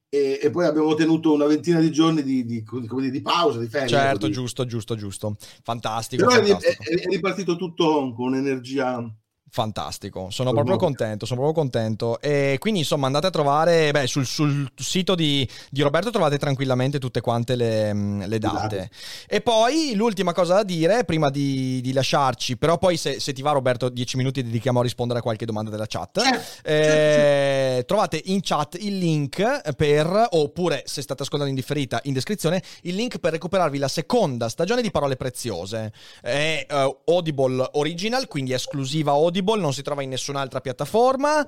e, 0.09 0.39
e 0.43 0.51
poi 0.51 0.67
abbiamo 0.67 0.95
tenuto 0.95 1.33
una 1.33 1.47
ventina 1.47 1.81
di 1.81 1.91
giorni 1.91 2.23
di, 2.23 2.45
di- 2.45 2.63
dire, 2.63 3.11
di 3.11 3.23
pausa, 3.23 3.59
di 3.61 3.69
ferie. 3.69 3.89
Certo, 3.89 4.21
così. 4.21 4.33
giusto, 4.33 4.67
giusto, 4.67 4.95
giusto. 4.97 5.37
Fantastico, 5.63 6.27
Però 6.27 6.39
è, 6.41 6.45
fantastico. 6.47 6.83
è- 6.83 7.01
è 7.01 7.09
ripartito 7.09 7.57
tutto 7.57 8.13
con 8.15 8.27
un'energia. 8.29 9.15
Fantastico, 9.53 10.29
sono 10.31 10.53
proprio 10.53 10.77
contento, 10.77 11.27
sono 11.27 11.41
proprio 11.41 11.61
contento. 11.61 12.21
E 12.21 12.57
quindi 12.61 12.81
insomma 12.81 13.07
andate 13.07 13.27
a 13.27 13.31
trovare, 13.31 13.91
beh, 13.91 14.07
sul, 14.07 14.25
sul 14.25 14.71
sito 14.77 15.17
di, 15.17 15.49
di 15.71 15.83
Roberto 15.83 16.11
trovate 16.11 16.39
tranquillamente 16.39 17.01
tutte 17.01 17.21
quante 17.21 17.57
le, 17.57 17.93
mm, 17.93 18.23
le 18.23 18.39
date. 18.39 18.91
E 19.29 19.41
poi 19.41 19.95
l'ultima 19.97 20.33
cosa 20.33 20.55
da 20.55 20.63
dire, 20.63 21.05
prima 21.05 21.31
di, 21.31 21.81
di 21.81 21.93
lasciarci, 21.93 22.59
però 22.59 22.79
poi 22.79 22.97
se, 22.97 23.19
se 23.19 23.33
ti 23.33 23.43
va 23.43 23.51
Roberto 23.51 23.89
10 23.89 24.17
minuti 24.19 24.45
dedichiamo 24.45 24.79
a 24.79 24.83
rispondere 24.83 25.19
a 25.19 25.23
qualche 25.23 25.47
domanda 25.47 25.71
della 25.71 25.87
chat. 25.87 26.21
Certo, 26.21 26.69
Eh, 26.69 27.83
trovate 27.87 28.21
in 28.27 28.41
chat 28.43 28.77
il 28.81 28.99
link 28.99 29.75
per, 29.75 30.29
oppure 30.31 30.83
se 30.87 31.03
state 31.03 31.23
ascoltando 31.23 31.53
in 31.53 31.59
differita 31.59 32.01
in 32.05 32.13
descrizione, 32.13 32.63
il 32.83 32.95
link 32.95 33.19
per 33.19 33.33
recuperarvi 33.33 33.79
la 33.79 33.89
seconda 33.89 34.49
stagione 34.49 34.81
di 34.81 34.93
Parole 34.93 35.17
Preziose. 35.17 35.93
È 36.21 36.67
eh, 36.69 36.97
Audible 37.07 37.69
Original, 37.73 38.29
quindi 38.29 38.53
esclusiva 38.53 39.11
Audible, 39.11 39.39
non 39.43 39.73
si 39.73 39.83
trova 39.83 40.03
in 40.03 40.11
nessun'altra 40.11 40.61
piattaforma. 40.61 41.47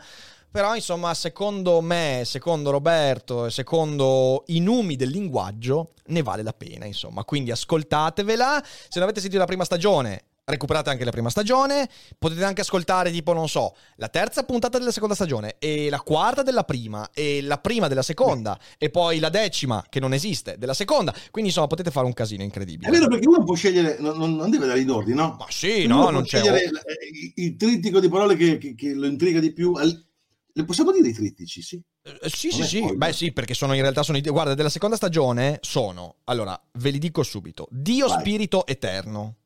Però, 0.50 0.74
insomma, 0.74 1.14
secondo 1.14 1.80
me, 1.80 2.22
secondo 2.26 2.70
Roberto 2.70 3.46
e 3.46 3.50
secondo 3.50 4.44
i 4.48 4.60
numi 4.60 4.96
del 4.96 5.08
linguaggio, 5.08 5.92
ne 6.06 6.22
vale 6.22 6.42
la 6.42 6.52
pena, 6.52 6.84
insomma. 6.84 7.24
Quindi 7.24 7.50
ascoltatevela. 7.50 8.62
Se 8.62 8.90
non 8.94 9.04
avete 9.04 9.20
sentito 9.20 9.40
la 9.40 9.46
prima 9.46 9.64
stagione, 9.64 10.24
recuperate 10.44 10.90
anche 10.90 11.04
la 11.04 11.10
prima 11.10 11.30
stagione. 11.30 11.88
Potete 12.18 12.44
anche 12.44 12.62
ascoltare, 12.62 13.10
tipo, 13.10 13.32
non 13.32 13.48
so, 13.48 13.74
la 13.96 14.08
terza 14.08 14.42
puntata 14.44 14.78
della 14.78 14.90
seconda 14.90 15.14
stagione 15.14 15.56
e 15.58 15.88
la 15.88 16.00
quarta 16.00 16.42
della 16.42 16.64
prima 16.64 17.08
e 17.12 17.40
la 17.42 17.58
prima 17.58 17.88
della 17.88 18.02
seconda 18.02 18.58
e 18.78 18.90
poi 18.90 19.18
la 19.18 19.28
decima, 19.28 19.84
che 19.88 20.00
non 20.00 20.12
esiste, 20.12 20.56
della 20.58 20.74
seconda. 20.74 21.12
Quindi, 21.30 21.50
insomma, 21.50 21.68
potete 21.68 21.90
fare 21.90 22.06
un 22.06 22.12
casino 22.12 22.42
È 22.42 22.44
incredibile. 22.44 22.90
vero 22.90 23.08
perché 23.08 23.26
uno 23.28 23.44
può 23.44 23.54
scegliere, 23.54 23.96
non, 24.00 24.36
non- 24.36 24.50
deve 24.50 24.66
dare 24.66 24.80
i 24.80 24.88
ordini, 24.88 25.16
no? 25.16 25.36
Ma 25.38 25.46
sì, 25.48 25.84
Uno 25.84 25.96
no, 25.96 26.10
non 26.10 26.22
c'è... 26.24 26.38
scegliere 26.38 26.64
il, 26.64 27.32
il 27.36 27.56
trittico 27.56 28.00
di 28.00 28.08
parole 28.08 28.36
che, 28.36 28.58
che- 28.58 28.74
che 28.74 28.92
lo 28.94 29.06
intriga 29.06 29.40
di 29.40 29.52
più. 29.52 29.72
Al- 29.74 30.06
Le 30.54 30.64
possiamo 30.64 30.92
dire 30.92 31.08
i 31.08 31.12
trittici, 31.14 31.62
sì? 31.62 31.80
Eh, 32.02 32.28
sì, 32.28 32.48
non 32.50 32.58
sì, 32.58 32.64
sì. 32.64 32.76
Spoiler. 32.78 32.96
Beh, 32.96 33.12
sì, 33.14 33.32
perché 33.32 33.54
sono 33.54 33.72
in 33.74 33.80
realtà 33.80 34.02
sono 34.02 34.18
i. 34.18 34.20
Guarda, 34.20 34.54
della 34.54 34.68
seconda 34.68 34.96
stagione 34.96 35.58
sono. 35.62 36.16
Allora, 36.24 36.60
ve 36.72 36.90
li 36.90 36.98
dico 36.98 37.22
subito: 37.22 37.68
Dio 37.70 38.08
Vai. 38.08 38.18
Spirito 38.20 38.66
Eterno, 38.66 39.36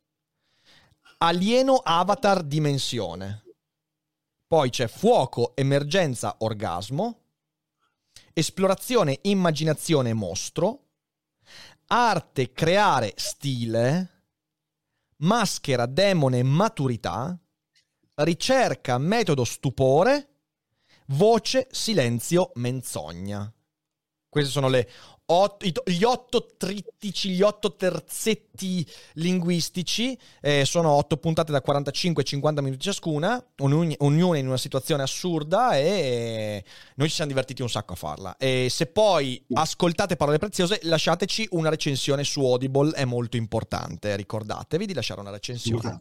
Alieno 1.19 1.77
Avatar 1.83 2.43
Dimensione. 2.43 3.45
Poi 4.47 4.69
c'è 4.69 4.87
Fuoco 4.87 5.57
Emergenza 5.57 6.37
Orgasmo, 6.41 7.21
Esplorazione 8.35 9.21
Immaginazione 9.23 10.12
Mostro, 10.12 10.89
Arte 11.87 12.53
Creare 12.53 13.14
Stile, 13.17 14.25
Maschera 15.21 15.87
Demone 15.87 16.43
Maturità, 16.43 17.39
Ricerca 18.17 18.99
Metodo 18.99 19.45
Stupore. 19.45 20.33
Voce, 21.07 21.69
silenzio, 21.71 22.51
menzogna. 22.57 23.51
Queste 24.29 24.51
sono 24.51 24.69
le 24.69 24.87
otto, 25.27 25.83
gli 25.87 26.03
otto 26.03 26.57
trittici, 26.59 27.31
gli 27.31 27.43
otto 27.43 27.75
terzetti 27.75 28.45
linguistici. 29.14 30.18
Eh, 30.40 30.64
sono 30.64 30.90
otto 30.90 31.16
puntate 31.16 31.52
da 31.52 31.62
45-50 31.64 32.62
minuti 32.62 32.80
ciascuna, 32.80 33.44
ognuna 33.59 34.38
in 34.38 34.46
una 34.46 34.57
situazione 34.57 35.02
assurda 35.02 35.76
e 35.76 36.64
noi 36.94 37.09
ci 37.09 37.14
siamo 37.14 37.30
divertiti 37.30 37.62
un 37.62 37.68
sacco 37.68 37.92
a 37.92 37.96
farla. 37.96 38.36
E 38.36 38.68
se 38.70 38.86
poi 38.86 39.42
ascoltate 39.54 40.16
parole 40.16 40.38
preziose, 40.38 40.80
lasciateci 40.82 41.48
una 41.52 41.68
recensione 41.68 42.24
su 42.24 42.40
Audible, 42.44 42.92
è 42.92 43.04
molto 43.04 43.36
importante. 43.36 44.16
Ricordatevi 44.16 44.86
di 44.86 44.94
lasciare 44.94 45.20
una 45.20 45.30
recensione. 45.30 46.00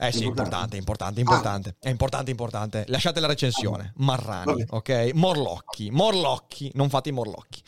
Eh 0.00 0.12
sì, 0.12 0.24
importante, 0.24 0.76
importante, 0.76 1.18
importante. 1.18 1.70
Ah. 1.70 1.88
È 1.88 1.90
importante, 1.90 2.30
importante. 2.30 2.84
Lasciate 2.86 3.18
la 3.18 3.26
recensione. 3.26 3.92
Marrani, 3.96 4.64
ok? 4.68 5.10
Morlocchi, 5.14 5.90
morlocchi, 5.90 6.70
non 6.74 6.88
fate 6.88 7.08
i 7.08 7.12
morlocchi. 7.12 7.60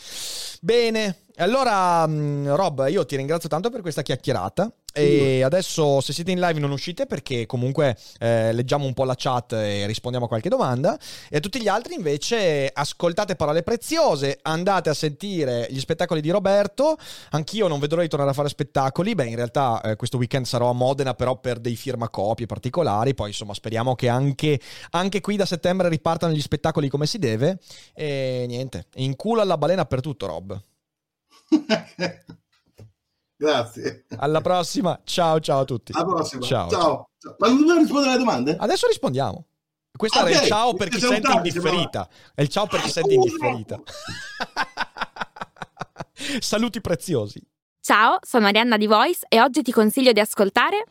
Bene, 0.61 1.25
allora 1.37 2.07
mm, 2.07 2.49
Rob, 2.49 2.87
io 2.89 3.05
ti 3.05 3.17
ringrazio 3.17 3.49
tanto 3.49 3.71
per 3.71 3.81
questa 3.81 4.03
chiacchierata. 4.03 4.73
E 4.93 5.45
adesso 5.45 6.01
se 6.01 6.13
siete 6.13 6.33
in 6.33 6.41
live 6.41 6.59
non 6.59 6.73
uscite 6.73 7.07
perché 7.07 7.47
comunque 7.47 7.97
eh, 8.19 8.53
leggiamo 8.53 8.87
un 8.87 8.93
po' 8.93 9.05
la 9.05 9.15
chat 9.17 9.53
e 9.53 9.87
rispondiamo 9.87 10.27
a 10.27 10.29
qualche 10.29 10.49
domanda. 10.49 10.99
E 11.29 11.37
a 11.37 11.41
tutti 11.41 11.61
gli 11.61 11.69
altri 11.69 11.95
invece 11.95 12.69
ascoltate 12.73 13.37
parole 13.37 13.63
preziose, 13.63 14.41
andate 14.43 14.91
a 14.91 14.95
sentire 14.95 15.69
gli 15.71 15.79
spettacoli 15.79 16.21
di 16.21 16.31
Roberto. 16.31 16.97
Anch'io 17.31 17.69
non 17.69 17.79
vedrò 17.79 18.01
di 18.01 18.09
tornare 18.09 18.33
a 18.33 18.35
fare 18.35 18.49
spettacoli. 18.49 19.15
Beh, 19.15 19.27
in 19.27 19.37
realtà 19.37 19.81
eh, 19.83 19.97
questo 19.97 20.17
weekend 20.17 20.47
sarò 20.47 20.71
a 20.71 20.75
Modena 20.75 21.15
però 21.15 21.39
per 21.39 21.61
dei 21.61 21.77
firmacopie 21.77 22.47
particolari. 22.47 23.15
Poi 23.15 23.29
insomma 23.29 23.55
speriamo 23.55 23.95
che 23.95 24.09
anche, 24.09 24.61
anche 24.91 25.21
qui 25.21 25.37
da 25.37 25.47
settembre 25.47 25.89
ripartano 25.89 26.33
gli 26.33 26.41
spettacoli 26.41 26.89
come 26.89 27.07
si 27.07 27.19
deve. 27.19 27.61
E 27.95 28.45
niente, 28.49 28.87
in 28.97 29.15
culo 29.15 29.41
alla 29.41 29.57
balena 29.57 29.85
per 29.85 30.01
tutto 30.01 30.27
Rob. 30.27 30.61
Grazie. 33.37 34.07
Alla 34.17 34.41
prossima. 34.41 35.01
Ciao 35.05 35.39
ciao 35.41 35.61
a 35.61 35.65
tutti. 35.65 35.93
Alla 35.95 36.05
prossima. 36.05 36.43
Ciao. 36.43 36.69
ciao. 36.69 37.11
Ma 37.39 37.49
non 37.49 37.59
dobbiamo 37.59 37.81
rispondere 37.81 38.11
alle 38.11 38.19
domande? 38.19 38.57
Adesso 38.59 38.87
rispondiamo. 38.87 39.47
Questo 39.97 40.19
okay. 40.19 40.33
era 40.33 40.43
il 40.43 40.49
ciao 40.49 40.75
per 40.75 40.89
chi 40.89 41.01
sente 41.01 41.33
in 41.33 41.43
differita. 41.43 42.09
È 42.35 42.43
il 42.43 42.49
ciao 42.49 42.67
per 42.67 42.81
chi 42.81 42.91
sente 42.91 43.15
in 43.15 43.21
differita. 43.21 43.81
Saluti 46.41 46.81
preziosi. 46.81 47.43
Ciao, 47.81 48.19
sono 48.21 48.47
Arianna 48.47 48.77
di 48.77 48.87
Voice 48.87 49.27
e 49.29 49.41
oggi 49.41 49.63
ti 49.63 49.73
consiglio 49.73 50.13
di 50.13 50.21
ascoltare. 50.21 50.85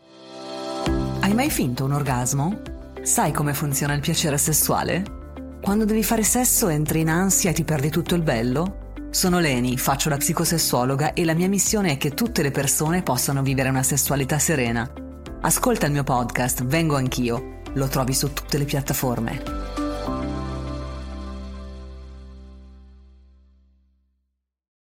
Hai 1.21 1.33
mai 1.33 1.49
finto 1.49 1.85
un 1.85 1.93
orgasmo? 1.93 2.61
Sai 3.01 3.31
come 3.31 3.53
funziona 3.53 3.93
il 3.93 4.01
piacere 4.01 4.37
sessuale? 4.37 5.59
Quando 5.61 5.85
devi 5.85 6.03
fare 6.03 6.23
sesso 6.23 6.67
entri 6.67 7.01
in 7.01 7.09
ansia 7.09 7.51
e 7.51 7.53
ti 7.53 7.63
perdi 7.63 7.89
tutto 7.89 8.15
il 8.15 8.23
bello? 8.23 8.88
Sono 9.11 9.39
Leni, 9.39 9.75
faccio 9.75 10.07
la 10.07 10.17
psicosessuologa 10.17 11.13
e 11.13 11.25
la 11.25 11.33
mia 11.33 11.49
missione 11.49 11.93
è 11.93 11.97
che 11.97 12.13
tutte 12.13 12.43
le 12.43 12.51
persone 12.51 13.01
possano 13.01 13.41
vivere 13.41 13.69
una 13.69 13.81
sessualità 13.81 14.37
serena. 14.37 14.87
Ascolta 15.41 15.87
il 15.87 15.91
mio 15.91 16.03
podcast, 16.03 16.63
Vengo 16.63 16.95
anch'io. 16.95 17.61
Lo 17.73 17.87
trovi 17.87 18.13
su 18.13 18.31
tutte 18.33 18.59
le 18.59 18.65
piattaforme. 18.65 20.38